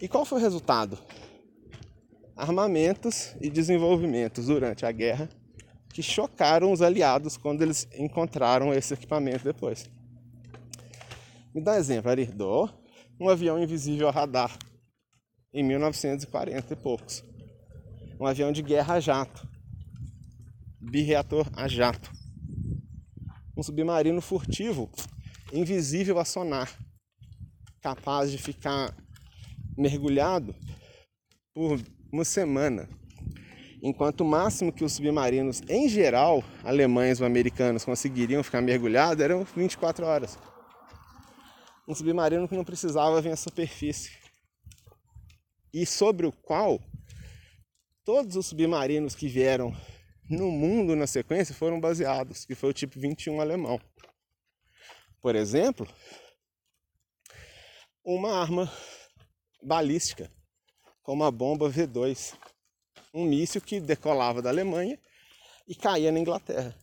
E 0.00 0.06
qual 0.06 0.24
foi 0.24 0.38
o 0.38 0.42
resultado? 0.42 0.96
Armamentos 2.36 3.34
e 3.40 3.50
desenvolvimentos 3.50 4.46
durante 4.46 4.86
a 4.86 4.92
guerra 4.92 5.28
que 5.92 6.02
chocaram 6.02 6.72
os 6.72 6.80
aliados 6.80 7.36
quando 7.36 7.62
eles 7.62 7.86
encontraram 7.94 8.72
esse 8.72 8.94
equipamento 8.94 9.44
depois. 9.44 9.90
Me 11.54 11.60
dá 11.60 11.72
um 11.72 11.76
exemplo, 11.76 12.10
Ari. 12.10 12.26
Dou 12.26 12.70
um 13.20 13.28
avião 13.28 13.62
invisível 13.62 14.08
a 14.08 14.10
radar 14.10 14.56
em 15.52 15.62
1940 15.62 16.72
e 16.72 16.76
poucos. 16.76 17.22
Um 18.18 18.26
avião 18.26 18.50
de 18.50 18.62
guerra 18.62 18.94
a 18.94 19.00
jato, 19.00 19.46
bireator 20.80 21.46
a 21.54 21.68
jato. 21.68 22.10
Um 23.56 23.62
submarino 23.62 24.22
furtivo, 24.22 24.90
invisível 25.52 26.18
a 26.18 26.24
sonar, 26.24 26.74
capaz 27.82 28.30
de 28.30 28.38
ficar 28.38 28.96
mergulhado 29.76 30.54
por 31.54 31.78
uma 32.10 32.24
semana 32.24 32.88
enquanto 33.82 34.20
o 34.20 34.24
máximo 34.24 34.72
que 34.72 34.84
os 34.84 34.92
submarinos, 34.92 35.60
em 35.68 35.88
geral, 35.88 36.44
alemães 36.62 37.20
ou 37.20 37.26
americanos, 37.26 37.84
conseguiriam 37.84 38.42
ficar 38.44 38.62
mergulhados 38.62 39.22
eram 39.22 39.42
24 39.42 40.06
horas. 40.06 40.38
Um 41.88 41.94
submarino 41.94 42.48
que 42.48 42.54
não 42.54 42.64
precisava 42.64 43.20
vir 43.20 43.32
à 43.32 43.36
superfície 43.36 44.12
e 45.74 45.84
sobre 45.84 46.26
o 46.26 46.32
qual 46.32 46.80
todos 48.04 48.36
os 48.36 48.46
submarinos 48.46 49.16
que 49.16 49.26
vieram 49.26 49.74
no 50.30 50.50
mundo 50.50 50.94
na 50.94 51.06
sequência 51.06 51.54
foram 51.54 51.80
baseados, 51.80 52.44
que 52.44 52.54
foi 52.54 52.70
o 52.70 52.74
tipo 52.74 53.00
21 53.00 53.40
alemão. 53.40 53.80
Por 55.20 55.34
exemplo, 55.34 55.88
uma 58.04 58.40
arma 58.40 58.70
balística, 59.62 60.30
como 61.02 61.24
a 61.24 61.30
bomba 61.30 61.68
V2, 61.68 62.36
um 63.12 63.26
míssil 63.26 63.60
que 63.60 63.78
decolava 63.78 64.40
da 64.40 64.48
Alemanha 64.48 64.98
e 65.68 65.74
caía 65.74 66.10
na 66.10 66.18
Inglaterra. 66.18 66.74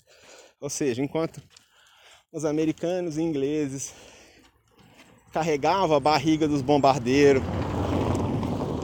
Ou 0.62 0.70
seja, 0.70 1.02
enquanto 1.02 1.42
os 2.32 2.46
americanos 2.46 3.18
e 3.18 3.22
ingleses 3.22 3.94
carregavam 5.32 5.98
a 5.98 6.00
barriga 6.00 6.48
dos 6.48 6.62
bombardeiros 6.62 7.44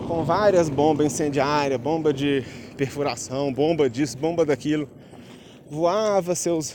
com 0.08 0.24
várias 0.24 0.70
bombas 0.70 1.08
incendiárias, 1.08 1.80
bomba 1.80 2.14
de 2.14 2.44
perfuração, 2.78 3.54
bomba 3.54 3.90
disso, 3.90 4.18
bomba 4.18 4.46
daquilo, 4.46 4.90
voava 5.70 6.36
seus 6.36 6.74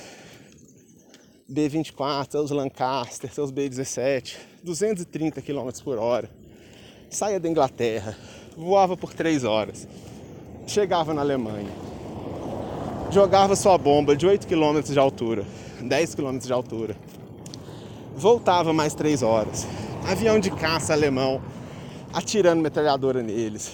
B-24, 1.49 2.31
seus 2.31 2.51
Lancaster, 2.51 3.33
seus 3.33 3.51
B-17, 3.51 4.37
230 4.63 5.43
km 5.43 5.69
por 5.83 5.99
hora, 5.99 6.31
saía 7.09 7.41
da 7.41 7.49
Inglaterra, 7.49 8.17
voava 8.57 8.97
por 8.97 9.13
três 9.13 9.43
horas 9.43 9.89
chegava 10.71 11.13
na 11.13 11.21
Alemanha. 11.21 11.69
jogava 13.11 13.57
sua 13.57 13.77
bomba 13.77 14.17
de 14.17 14.25
8 14.25 14.47
km 14.47 14.81
de 14.81 14.99
altura, 15.01 15.45
10 15.81 16.15
km 16.15 16.39
de 16.39 16.53
altura, 16.53 16.97
voltava 18.15 18.73
mais 18.73 18.95
3 18.95 19.21
horas. 19.25 19.67
Avião 20.09 20.39
de 20.39 20.49
caça 20.49 20.93
alemão 20.93 21.43
atirando 22.13 22.63
metralhadora 22.63 23.21
neles. 23.21 23.73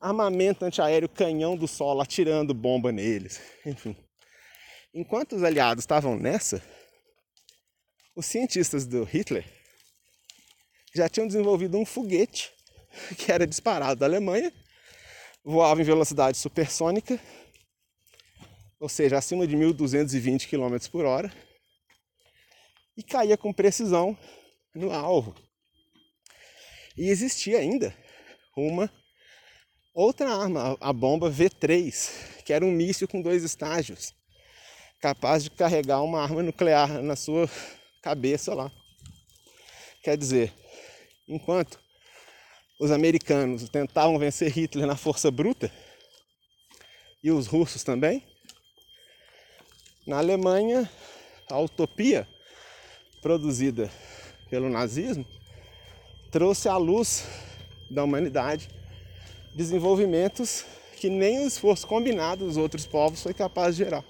Armamento 0.00 0.64
antiaéreo 0.64 1.10
canhão 1.10 1.54
do 1.54 1.68
solo 1.68 2.00
atirando 2.00 2.54
bomba 2.54 2.90
neles. 2.90 3.38
Enfim. 3.66 3.94
Enquanto 4.94 5.36
os 5.36 5.42
aliados 5.42 5.82
estavam 5.82 6.16
nessa, 6.16 6.62
os 8.16 8.24
cientistas 8.24 8.86
do 8.86 9.04
Hitler 9.04 9.44
já 10.94 11.06
tinham 11.06 11.26
desenvolvido 11.26 11.76
um 11.76 11.84
foguete 11.84 12.50
que 13.18 13.30
era 13.30 13.46
disparado 13.46 14.00
da 14.00 14.06
Alemanha, 14.06 14.50
voava 15.44 15.80
em 15.80 15.84
velocidade 15.84 16.36
supersônica, 16.36 17.18
ou 18.78 18.88
seja, 18.88 19.18
acima 19.18 19.46
de 19.46 19.56
1.220 19.56 20.48
km 20.48 20.90
por 20.90 21.04
hora, 21.04 21.32
e 22.96 23.02
caía 23.02 23.36
com 23.36 23.52
precisão 23.52 24.16
no 24.74 24.90
alvo. 24.90 25.34
E 26.96 27.08
existia 27.08 27.58
ainda 27.58 27.94
uma 28.56 28.90
outra 29.94 30.30
arma, 30.30 30.76
a 30.80 30.92
bomba 30.92 31.30
V3, 31.30 32.42
que 32.44 32.52
era 32.52 32.64
um 32.64 32.72
míssil 32.72 33.08
com 33.08 33.22
dois 33.22 33.42
estágios, 33.42 34.14
capaz 35.00 35.44
de 35.44 35.50
carregar 35.50 36.02
uma 36.02 36.20
arma 36.20 36.42
nuclear 36.42 37.02
na 37.02 37.16
sua 37.16 37.48
cabeça 38.02 38.54
lá. 38.54 38.70
Quer 40.02 40.16
dizer, 40.16 40.52
enquanto 41.28 41.78
os 42.80 42.90
americanos 42.90 43.68
tentavam 43.68 44.18
vencer 44.18 44.50
Hitler 44.50 44.86
na 44.86 44.96
força 44.96 45.30
bruta, 45.30 45.70
e 47.22 47.30
os 47.30 47.46
russos 47.46 47.84
também, 47.84 48.24
na 50.06 50.16
Alemanha, 50.16 50.90
a 51.50 51.58
utopia 51.58 52.26
produzida 53.20 53.90
pelo 54.48 54.70
nazismo 54.70 55.26
trouxe 56.30 56.70
à 56.70 56.76
luz 56.78 57.26
da 57.90 58.02
humanidade 58.02 58.70
desenvolvimentos 59.54 60.64
que 60.96 61.10
nem 61.10 61.44
o 61.44 61.46
esforço 61.46 61.86
combinado 61.86 62.46
dos 62.46 62.56
outros 62.56 62.86
povos 62.86 63.22
foi 63.22 63.34
capaz 63.34 63.76
de 63.76 63.84
gerar. 63.84 64.04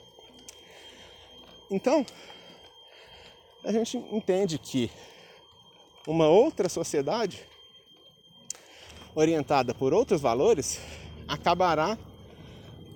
Então, 1.68 2.07
a 3.64 3.73
gente 3.73 3.97
entende 3.97 4.59
que 4.59 4.91
uma 6.07 6.29
outra 6.29 6.68
sociedade 6.68 7.50
orientada 9.15 9.75
por 9.75 9.93
outros 9.93 10.21
valores 10.21 10.81
acabará 11.27 11.99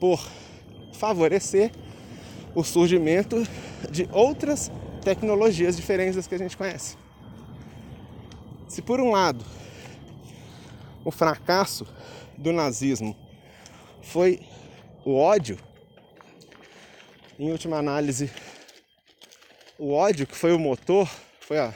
por 0.01 0.21
favorecer 0.93 1.73
o 2.55 2.63
surgimento 2.63 3.43
de 3.91 4.09
outras 4.13 4.71
tecnologias 5.03 5.77
diferentes 5.77 6.17
das 6.17 6.27
que 6.27 6.35
a 6.35 6.39
gente 6.39 6.57
conhece. 6.57 6.97
Se 8.69 8.81
por 8.81 9.01
um 9.01 9.11
lado 9.11 9.45
o 11.05 11.11
fracasso 11.11 11.87
do 12.37 12.53
nazismo 12.53 13.17
foi 14.03 14.41
o 15.05 15.17
ódio, 15.17 15.59
em 17.39 17.51
última 17.51 17.79
análise, 17.79 18.31
o 19.79 19.93
ódio 19.93 20.27
que 20.27 20.37
foi 20.37 20.53
o 20.53 20.59
motor, 20.59 21.09
foi 21.41 21.59
a, 21.59 21.75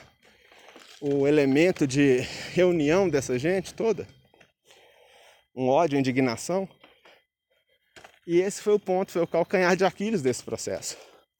o 1.01 1.27
elemento 1.27 1.85
de 1.85 2.25
reunião 2.53 3.07
dessa 3.09 3.37
gente 3.37 3.73
toda, 3.73 4.07
um 5.59 5.67
ódio, 5.67 5.99
indignação. 5.99 6.69
E 8.25 8.39
esse 8.39 8.61
foi 8.61 8.73
o 8.73 8.79
ponto, 8.79 9.11
foi 9.11 9.21
o 9.21 9.27
calcanhar 9.27 9.75
de 9.75 9.83
Aquiles 9.83 10.21
desse 10.21 10.41
processo. 10.41 10.97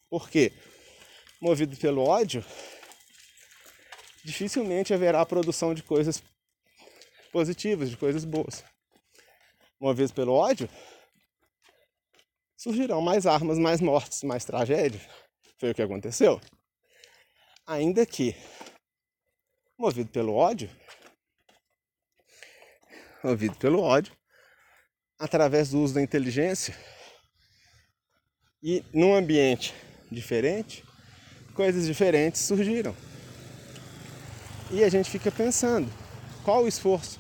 Por 0.09 0.29
quê? 0.29 0.51
Movido 1.39 1.77
pelo 1.77 2.03
ódio, 2.03 2.43
dificilmente 4.25 4.93
haverá 4.93 5.21
a 5.21 5.25
produção 5.25 5.73
de 5.73 5.81
coisas 5.81 6.21
positivas, 7.31 7.89
de 7.89 7.95
coisas 7.95 8.25
boas. 8.25 8.65
Movidos 9.79 10.11
pelo 10.11 10.33
ódio, 10.33 10.69
surgirão 12.57 12.99
mais 12.99 13.25
armas, 13.25 13.57
mais 13.57 13.79
mortes, 13.79 14.23
mais 14.23 14.43
tragédia. 14.43 14.99
Foi 15.57 15.71
o 15.71 15.75
que 15.75 15.81
aconteceu. 15.81 16.41
Ainda 17.65 18.05
que, 18.05 18.35
movido 19.77 20.09
pelo 20.09 20.35
ódio, 20.35 20.69
movido 23.23 23.55
pelo 23.57 23.81
ódio, 23.81 24.13
através 25.17 25.69
do 25.69 25.79
uso 25.79 25.93
da 25.93 26.01
inteligência 26.01 26.75
e 28.61 28.83
num 28.93 29.15
ambiente 29.15 29.73
diferente, 30.11 30.83
coisas 31.53 31.85
diferentes 31.85 32.41
surgiram. 32.41 32.95
E 34.71 34.83
a 34.83 34.89
gente 34.89 35.09
fica 35.09 35.31
pensando 35.31 35.91
qual 36.43 36.63
o 36.63 36.67
esforço 36.67 37.19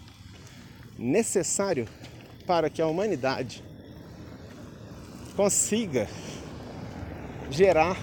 necessário 0.97 1.87
para 2.45 2.69
que 2.69 2.81
a 2.81 2.87
humanidade 2.87 3.63
consiga 5.35 6.07
gerar 7.49 7.97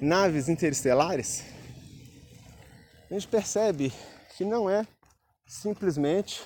naves 0.00 0.48
interestelares. 0.48 1.44
A 3.10 3.14
gente 3.14 3.28
percebe 3.28 3.92
que 4.36 4.44
não 4.44 4.68
é 4.68 4.86
simplesmente 5.46 6.42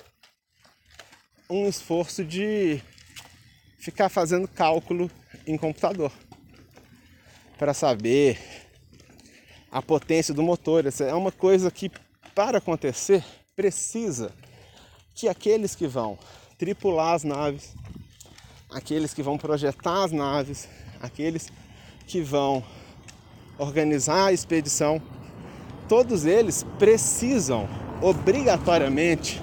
um 1.49 1.67
esforço 1.67 2.23
de 2.23 2.81
ficar 3.79 4.09
fazendo 4.09 4.47
cálculo 4.47 5.09
em 5.45 5.57
computador 5.57 6.11
para 7.57 7.73
saber 7.73 8.39
a 9.71 9.81
potência 9.81 10.33
do 10.33 10.43
motor. 10.43 10.85
Essa 10.85 11.05
é 11.05 11.13
uma 11.13 11.31
coisa 11.31 11.71
que, 11.71 11.91
para 12.35 12.59
acontecer, 12.59 13.23
precisa 13.55 14.31
que 15.15 15.27
aqueles 15.27 15.75
que 15.75 15.87
vão 15.87 16.17
tripular 16.57 17.15
as 17.15 17.23
naves, 17.23 17.75
aqueles 18.69 19.13
que 19.13 19.23
vão 19.23 19.37
projetar 19.37 20.03
as 20.03 20.11
naves, 20.11 20.69
aqueles 21.01 21.51
que 22.05 22.21
vão 22.21 22.63
organizar 23.57 24.27
a 24.27 24.33
expedição, 24.33 25.01
todos 25.89 26.25
eles 26.25 26.63
precisam 26.77 27.67
obrigatoriamente 28.01 29.41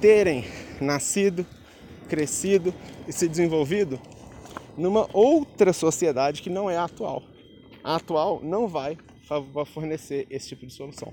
terem 0.00 0.44
nascido, 0.80 1.46
crescido 2.08 2.74
e 3.08 3.12
se 3.12 3.26
desenvolvido 3.26 3.98
numa 4.76 5.08
outra 5.12 5.72
sociedade 5.72 6.42
que 6.42 6.50
não 6.50 6.68
é 6.68 6.76
a 6.76 6.84
atual. 6.84 7.22
A 7.82 7.96
atual 7.96 8.40
não 8.42 8.68
vai 8.68 8.98
fornecer 9.72 10.26
esse 10.28 10.48
tipo 10.48 10.66
de 10.66 10.72
solução. 10.72 11.12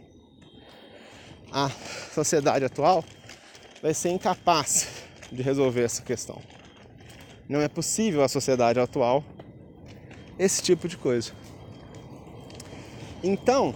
A 1.52 1.70
sociedade 2.14 2.66
atual 2.66 3.04
vai 3.82 3.94
ser 3.94 4.10
incapaz 4.10 4.88
de 5.32 5.42
resolver 5.42 5.84
essa 5.84 6.02
questão. 6.02 6.42
Não 7.48 7.62
é 7.62 7.68
possível 7.68 8.24
a 8.24 8.28
sociedade 8.28 8.80
atual 8.80 9.24
esse 10.38 10.62
tipo 10.62 10.88
de 10.88 10.98
coisa. 10.98 11.32
Então, 13.24 13.76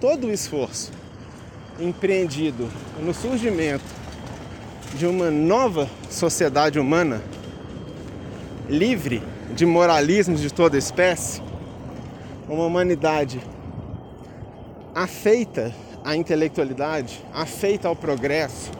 todo 0.00 0.28
o 0.28 0.32
esforço 0.32 0.92
empreendido 1.78 2.68
no 3.00 3.12
surgimento 3.12 3.84
de 4.94 5.06
uma 5.06 5.30
nova 5.30 5.88
sociedade 6.08 6.78
humana 6.78 7.20
livre 8.68 9.22
de 9.54 9.66
moralismos 9.66 10.40
de 10.40 10.52
toda 10.52 10.78
espécie, 10.78 11.42
uma 12.48 12.64
humanidade 12.64 13.40
afeita 14.94 15.74
à 16.04 16.16
intelectualidade, 16.16 17.24
afeita 17.32 17.88
ao 17.88 17.96
progresso, 17.96 18.70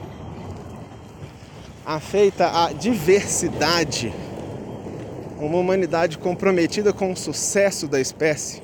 afeita 1.84 2.64
à 2.64 2.72
diversidade, 2.72 4.12
uma 5.38 5.58
humanidade 5.58 6.16
comprometida 6.16 6.92
com 6.92 7.12
o 7.12 7.16
sucesso 7.16 7.88
da 7.88 8.00
espécie 8.00 8.62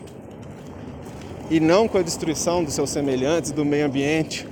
e 1.51 1.59
não 1.59 1.89
com 1.89 1.99
a 1.99 2.03
destruição 2.03 2.63
dos 2.63 2.75
seus 2.75 2.91
semelhantes, 2.91 3.51
do 3.51 3.65
meio 3.65 3.87
ambiente. 3.87 4.47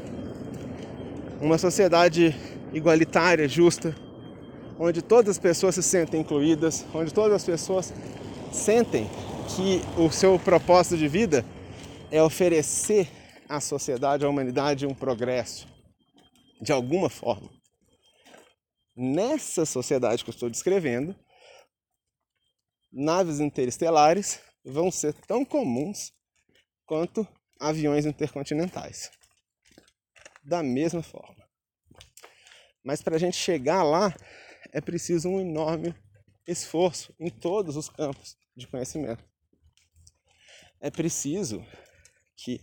Uma 1.41 1.57
sociedade 1.57 2.35
igualitária, 2.73 3.49
justa, 3.49 3.95
onde 4.77 5.01
todas 5.01 5.31
as 5.31 5.39
pessoas 5.39 5.77
se 5.77 5.83
sentem 5.83 6.21
incluídas, 6.23 6.85
onde 6.93 7.15
todas 7.15 7.35
as 7.35 7.45
pessoas 7.45 7.95
sentem 8.53 9.09
que 9.55 9.81
o 9.97 10.11
seu 10.11 10.41
propósito 10.41 10.97
de 10.97 11.07
vida 11.07 11.45
é 12.11 12.21
oferecer 12.21 13.09
à 13.49 13.61
sociedade, 13.61 14.25
à 14.25 14.29
humanidade, 14.29 14.85
um 14.85 14.95
progresso, 14.95 15.69
de 16.61 16.73
alguma 16.73 17.09
forma. 17.09 17.49
Nessa 18.97 19.65
sociedade 19.65 20.25
que 20.25 20.31
eu 20.31 20.35
estou 20.35 20.51
descrevendo, 20.51 21.15
naves 22.93 23.39
interestelares 23.39 24.41
vão 24.65 24.91
ser 24.91 25.15
tão 25.15 25.45
comuns 25.45 26.18
quanto 26.89 27.29
aviões 27.61 28.07
intercontinentais. 28.07 29.11
Da 30.43 30.63
mesma 30.63 31.03
forma. 31.03 31.47
Mas 32.83 33.03
para 33.03 33.17
a 33.17 33.19
gente 33.19 33.37
chegar 33.37 33.83
lá, 33.83 34.15
é 34.73 34.81
preciso 34.81 35.29
um 35.29 35.41
enorme 35.41 35.95
esforço 36.47 37.15
em 37.21 37.29
todos 37.29 37.77
os 37.77 37.91
campos 37.91 38.37
de 38.57 38.67
conhecimento. 38.67 39.23
É 40.81 40.91
preciso 40.91 41.63
que 42.35 42.61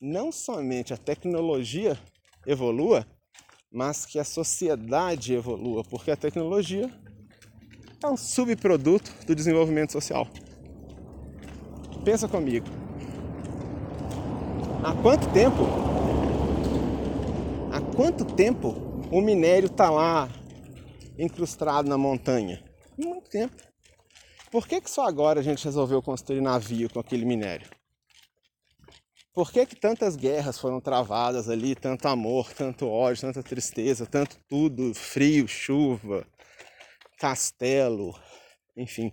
não 0.00 0.32
somente 0.32 0.92
a 0.92 0.96
tecnologia 0.96 1.96
evolua, 2.46 3.06
mas 3.70 4.04
que 4.04 4.18
a 4.18 4.24
sociedade 4.24 5.34
evolua, 5.34 5.84
porque 5.84 6.10
a 6.10 6.16
tecnologia 6.16 6.90
é 8.02 8.06
um 8.08 8.16
subproduto 8.16 9.12
do 9.26 9.34
desenvolvimento 9.34 9.92
social. 9.92 10.26
Pensa 12.04 12.26
comigo. 12.26 12.89
Há 14.82 14.94
quanto 14.94 15.30
tempo? 15.30 15.62
Há 17.70 17.80
quanto 17.94 18.24
tempo 18.24 18.68
o 19.12 19.20
minério 19.20 19.66
está 19.66 19.90
lá 19.90 20.26
incrustado 21.18 21.86
na 21.86 21.98
montanha? 21.98 22.64
Muito 22.96 23.28
tempo. 23.28 23.54
Por 24.50 24.66
que, 24.66 24.80
que 24.80 24.90
só 24.90 25.06
agora 25.06 25.40
a 25.40 25.42
gente 25.42 25.62
resolveu 25.66 26.00
construir 26.00 26.40
navio 26.40 26.88
com 26.88 26.98
aquele 26.98 27.26
minério? 27.26 27.68
Por 29.34 29.52
que, 29.52 29.66
que 29.66 29.76
tantas 29.76 30.16
guerras 30.16 30.58
foram 30.58 30.80
travadas 30.80 31.50
ali, 31.50 31.74
tanto 31.74 32.08
amor, 32.08 32.50
tanto 32.54 32.88
ódio, 32.88 33.20
tanta 33.20 33.42
tristeza, 33.42 34.06
tanto 34.06 34.38
tudo, 34.48 34.94
frio, 34.94 35.46
chuva, 35.46 36.26
castelo, 37.18 38.18
enfim. 38.74 39.12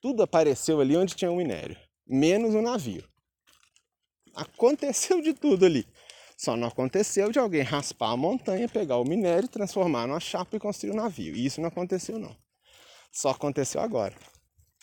Tudo 0.00 0.22
apareceu 0.22 0.80
ali 0.80 0.96
onde 0.96 1.14
tinha 1.14 1.30
um 1.30 1.36
minério, 1.36 1.76
menos 2.06 2.54
o 2.54 2.58
um 2.58 2.62
navio. 2.62 3.04
Aconteceu 4.36 5.22
de 5.22 5.32
tudo 5.32 5.64
ali. 5.64 5.86
Só 6.36 6.54
não 6.54 6.68
aconteceu 6.68 7.32
de 7.32 7.38
alguém 7.38 7.62
raspar 7.62 8.10
a 8.10 8.16
montanha, 8.16 8.68
pegar 8.68 8.98
o 8.98 9.04
minério, 9.04 9.48
transformar 9.48 10.06
numa 10.06 10.20
chapa 10.20 10.54
e 10.54 10.60
construir 10.60 10.92
um 10.92 10.96
navio. 10.96 11.34
E 11.34 11.46
isso 11.46 11.58
não 11.58 11.68
aconteceu 11.68 12.18
não. 12.18 12.36
Só 13.10 13.30
aconteceu 13.30 13.80
agora. 13.80 14.14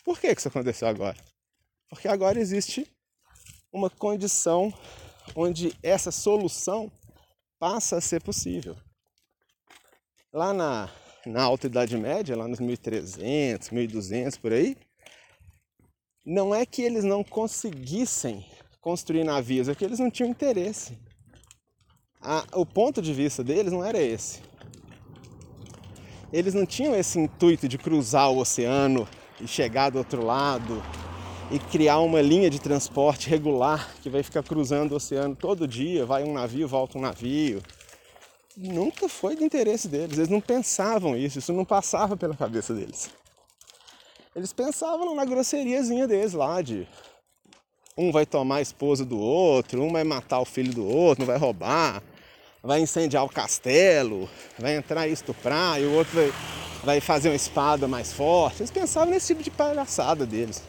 Por 0.04 0.18
que 0.18 0.26
isso 0.26 0.48
aconteceu 0.48 0.88
agora? 0.88 1.16
Porque 1.88 2.08
agora 2.08 2.40
existe 2.40 2.84
uma 3.72 3.88
condição 3.88 4.72
onde 5.36 5.72
essa 5.80 6.10
solução 6.10 6.90
passa 7.56 7.98
a 7.98 8.00
ser 8.00 8.20
possível. 8.20 8.76
Lá 10.32 10.52
na, 10.52 10.90
na 11.24 11.44
Alta 11.44 11.68
Idade 11.68 11.96
Média, 11.96 12.36
lá 12.36 12.48
nos 12.48 12.58
1300, 12.58 13.70
1200 13.70 14.36
por 14.36 14.52
aí, 14.52 14.76
não 16.26 16.52
é 16.52 16.66
que 16.66 16.82
eles 16.82 17.04
não 17.04 17.22
conseguissem 17.22 18.44
construir 18.84 19.24
navios, 19.24 19.66
é 19.66 19.74
que 19.74 19.82
eles 19.82 19.98
não 19.98 20.10
tinham 20.10 20.28
interesse. 20.28 20.98
A, 22.20 22.44
o 22.52 22.66
ponto 22.66 23.00
de 23.00 23.14
vista 23.14 23.42
deles 23.42 23.72
não 23.72 23.82
era 23.82 23.98
esse. 23.98 24.42
Eles 26.30 26.52
não 26.52 26.66
tinham 26.66 26.94
esse 26.94 27.18
intuito 27.18 27.66
de 27.66 27.78
cruzar 27.78 28.30
o 28.30 28.36
oceano 28.36 29.08
e 29.40 29.48
chegar 29.48 29.88
do 29.88 29.96
outro 29.96 30.22
lado 30.22 30.82
e 31.50 31.58
criar 31.58 32.00
uma 32.00 32.20
linha 32.20 32.50
de 32.50 32.60
transporte 32.60 33.30
regular 33.30 33.94
que 34.02 34.10
vai 34.10 34.22
ficar 34.22 34.42
cruzando 34.42 34.92
o 34.92 34.96
oceano 34.96 35.34
todo 35.34 35.66
dia, 35.66 36.04
vai 36.04 36.22
um 36.22 36.34
navio, 36.34 36.68
volta 36.68 36.98
um 36.98 37.00
navio. 37.00 37.62
Nunca 38.54 39.08
foi 39.08 39.34
de 39.34 39.44
interesse 39.44 39.88
deles, 39.88 40.18
eles 40.18 40.28
não 40.28 40.42
pensavam 40.42 41.16
isso, 41.16 41.38
isso 41.38 41.54
não 41.54 41.64
passava 41.64 42.18
pela 42.18 42.36
cabeça 42.36 42.74
deles. 42.74 43.10
Eles 44.36 44.52
pensavam 44.52 45.14
na 45.14 45.24
grosseriazinha 45.24 46.06
deles 46.06 46.34
lá, 46.34 46.60
de 46.60 46.86
um 47.96 48.10
vai 48.10 48.26
tomar 48.26 48.56
a 48.56 48.62
esposa 48.62 49.04
do 49.04 49.18
outro, 49.18 49.82
um 49.82 49.92
vai 49.92 50.04
matar 50.04 50.40
o 50.40 50.44
filho 50.44 50.72
do 50.72 50.86
outro, 50.86 51.24
um 51.24 51.26
vai 51.26 51.38
roubar, 51.38 52.02
vai 52.62 52.80
incendiar 52.80 53.24
o 53.24 53.28
castelo, 53.28 54.28
vai 54.58 54.76
entrar 54.76 55.08
e 55.08 55.12
estuprar, 55.12 55.80
e 55.80 55.84
o 55.84 55.92
outro 55.92 56.14
vai, 56.14 56.32
vai 56.82 57.00
fazer 57.00 57.28
uma 57.28 57.36
espada 57.36 57.86
mais 57.86 58.12
forte. 58.12 58.62
Eles 58.62 58.70
pensavam 58.70 59.10
nesse 59.10 59.28
tipo 59.28 59.42
de 59.42 59.50
palhaçada 59.50 60.26
deles 60.26 60.62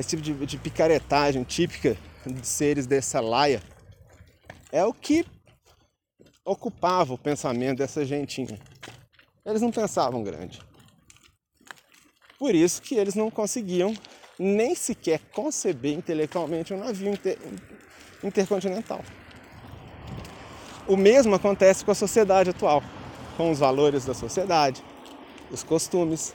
esse 0.00 0.10
tipo 0.10 0.22
de, 0.22 0.46
de 0.46 0.58
picaretagem 0.58 1.44
típica 1.44 1.96
de 2.24 2.46
seres 2.46 2.86
dessa 2.86 3.20
laia, 3.20 3.62
é 4.72 4.84
o 4.84 4.92
que 4.92 5.24
ocupava 6.44 7.14
o 7.14 7.18
pensamento 7.18 7.78
dessa 7.78 8.04
gentinha. 8.04 8.58
Eles 9.44 9.60
não 9.60 9.70
pensavam 9.70 10.22
grande. 10.22 10.60
Por 12.38 12.54
isso 12.54 12.80
que 12.80 12.94
eles 12.94 13.14
não 13.14 13.30
conseguiam 13.30 13.94
nem 14.42 14.74
sequer 14.74 15.20
conceber 15.34 15.92
intelectualmente 15.92 16.72
um 16.72 16.78
navio 16.78 17.12
inter, 17.12 17.38
intercontinental. 18.24 19.04
O 20.88 20.96
mesmo 20.96 21.34
acontece 21.34 21.84
com 21.84 21.90
a 21.90 21.94
sociedade 21.94 22.48
atual, 22.48 22.82
com 23.36 23.50
os 23.50 23.58
valores 23.58 24.06
da 24.06 24.14
sociedade, 24.14 24.82
os 25.50 25.62
costumes. 25.62 26.34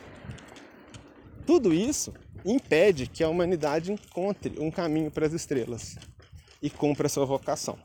Tudo 1.47 1.73
isso 1.73 2.13
impede 2.45 3.07
que 3.07 3.23
a 3.23 3.29
humanidade 3.29 3.91
encontre 3.91 4.59
um 4.59 4.69
caminho 4.69 5.09
para 5.09 5.25
as 5.25 5.33
estrelas 5.33 5.95
e 6.61 6.69
cumpra 6.69 7.09
sua 7.09 7.25
vocação. 7.25 7.75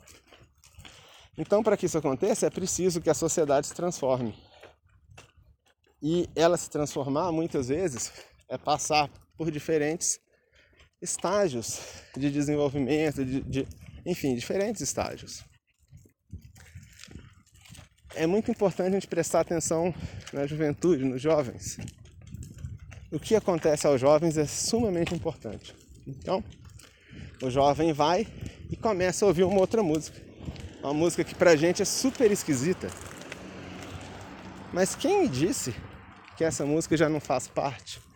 Então, 1.39 1.62
para 1.62 1.79
que 1.79 1.87
isso 1.87 1.97
aconteça, 1.97 2.47
é 2.47 2.51
preciso 2.51 3.01
que 3.01 3.09
a 3.09 3.14
sociedade 3.14 3.68
se 3.68 3.75
transforme. 3.75 4.35
E 6.03 6.29
ela 6.37 6.59
se 6.59 6.68
transformar, 6.68 7.33
muitas 7.33 7.68
vezes, 7.68 8.12
é 8.51 8.59
passar 8.59 9.11
por 9.41 9.51
diferentes 9.51 10.20
estágios 11.01 11.80
de 12.14 12.30
desenvolvimento, 12.30 13.24
de, 13.24 13.41
de 13.41 13.66
enfim, 14.05 14.34
diferentes 14.34 14.82
estágios. 14.82 15.43
É 18.14 18.26
muito 18.26 18.51
importante 18.51 18.88
a 18.88 18.91
gente 18.91 19.07
prestar 19.07 19.41
atenção 19.41 19.95
na 20.30 20.47
juventude, 20.47 21.07
nos 21.07 21.22
jovens, 21.22 21.78
o 23.11 23.18
que 23.18 23.34
acontece 23.34 23.86
aos 23.86 23.99
jovens 23.99 24.36
é 24.36 24.45
sumamente 24.45 25.14
importante. 25.14 25.74
Então, 26.07 26.45
o 27.43 27.49
jovem 27.49 27.95
vai 27.95 28.26
e 28.68 28.76
começa 28.76 29.24
a 29.24 29.28
ouvir 29.28 29.45
uma 29.45 29.59
outra 29.59 29.82
música. 29.82 30.20
Uma 30.82 30.93
música 30.93 31.24
que 31.24 31.34
pra 31.34 31.57
gente 31.57 31.80
é 31.80 31.86
super 31.86 32.30
esquisita. 32.30 32.91
Mas 34.70 34.95
quem 34.95 35.26
disse 35.26 35.74
que 36.36 36.45
essa 36.45 36.66
música 36.66 36.95
já 36.95 37.09
não 37.09 37.20
faz 37.20 37.49
parte 37.49 38.09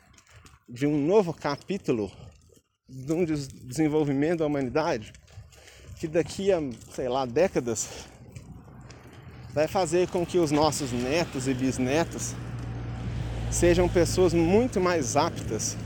de 0.69 0.87
um 0.87 1.07
novo 1.07 1.33
capítulo 1.33 2.11
de 2.89 3.13
um 3.13 3.25
desenvolvimento 3.25 4.41
da 4.41 4.47
humanidade 4.47 5.13
que 5.99 6.09
daqui 6.09 6.53
a, 6.53 6.61
sei 6.91 7.09
lá, 7.09 7.25
décadas 7.25 8.07
vai 9.53 9.69
fazer 9.69 10.09
com 10.09 10.27
que 10.27 10.39
os 10.39 10.51
nossos 10.51 10.93
netos 10.93 11.47
e 11.47 11.55
bisnetos 11.55 12.35
sejam 13.51 13.89
pessoas 13.89 14.35
muito 14.35 14.81
mais 14.81 15.17
aptas 15.17 15.77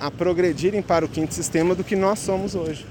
a 0.00 0.10
progredirem 0.10 0.82
para 0.82 1.04
o 1.04 1.08
quinto 1.08 1.34
sistema 1.34 1.74
do 1.74 1.84
que 1.84 1.94
nós 1.94 2.18
somos 2.18 2.54
hoje. 2.54 2.86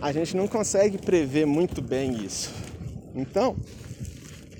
A 0.00 0.12
gente 0.12 0.36
não 0.36 0.46
consegue 0.46 0.98
prever 0.98 1.46
muito 1.46 1.82
bem 1.82 2.24
isso. 2.24 2.52
Então, 3.14 3.56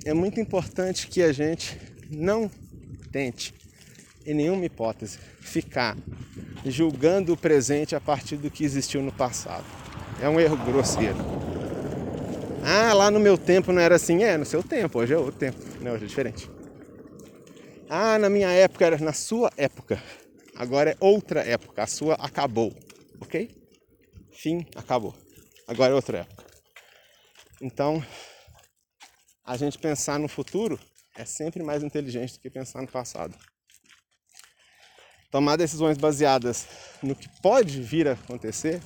é 0.04 0.12
muito 0.12 0.40
importante 0.40 1.06
que 1.06 1.22
a 1.22 1.32
gente 1.32 1.78
não 2.10 2.50
tente, 3.12 3.54
em 4.26 4.34
nenhuma 4.34 4.64
hipótese, 4.64 5.18
ficar 5.40 5.96
julgando 6.64 7.32
o 7.32 7.36
presente 7.36 7.94
a 7.94 8.00
partir 8.00 8.36
do 8.36 8.50
que 8.50 8.64
existiu 8.64 9.02
no 9.02 9.12
passado. 9.12 9.64
É 10.20 10.28
um 10.28 10.40
erro 10.40 10.56
grosseiro. 10.56 11.16
Ah, 12.66 12.94
lá 12.94 13.10
no 13.10 13.20
meu 13.20 13.36
tempo 13.36 13.72
não 13.72 13.80
era 13.80 13.96
assim. 13.96 14.24
É, 14.24 14.38
no 14.38 14.44
seu 14.46 14.62
tempo, 14.62 14.98
hoje 14.98 15.12
é 15.12 15.18
outro 15.18 15.38
tempo. 15.38 15.58
Não, 15.82 15.92
hoje 15.92 16.04
é 16.04 16.08
diferente. 16.08 16.50
Ah, 17.90 18.18
na 18.18 18.30
minha 18.30 18.48
época 18.50 18.86
era 18.86 18.98
na 18.98 19.12
sua 19.12 19.52
época. 19.56 20.02
Agora 20.56 20.92
é 20.92 20.96
outra 20.98 21.40
época. 21.40 21.82
A 21.82 21.86
sua 21.86 22.14
acabou. 22.14 22.74
Ok? 23.20 23.50
Fim, 24.32 24.66
acabou. 24.74 25.14
Agora 25.68 25.92
é 25.92 25.94
outra 25.94 26.18
época. 26.18 26.44
Então, 27.60 28.02
a 29.44 29.56
gente 29.58 29.78
pensar 29.78 30.18
no 30.18 30.28
futuro 30.28 30.80
é 31.16 31.24
sempre 31.24 31.62
mais 31.62 31.82
inteligente 31.82 32.34
do 32.34 32.40
que 32.40 32.50
pensar 32.50 32.80
no 32.80 32.88
passado. 32.88 33.36
Tomar 35.34 35.56
decisões 35.56 35.98
baseadas 35.98 36.64
no 37.02 37.12
que 37.12 37.28
pode 37.42 37.82
vir 37.82 38.06
a 38.06 38.12
acontecer 38.12 38.80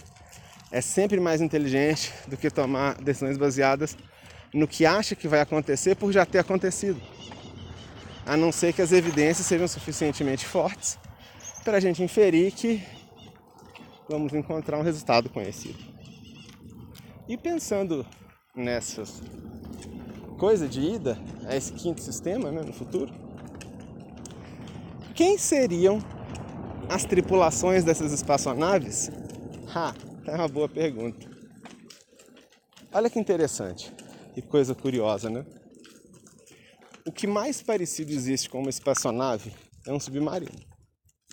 é 0.73 0.81
sempre 0.81 1.21
mais 1.21 1.43
inteligente 1.43 2.11
do 2.27 2.39
que 2.39 2.51
tomar 2.51 2.95
decisões 2.95 3.37
baseadas 3.37 3.95
no 4.55 4.67
que 4.67 4.87
acha 4.87 5.15
que 5.15 5.29
vai 5.29 5.43
acontecer 5.43 5.95
por 5.95 6.11
já 6.11 6.25
ter 6.25 6.39
acontecido 6.39 6.99
a 8.25 8.35
não 8.35 8.51
ser 8.51 8.73
que 8.73 8.81
as 8.81 8.93
evidências 8.93 9.47
sejam 9.47 9.69
suficientemente 9.69 10.47
fortes 10.47 10.99
para 11.63 11.77
a 11.77 11.81
gente 11.81 12.03
inferir 12.03 12.53
que 12.53 12.83
vamos 14.09 14.33
encontrar 14.33 14.79
um 14.79 14.83
resultado 14.83 15.29
conhecido. 15.29 15.79
E 17.29 17.37
pensando 17.37 18.07
nessas 18.57 19.21
coisas 20.39 20.71
de 20.71 20.81
ida 20.81 21.19
a 21.47 21.55
esse 21.55 21.75
quinto 21.75 22.01
sistema 22.01 22.51
né, 22.51 22.63
no 22.63 22.73
futuro, 22.73 23.13
quem 25.15 25.37
seriam 25.37 26.03
as 26.89 27.05
tripulações 27.05 27.85
dessas 27.85 28.13
espaçonaves? 28.13 29.11
Ha, 29.75 29.95
é 30.27 30.35
uma 30.35 30.49
boa 30.49 30.69
pergunta. 30.69 31.29
Olha 32.93 33.11
que 33.11 33.19
interessante 33.19 33.93
e 34.37 34.43
coisa 34.43 34.75
curiosa, 34.75 35.29
né? 35.29 35.45
o 37.09 37.13
que 37.13 37.27
mais 37.27 37.63
parecido 37.63 38.13
existe 38.13 38.51
com 38.51 38.61
uma 38.61 38.69
espaçonave 38.69 39.55
é 39.87 39.93
um 39.93 39.99
submarino. 39.99 40.61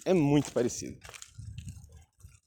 É 0.06 0.14
muito 0.14 0.54
parecido. 0.54 0.98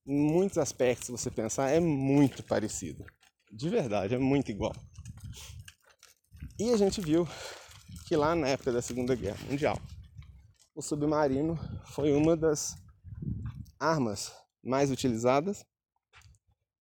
Em 0.07 0.19
muitos 0.19 0.57
aspectos, 0.57 1.07
se 1.07 1.13
você 1.13 1.31
pensar, 1.31 1.69
é 1.69 1.79
muito 1.79 2.43
parecido. 2.43 3.05
De 3.53 3.69
verdade, 3.69 4.15
é 4.15 4.19
muito 4.19 4.51
igual. 4.51 4.75
E 6.59 6.73
a 6.73 6.77
gente 6.79 7.03
viu 7.03 7.29
que 8.07 8.17
lá 8.17 8.35
na 8.35 8.49
época 8.49 8.73
da 8.73 8.81
Segunda 8.81 9.15
Guerra 9.15 9.45
Mundial, 9.47 9.79
o 10.75 10.81
submarino 10.81 11.59
foi 11.89 12.13
uma 12.13 12.35
das 12.35 12.75
armas 13.79 14.33
mais 14.62 14.91
utilizadas, 14.91 15.64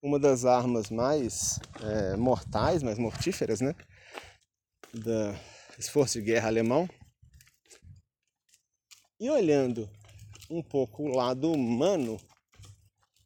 uma 0.02 0.20
das 0.20 0.46
armas 0.46 0.90
mais 0.90 1.60
é, 1.82 2.16
mortais, 2.16 2.84
mais 2.84 2.98
mortíferas, 2.98 3.62
né? 3.62 3.76
Da 4.94 5.36
esforço 5.78 6.20
de 6.20 6.26
guerra 6.26 6.48
alemão. 6.48 6.88
E 9.20 9.30
olhando 9.30 9.90
um 10.50 10.62
pouco 10.62 11.04
o 11.04 11.16
lado 11.16 11.52
humano 11.52 12.18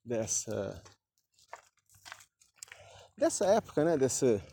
dessa 0.04 0.82
dessa 3.22 3.46
época, 3.46 3.86
né, 3.86 3.98
dessa, 3.98 4.44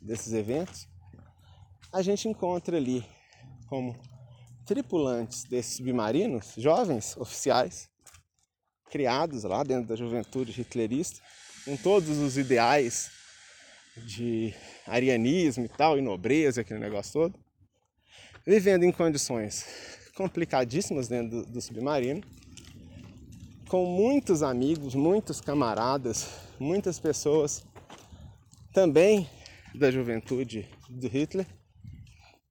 desses 0.00 0.32
eventos, 0.32 0.86
a 1.92 2.02
gente 2.02 2.28
encontra 2.28 2.76
ali 2.76 3.04
como 3.66 3.98
tripulantes 4.64 5.42
desses 5.42 5.76
submarinos, 5.76 6.54
jovens 6.56 7.16
oficiais, 7.16 7.90
criados 8.92 9.42
lá 9.44 9.64
dentro 9.64 9.88
da 9.88 9.96
juventude 9.96 10.52
hitlerista, 10.60 11.18
com 11.64 11.78
todos 11.78 12.18
os 12.18 12.36
ideais 12.36 13.10
de 13.96 14.52
arianismo 14.86 15.64
e 15.64 15.68
tal, 15.68 15.98
e 15.98 16.02
nobreza, 16.02 16.60
aquele 16.60 16.78
negócio 16.78 17.12
todo, 17.14 17.34
vivendo 18.46 18.84
em 18.84 18.92
condições 18.92 19.64
complicadíssimas 20.14 21.08
dentro 21.08 21.42
do, 21.42 21.52
do 21.52 21.60
submarino, 21.62 22.22
com 23.66 23.86
muitos 23.86 24.42
amigos, 24.42 24.94
muitos 24.94 25.40
camaradas, 25.40 26.28
muitas 26.60 27.00
pessoas 27.00 27.64
também 28.74 29.26
da 29.74 29.90
juventude 29.90 30.68
do 30.90 31.08
Hitler, 31.08 31.46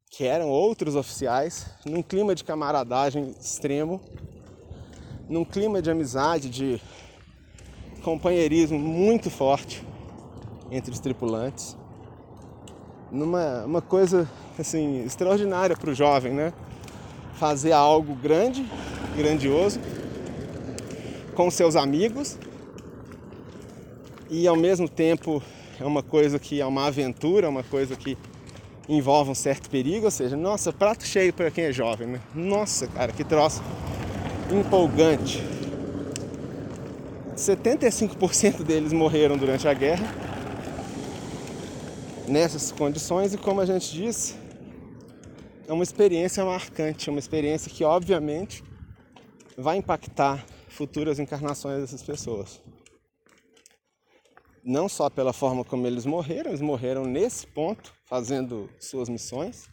que 0.09 0.23
eram 0.23 0.49
outros 0.49 0.95
oficiais, 0.95 1.67
num 1.85 2.01
clima 2.01 2.33
de 2.33 2.43
camaradagem 2.43 3.29
extremo, 3.39 4.01
num 5.31 5.45
clima 5.45 5.81
de 5.81 5.89
amizade, 5.89 6.49
de 6.49 6.81
companheirismo 8.03 8.77
muito 8.77 9.29
forte 9.29 9.81
entre 10.69 10.91
os 10.91 10.99
tripulantes, 10.99 11.77
numa 13.09 13.63
uma 13.63 13.81
coisa 13.81 14.29
assim 14.59 15.05
extraordinária 15.05 15.77
para 15.77 15.89
o 15.89 15.93
jovem, 15.93 16.33
né? 16.33 16.51
Fazer 17.35 17.71
algo 17.71 18.13
grande, 18.13 18.69
grandioso, 19.15 19.79
com 21.33 21.49
seus 21.49 21.77
amigos 21.77 22.37
e 24.29 24.45
ao 24.45 24.57
mesmo 24.57 24.89
tempo 24.89 25.41
é 25.79 25.85
uma 25.85 26.03
coisa 26.03 26.37
que 26.39 26.59
é 26.59 26.65
uma 26.65 26.87
aventura, 26.87 27.47
uma 27.47 27.63
coisa 27.63 27.95
que 27.95 28.17
envolve 28.89 29.31
um 29.31 29.35
certo 29.35 29.69
perigo, 29.69 30.05
ou 30.05 30.11
seja, 30.11 30.35
nossa, 30.35 30.73
prato 30.73 31.05
cheio 31.05 31.31
para 31.31 31.49
quem 31.49 31.65
é 31.65 31.71
jovem, 31.71 32.07
né? 32.07 32.21
Nossa, 32.35 32.85
cara, 32.87 33.13
que 33.13 33.23
troço 33.23 33.63
empolgante. 34.55 35.43
75% 37.35 38.63
deles 38.63 38.93
morreram 38.93 39.37
durante 39.37 39.67
a 39.67 39.73
guerra 39.73 40.05
nessas 42.27 42.71
condições 42.71 43.33
e 43.33 43.37
como 43.37 43.61
a 43.61 43.65
gente 43.65 43.91
disse, 43.91 44.35
é 45.67 45.73
uma 45.73 45.83
experiência 45.83 46.43
marcante, 46.45 47.09
uma 47.09 47.19
experiência 47.19 47.71
que 47.71 47.83
obviamente 47.83 48.63
vai 49.57 49.77
impactar 49.77 50.45
futuras 50.67 51.19
encarnações 51.19 51.81
dessas 51.81 52.01
pessoas. 52.01 52.61
Não 54.63 54.87
só 54.87 55.09
pela 55.09 55.33
forma 55.33 55.65
como 55.65 55.87
eles 55.87 56.05
morreram, 56.05 56.51
eles 56.51 56.61
morreram 56.61 57.05
nesse 57.05 57.47
ponto, 57.47 57.93
fazendo 58.05 58.69
suas 58.79 59.09
missões, 59.09 59.67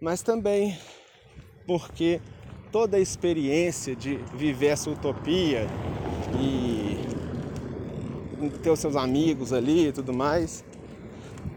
mas 0.00 0.22
também 0.22 0.76
porque 1.66 2.20
toda 2.76 2.98
a 2.98 3.00
experiência 3.00 3.96
de 3.96 4.18
viver 4.34 4.66
essa 4.66 4.90
utopia 4.90 5.66
e 6.38 6.98
ter 8.62 8.68
os 8.68 8.78
seus 8.78 8.94
amigos 8.96 9.50
ali 9.50 9.88
e 9.88 9.92
tudo 9.92 10.12
mais, 10.12 10.62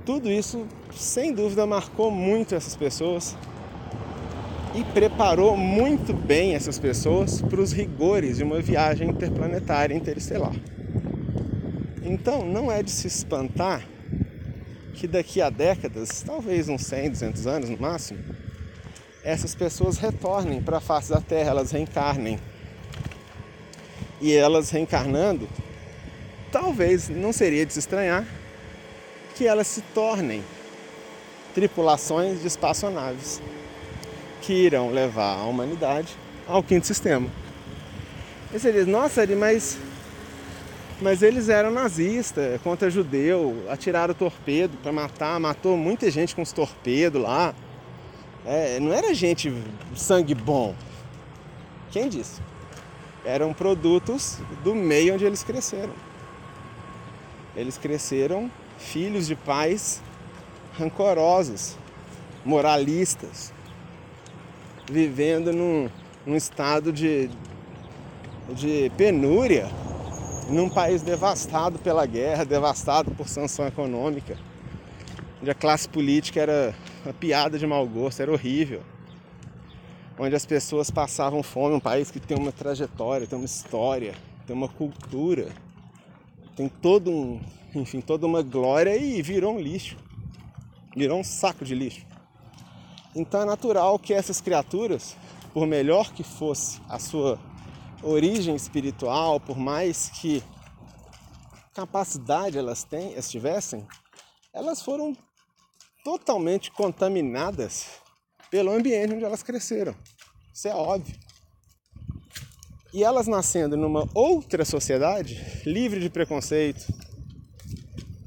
tudo 0.06 0.32
isso 0.32 0.66
sem 0.96 1.34
dúvida 1.34 1.68
marcou 1.68 2.10
muito 2.10 2.56
essas 2.56 2.74
pessoas 2.74 3.36
e 4.74 4.82
preparou 4.94 5.58
muito 5.58 6.14
bem 6.14 6.56
essas 6.56 6.80
pessoas 6.80 7.42
para 7.42 7.60
os 7.60 7.74
rigores 7.74 8.38
de 8.38 8.46
uma 8.46 8.62
viagem 8.62 9.10
interplanetária 9.10 9.94
interestelar. 9.94 10.56
Então 12.02 12.46
não 12.46 12.72
é 12.72 12.82
de 12.82 12.92
se 12.92 13.08
espantar 13.08 13.86
que 14.94 15.06
daqui 15.06 15.42
a 15.42 15.50
décadas, 15.50 16.24
talvez 16.26 16.70
uns 16.70 16.86
100, 16.86 17.10
200 17.10 17.46
anos 17.46 17.70
no 17.70 17.78
máximo, 17.78 18.20
essas 19.24 19.54
pessoas 19.54 19.98
retornem 19.98 20.62
para 20.62 20.78
a 20.78 20.82
face 20.82 21.10
da 21.10 21.22
Terra, 21.22 21.52
elas 21.52 21.72
reencarnem. 21.72 22.40
E 24.22 24.34
elas 24.34 24.70
reencarnando, 24.70 25.48
talvez 26.52 27.08
não 27.10 27.32
seria 27.32 27.66
de 27.66 27.74
se 27.74 27.80
estranhar 27.80 28.26
que 29.36 29.48
elas 29.48 29.68
se 29.68 29.82
tornem 29.94 30.44
tripulações 31.54 32.42
de 32.42 32.48
espaçonaves 32.48 33.42
que 34.42 34.54
irão 34.54 34.92
levar 34.92 35.38
a 35.38 35.44
humanidade 35.44 36.16
ao 36.48 36.62
quinto 36.62 36.86
sistema. 36.86 37.30
E 38.54 38.60
você 38.60 38.72
diz, 38.72 38.88
nossa, 38.88 39.26
mas, 39.38 39.78
mas 41.02 41.22
eles 41.22 41.50
eram 41.50 41.72
nazistas, 41.72 42.60
contra 42.62 42.90
judeu, 42.90 43.64
atiraram 43.70 44.14
torpedo 44.14 44.78
para 44.82 44.92
matar, 44.92 45.40
matou 45.40 45.78
muita 45.78 46.10
gente 46.10 46.36
com 46.36 46.42
os 46.42 46.52
torpedos 46.52 47.22
lá. 47.22 47.54
É, 48.46 48.80
não 48.80 48.94
era 48.94 49.14
gente 49.14 49.54
sangue 49.96 50.34
bom. 50.34 50.74
Quem 51.92 52.08
disse? 52.08 52.42
Eram 53.26 53.54
produtos 53.54 54.38
do 54.64 54.74
meio 54.74 55.16
onde 55.16 55.26
eles 55.26 55.44
cresceram. 55.44 55.94
Eles 57.56 57.78
cresceram 57.78 58.50
filhos 58.78 59.28
de 59.28 59.36
pais 59.36 60.02
rancorosos, 60.78 61.76
moralistas, 62.46 63.52
vivendo 64.90 65.52
num, 65.52 65.90
num 66.26 66.36
estado 66.36 66.94
de, 66.94 67.30
de 68.50 68.90
penúria, 68.96 69.70
num 70.50 70.70
país 70.70 71.02
devastado 71.02 71.78
pela 71.80 72.06
guerra, 72.06 72.46
devastado 72.46 73.12
por 73.12 73.28
sanção 73.28 73.68
econômica, 73.68 74.38
onde 75.42 75.52
a 75.52 75.56
classe 75.56 75.88
política 75.90 76.40
era 76.40 76.74
uma 77.10 77.14
piada 77.14 77.58
de 77.58 77.66
mau 77.66 77.88
gosto, 77.88 78.22
era 78.22 78.32
horrível, 78.32 78.84
onde 80.20 80.36
as 80.36 80.46
pessoas 80.46 80.92
passavam 80.92 81.42
fome, 81.42 81.74
um 81.74 81.80
país 81.80 82.12
que 82.12 82.20
tem 82.20 82.38
uma 82.38 82.52
trajetória, 82.52 83.26
tem 83.26 83.36
uma 83.38 83.46
história, 83.46 84.14
tem 84.46 84.56
uma 84.56 84.70
cultura, 84.70 85.52
tem 86.56 86.70
todo 86.70 87.10
um, 87.10 87.42
enfim, 87.74 88.00
toda 88.00 88.28
uma 88.28 88.44
glória 88.44 88.96
e 88.96 89.24
virou 89.24 89.56
um 89.56 89.60
lixo, 89.60 89.98
virou 90.96 91.20
um 91.20 91.24
saco 91.24 91.66
de 91.66 91.74
lixo. 91.74 92.06
Então 93.16 93.42
é 93.42 93.46
natural 93.46 93.98
que 93.98 94.14
essas 94.14 94.40
criaturas, 94.40 95.18
por 95.52 95.66
melhor 95.66 96.14
que 96.14 96.22
fosse 96.22 96.80
a 96.88 97.00
sua 97.00 97.40
origem 98.04 98.56
espiritual, 98.56 99.40
por 99.40 99.58
mais 99.58 100.12
que 100.12 100.44
capacidade 101.74 102.56
elas 102.56 102.84
têm, 102.84 103.14
elas 103.14 103.32
tivessem, 103.32 103.88
elas 104.54 104.80
foram 104.84 105.18
totalmente 106.04 106.72
contaminadas 106.72 107.88
pelo 108.50 108.72
ambiente 108.72 109.14
onde 109.14 109.24
elas 109.24 109.44
cresceram. 109.44 109.96
Isso 110.54 110.68
é 110.68 110.74
óbvio. 110.74 111.18
E 112.94 113.04
elas 113.04 113.28
nascendo 113.28 113.78
numa 113.78 114.10
outra 114.16 114.66
sociedade, 114.66 115.64
livre 115.66 116.00
de 116.00 116.10
preconceito, 116.10 116.92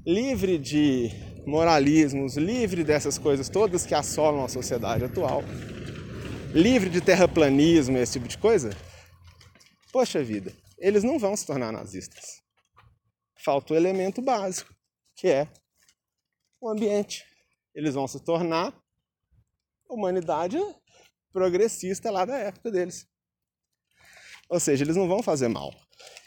livre 0.07 0.57
de 0.57 1.11
moralismos, 1.45 2.37
livre 2.37 2.85
dessas 2.85 3.19
coisas 3.19 3.49
todas 3.49 3.85
que 3.85 3.95
assolam 3.95 4.45
a 4.45 4.49
sociedade 4.49 5.05
atual, 5.05 5.43
livre 6.55 6.89
de 6.89 7.01
terraplanismo 7.01 7.97
e 7.97 8.01
esse 8.01 8.13
tipo 8.13 8.29
de 8.29 8.39
coisa, 8.39 8.71
poxa 9.93 10.23
vida, 10.23 10.53
eles 10.79 11.03
não 11.03 11.19
vão 11.19 11.37
se 11.37 11.47
tornar 11.47 11.73
nazistas. 11.73 12.41
Falta 13.45 13.75
o 13.75 13.77
elemento 13.77 14.23
básico, 14.23 14.73
que 15.17 15.27
é 15.27 15.49
o 16.61 16.69
ambiente. 16.71 17.32
Eles 17.75 17.95
vão 17.95 18.07
se 18.07 18.21
tornar 18.21 18.75
humanidade 19.89 20.59
progressista 21.33 22.11
lá 22.11 22.25
da 22.25 22.37
época 22.37 22.71
deles. 22.71 23.07
Ou 24.49 24.61
seja, 24.61 24.85
eles 24.85 24.97
não 24.97 25.09
vão 25.09 25.23
fazer 25.23 25.49
mal, 25.49 25.75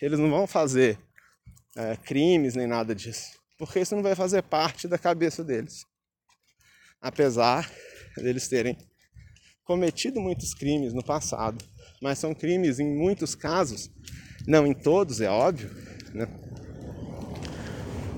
eles 0.01 0.19
não 0.19 0.29
vão 0.29 0.47
fazer 0.47 0.99
é, 1.75 1.95
crimes 1.97 2.55
nem 2.55 2.65
nada 2.65 2.95
disso 2.95 3.35
porque 3.57 3.79
isso 3.79 3.95
não 3.95 4.03
vai 4.03 4.15
fazer 4.15 4.41
parte 4.43 4.87
da 4.87 4.97
cabeça 4.97 5.43
deles. 5.43 5.85
Apesar 7.01 7.69
deles 8.17 8.47
terem 8.47 8.77
cometido 9.63 10.19
muitos 10.21 10.53
crimes 10.53 10.93
no 10.93 11.03
passado, 11.03 11.63
mas 12.01 12.19
são 12.19 12.33
crimes 12.33 12.79
em 12.79 12.95
muitos 12.95 13.35
casos, 13.35 13.89
não 14.47 14.65
em 14.65 14.73
todos, 14.73 15.21
é 15.21 15.29
óbvio, 15.29 15.69
né? 16.13 16.27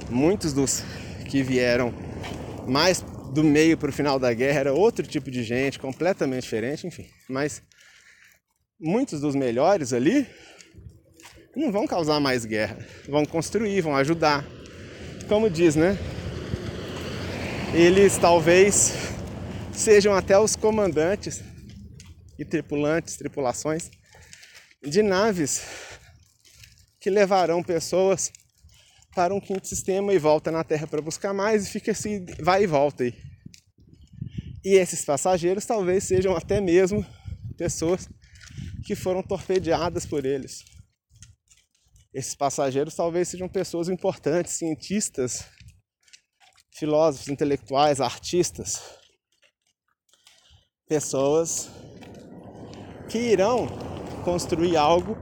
Muitos 0.09 0.53
dos 0.53 0.81
que 1.29 1.43
vieram 1.43 1.93
mais 2.67 3.03
do 3.33 3.43
meio 3.43 3.77
para 3.77 3.89
o 3.89 3.93
final 3.93 4.17
da 4.19 4.33
guerra 4.33 4.59
era 4.59 4.73
outro 4.73 5.05
tipo 5.05 5.29
de 5.29 5.43
gente, 5.43 5.79
completamente 5.79 6.43
diferente, 6.43 6.87
enfim. 6.87 7.07
Mas 7.29 7.61
muitos 8.79 9.21
dos 9.21 9.35
melhores 9.35 9.93
ali 9.93 10.27
não 11.55 11.71
vão 11.71 11.87
causar 11.87 12.19
mais 12.19 12.45
guerra, 12.45 12.77
vão 13.07 13.25
construir, 13.25 13.81
vão 13.81 13.95
ajudar. 13.95 14.45
Como 15.27 15.49
diz, 15.49 15.75
né? 15.75 15.97
Eles 17.73 18.17
talvez 18.17 18.93
sejam 19.73 20.13
até 20.15 20.39
os 20.39 20.55
comandantes 20.55 21.43
e 22.39 22.45
tripulantes, 22.45 23.17
tripulações 23.17 23.89
de 24.81 25.01
naves 25.01 25.63
que 26.99 27.09
levarão 27.09 27.61
pessoas 27.63 28.31
para 29.17 29.33
um 29.33 29.39
quinto 29.39 29.67
sistema 29.67 30.13
e 30.13 30.19
volta 30.19 30.51
na 30.51 30.63
Terra 30.63 30.85
para 30.85 31.01
buscar 31.01 31.33
mais 31.33 31.65
e 31.65 31.71
fica 31.71 31.91
assim, 31.91 32.23
vai 32.39 32.65
e 32.65 32.67
volta 32.67 33.03
aí. 33.03 33.15
E 34.63 34.75
esses 34.75 35.03
passageiros 35.03 35.65
talvez 35.65 36.03
sejam 36.03 36.37
até 36.37 36.61
mesmo 36.61 37.03
pessoas 37.57 38.07
que 38.85 38.93
foram 38.93 39.23
torpedeadas 39.23 40.05
por 40.05 40.23
eles. 40.23 40.63
Esses 42.13 42.35
passageiros 42.35 42.93
talvez 42.93 43.27
sejam 43.27 43.49
pessoas 43.49 43.89
importantes, 43.89 44.53
cientistas, 44.53 45.47
filósofos, 46.75 47.27
intelectuais, 47.27 47.99
artistas. 47.99 48.79
Pessoas 50.87 51.71
que 53.09 53.17
irão 53.17 53.65
construir 54.23 54.77
algo 54.77 55.17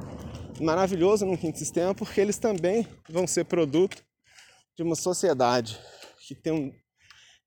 maravilhoso 0.63 1.25
no 1.25 1.37
quinto 1.37 1.57
sistema, 1.57 1.93
porque 1.93 2.19
eles 2.19 2.37
também 2.37 2.87
vão 3.09 3.27
ser 3.27 3.45
produto 3.45 4.03
de 4.75 4.83
uma 4.83 4.95
sociedade 4.95 5.79
que 6.27 6.35
tem 6.35 6.53
um 6.53 6.71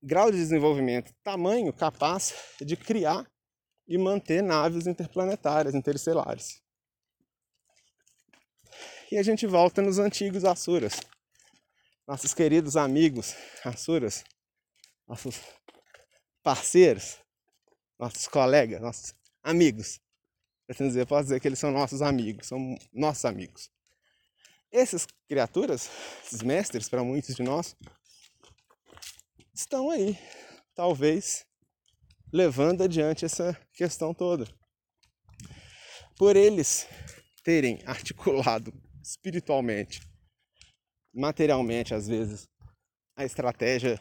grau 0.02 0.30
de 0.30 0.36
desenvolvimento 0.36 1.12
tamanho 1.22 1.72
capaz 1.72 2.34
de 2.60 2.76
criar 2.76 3.26
e 3.86 3.96
manter 3.98 4.42
naves 4.42 4.86
interplanetárias, 4.86 5.74
interestelares. 5.74 6.62
E 9.10 9.16
a 9.16 9.22
gente 9.22 9.46
volta 9.46 9.80
nos 9.80 9.98
antigos 9.98 10.44
Asuras. 10.44 11.00
Nossos 12.06 12.34
queridos 12.34 12.76
amigos 12.76 13.34
Asuras, 13.64 14.24
nossos 15.06 15.40
parceiros, 16.42 17.18
nossos 17.98 18.28
colegas, 18.28 18.80
nossos 18.80 19.14
amigos. 19.42 19.98
Pretendo 20.78 20.90
dizer, 20.90 21.06
posso 21.06 21.22
dizer 21.24 21.40
que 21.40 21.48
eles 21.48 21.58
são 21.58 21.70
nossos 21.70 22.02
amigos, 22.02 22.46
são 22.46 22.76
nossos 22.92 23.24
amigos. 23.24 23.70
Essas 24.70 25.06
criaturas, 25.26 25.88
esses 26.22 26.42
mestres, 26.42 26.90
para 26.90 27.02
muitos 27.02 27.34
de 27.34 27.42
nós, 27.42 27.74
estão 29.54 29.88
aí, 29.88 30.18
talvez 30.74 31.46
levando 32.30 32.82
adiante 32.82 33.24
essa 33.24 33.58
questão 33.72 34.12
toda. 34.12 34.46
Por 36.18 36.36
eles 36.36 36.86
terem 37.42 37.80
articulado 37.88 38.70
espiritualmente, 39.02 40.02
materialmente 41.14 41.94
às 41.94 42.06
vezes, 42.06 42.46
a 43.16 43.24
estratégia 43.24 43.98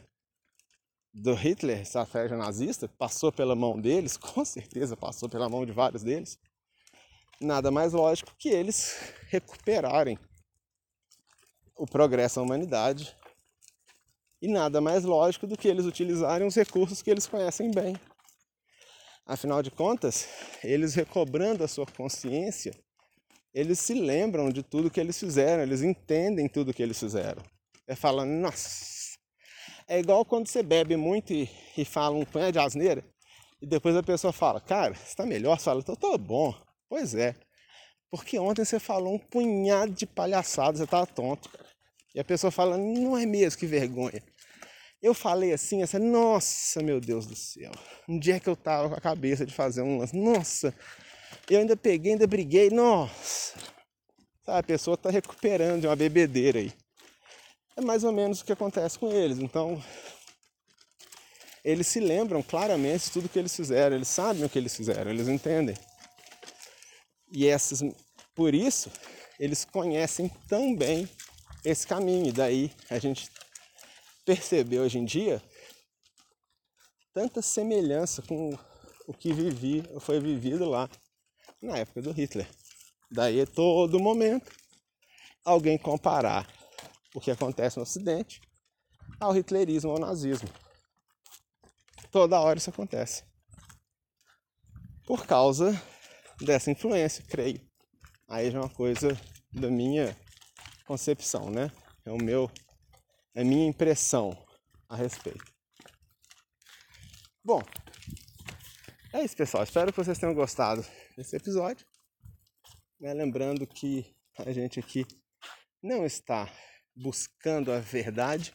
do 1.13 1.33
Hitler, 1.33 1.79
estratégia 1.79 2.35
nazista, 2.35 2.89
passou 2.89 3.31
pela 3.31 3.55
mão 3.55 3.79
deles, 3.79 4.17
com 4.19 4.43
certeza 4.43 4.97
passou 4.97 5.29
pela 5.29 5.47
mão 5.47 5.65
de 5.65 5.71
vários 5.71 6.03
deles 6.03 6.37
nada 7.39 7.71
mais 7.71 7.93
lógico 7.93 8.33
que 8.37 8.49
eles 8.49 9.13
recuperarem 9.29 10.17
o 11.75 11.85
progresso 11.85 12.37
da 12.37 12.41
humanidade 12.41 13.15
e 14.41 14.47
nada 14.47 14.81
mais 14.81 15.03
lógico 15.03 15.47
do 15.47 15.57
que 15.57 15.67
eles 15.67 15.85
utilizarem 15.85 16.47
os 16.47 16.55
recursos 16.55 17.01
que 17.01 17.09
eles 17.09 17.27
conhecem 17.27 17.71
bem. 17.71 17.95
Afinal 19.25 19.61
de 19.61 19.69
contas, 19.69 20.27
eles 20.63 20.95
recobrando 20.95 21.63
a 21.63 21.67
sua 21.67 21.85
consciência, 21.85 22.73
eles 23.53 23.79
se 23.79 23.93
lembram 23.93 24.49
de 24.49 24.63
tudo 24.63 24.89
que 24.89 24.99
eles 24.99 25.19
fizeram, 25.19 25.63
eles 25.63 25.81
entendem 25.81 26.47
tudo 26.47 26.73
que 26.73 26.81
eles 26.81 26.99
fizeram. 26.99 27.43
É 27.85 27.95
falando, 27.95 28.29
nossa, 28.31 29.17
é 29.87 29.99
igual 29.99 30.23
quando 30.23 30.47
você 30.47 30.63
bebe 30.63 30.95
muito 30.95 31.33
e, 31.33 31.49
e 31.77 31.83
fala 31.83 32.15
um 32.15 32.25
punhado 32.25 32.53
de 32.53 32.59
asneira, 32.59 33.03
e 33.61 33.65
depois 33.65 33.95
a 33.95 34.03
pessoa 34.03 34.31
fala, 34.31 34.61
cara, 34.61 34.93
está 34.93 35.25
melhor, 35.25 35.57
você 35.57 35.65
fala, 35.65 35.83
tô, 35.83 35.95
tô 35.95 36.17
bom, 36.17 36.53
Pois 36.89 37.15
é. 37.15 37.35
Porque 38.09 38.39
ontem 38.39 38.63
você 38.63 38.79
falou 38.79 39.15
um 39.15 39.19
punhado 39.19 39.91
de 39.91 40.05
palhaçada, 40.05 40.77
você 40.77 40.87
tava 40.87 41.05
tonto, 41.05 41.49
cara. 41.49 41.67
E 42.15 42.19
a 42.19 42.23
pessoa 42.23 42.49
fala, 42.49 42.77
não 42.77 43.17
é 43.17 43.25
mesmo, 43.25 43.59
que 43.59 43.67
vergonha. 43.67 44.23
Eu 45.01 45.13
falei 45.13 45.53
assim, 45.53 45.83
essa, 45.83 45.99
nossa, 45.99 46.81
meu 46.81 46.99
Deus 46.99 47.27
do 47.27 47.35
céu. 47.35 47.71
Um 48.09 48.17
dia 48.17 48.39
que 48.39 48.49
eu 48.49 48.55
tava 48.55 48.89
com 48.89 48.95
a 48.95 49.01
cabeça 49.01 49.45
de 49.45 49.53
fazer 49.53 49.81
um 49.81 49.99
lance, 49.99 50.17
nossa, 50.17 50.73
eu 51.49 51.59
ainda 51.59 51.77
peguei, 51.77 52.13
ainda 52.13 52.25
briguei, 52.25 52.69
nossa. 52.69 53.53
Sabe, 54.43 54.59
a 54.59 54.63
pessoa 54.63 54.97
tá 54.97 55.09
recuperando 55.09 55.81
de 55.81 55.87
uma 55.87 55.95
bebedeira 55.95 56.59
aí. 56.59 56.73
É 57.75 57.81
mais 57.81 58.03
ou 58.03 58.11
menos 58.11 58.41
o 58.41 58.45
que 58.45 58.53
acontece 58.53 58.97
com 58.97 59.11
eles. 59.11 59.37
Então, 59.37 59.83
eles 61.63 61.85
se 61.85 61.99
lembram 61.99 62.41
claramente 62.41 63.05
de 63.05 63.11
tudo 63.11 63.29
que 63.29 63.37
eles 63.37 63.55
fizeram, 63.55 63.95
eles 63.95 64.07
sabem 64.07 64.43
o 64.43 64.49
que 64.49 64.57
eles 64.57 64.75
fizeram, 64.75 65.11
eles 65.11 65.27
entendem. 65.27 65.75
E 67.31 67.47
essas, 67.47 67.81
por 68.33 68.53
isso, 68.53 68.91
eles 69.39 69.65
conhecem 69.65 70.29
tão 70.47 70.75
bem 70.75 71.09
esse 71.63 71.85
caminho. 71.85 72.27
E 72.27 72.31
daí 72.31 72.71
a 72.89 72.99
gente 72.99 73.29
percebe 74.25 74.79
hoje 74.79 74.97
em 74.97 75.05
dia 75.05 75.41
tanta 77.13 77.41
semelhança 77.41 78.21
com 78.21 78.57
o 79.07 79.13
que 79.13 79.33
vivi, 79.33 79.83
foi 79.99 80.19
vivido 80.19 80.69
lá 80.69 80.89
na 81.61 81.77
época 81.77 82.01
do 82.01 82.11
Hitler. 82.11 82.47
Daí 83.09 83.45
todo 83.45 83.99
momento 83.99 84.51
alguém 85.43 85.77
comparar 85.77 86.47
o 87.15 87.21
que 87.21 87.31
acontece 87.31 87.77
no 87.77 87.83
Ocidente 87.83 88.41
ao 89.19 89.35
hitlerismo, 89.35 89.91
ao 89.91 89.99
nazismo. 89.99 90.49
Toda 92.11 92.39
hora 92.39 92.59
isso 92.59 92.69
acontece. 92.69 93.23
Por 95.05 95.25
causa 95.25 95.71
dessa 96.41 96.71
influência, 96.71 97.23
creio. 97.27 97.61
Aí 98.27 98.51
já 98.51 98.59
é 98.59 98.61
uma 98.61 98.69
coisa 98.69 99.09
da 99.51 99.69
minha 99.69 100.15
concepção, 100.85 101.49
né? 101.49 101.71
É 102.05 102.11
o 102.11 102.17
meu, 102.17 102.51
é 103.33 103.41
a 103.41 103.45
minha 103.45 103.67
impressão 103.67 104.37
a 104.87 104.95
respeito. 104.95 105.43
Bom, 107.43 107.61
é 109.13 109.23
isso, 109.23 109.35
pessoal. 109.35 109.63
Espero 109.63 109.91
que 109.91 109.97
vocês 109.97 110.17
tenham 110.17 110.33
gostado 110.33 110.85
desse 111.15 111.35
episódio. 111.35 111.85
Né? 112.99 113.13
Lembrando 113.13 113.65
que 113.65 114.13
a 114.37 114.51
gente 114.51 114.79
aqui 114.79 115.05
não 115.81 116.05
está 116.05 116.51
buscando 116.95 117.71
a 117.71 117.79
verdade, 117.79 118.53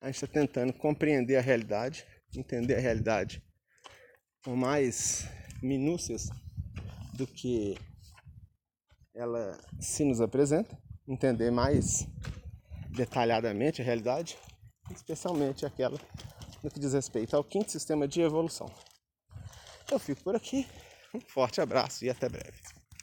a 0.00 0.06
gente 0.06 0.16
está 0.16 0.26
tentando 0.26 0.72
compreender 0.72 1.36
a 1.36 1.40
realidade, 1.40 2.06
entender 2.36 2.76
a 2.76 2.80
realidade 2.80 3.42
com 4.44 4.54
mais 4.54 5.28
minúcias 5.62 6.28
do 7.18 7.26
que 7.26 7.76
ela 9.12 9.58
se 9.80 10.04
nos 10.04 10.20
apresenta, 10.20 10.80
entender 11.06 11.50
mais 11.50 12.06
detalhadamente 12.90 13.82
a 13.82 13.84
realidade, 13.84 14.38
especialmente 14.92 15.66
aquela 15.66 15.98
no 16.62 16.70
que 16.70 16.78
diz 16.78 16.92
respeito 16.92 17.36
ao 17.36 17.42
quinto 17.42 17.72
sistema 17.72 18.06
de 18.06 18.20
evolução. 18.20 18.70
Eu 19.90 19.98
fico 19.98 20.22
por 20.22 20.36
aqui, 20.36 20.64
um 21.12 21.20
forte 21.20 21.60
abraço 21.60 22.04
e 22.04 22.10
até 22.10 22.28
breve. 22.28 22.77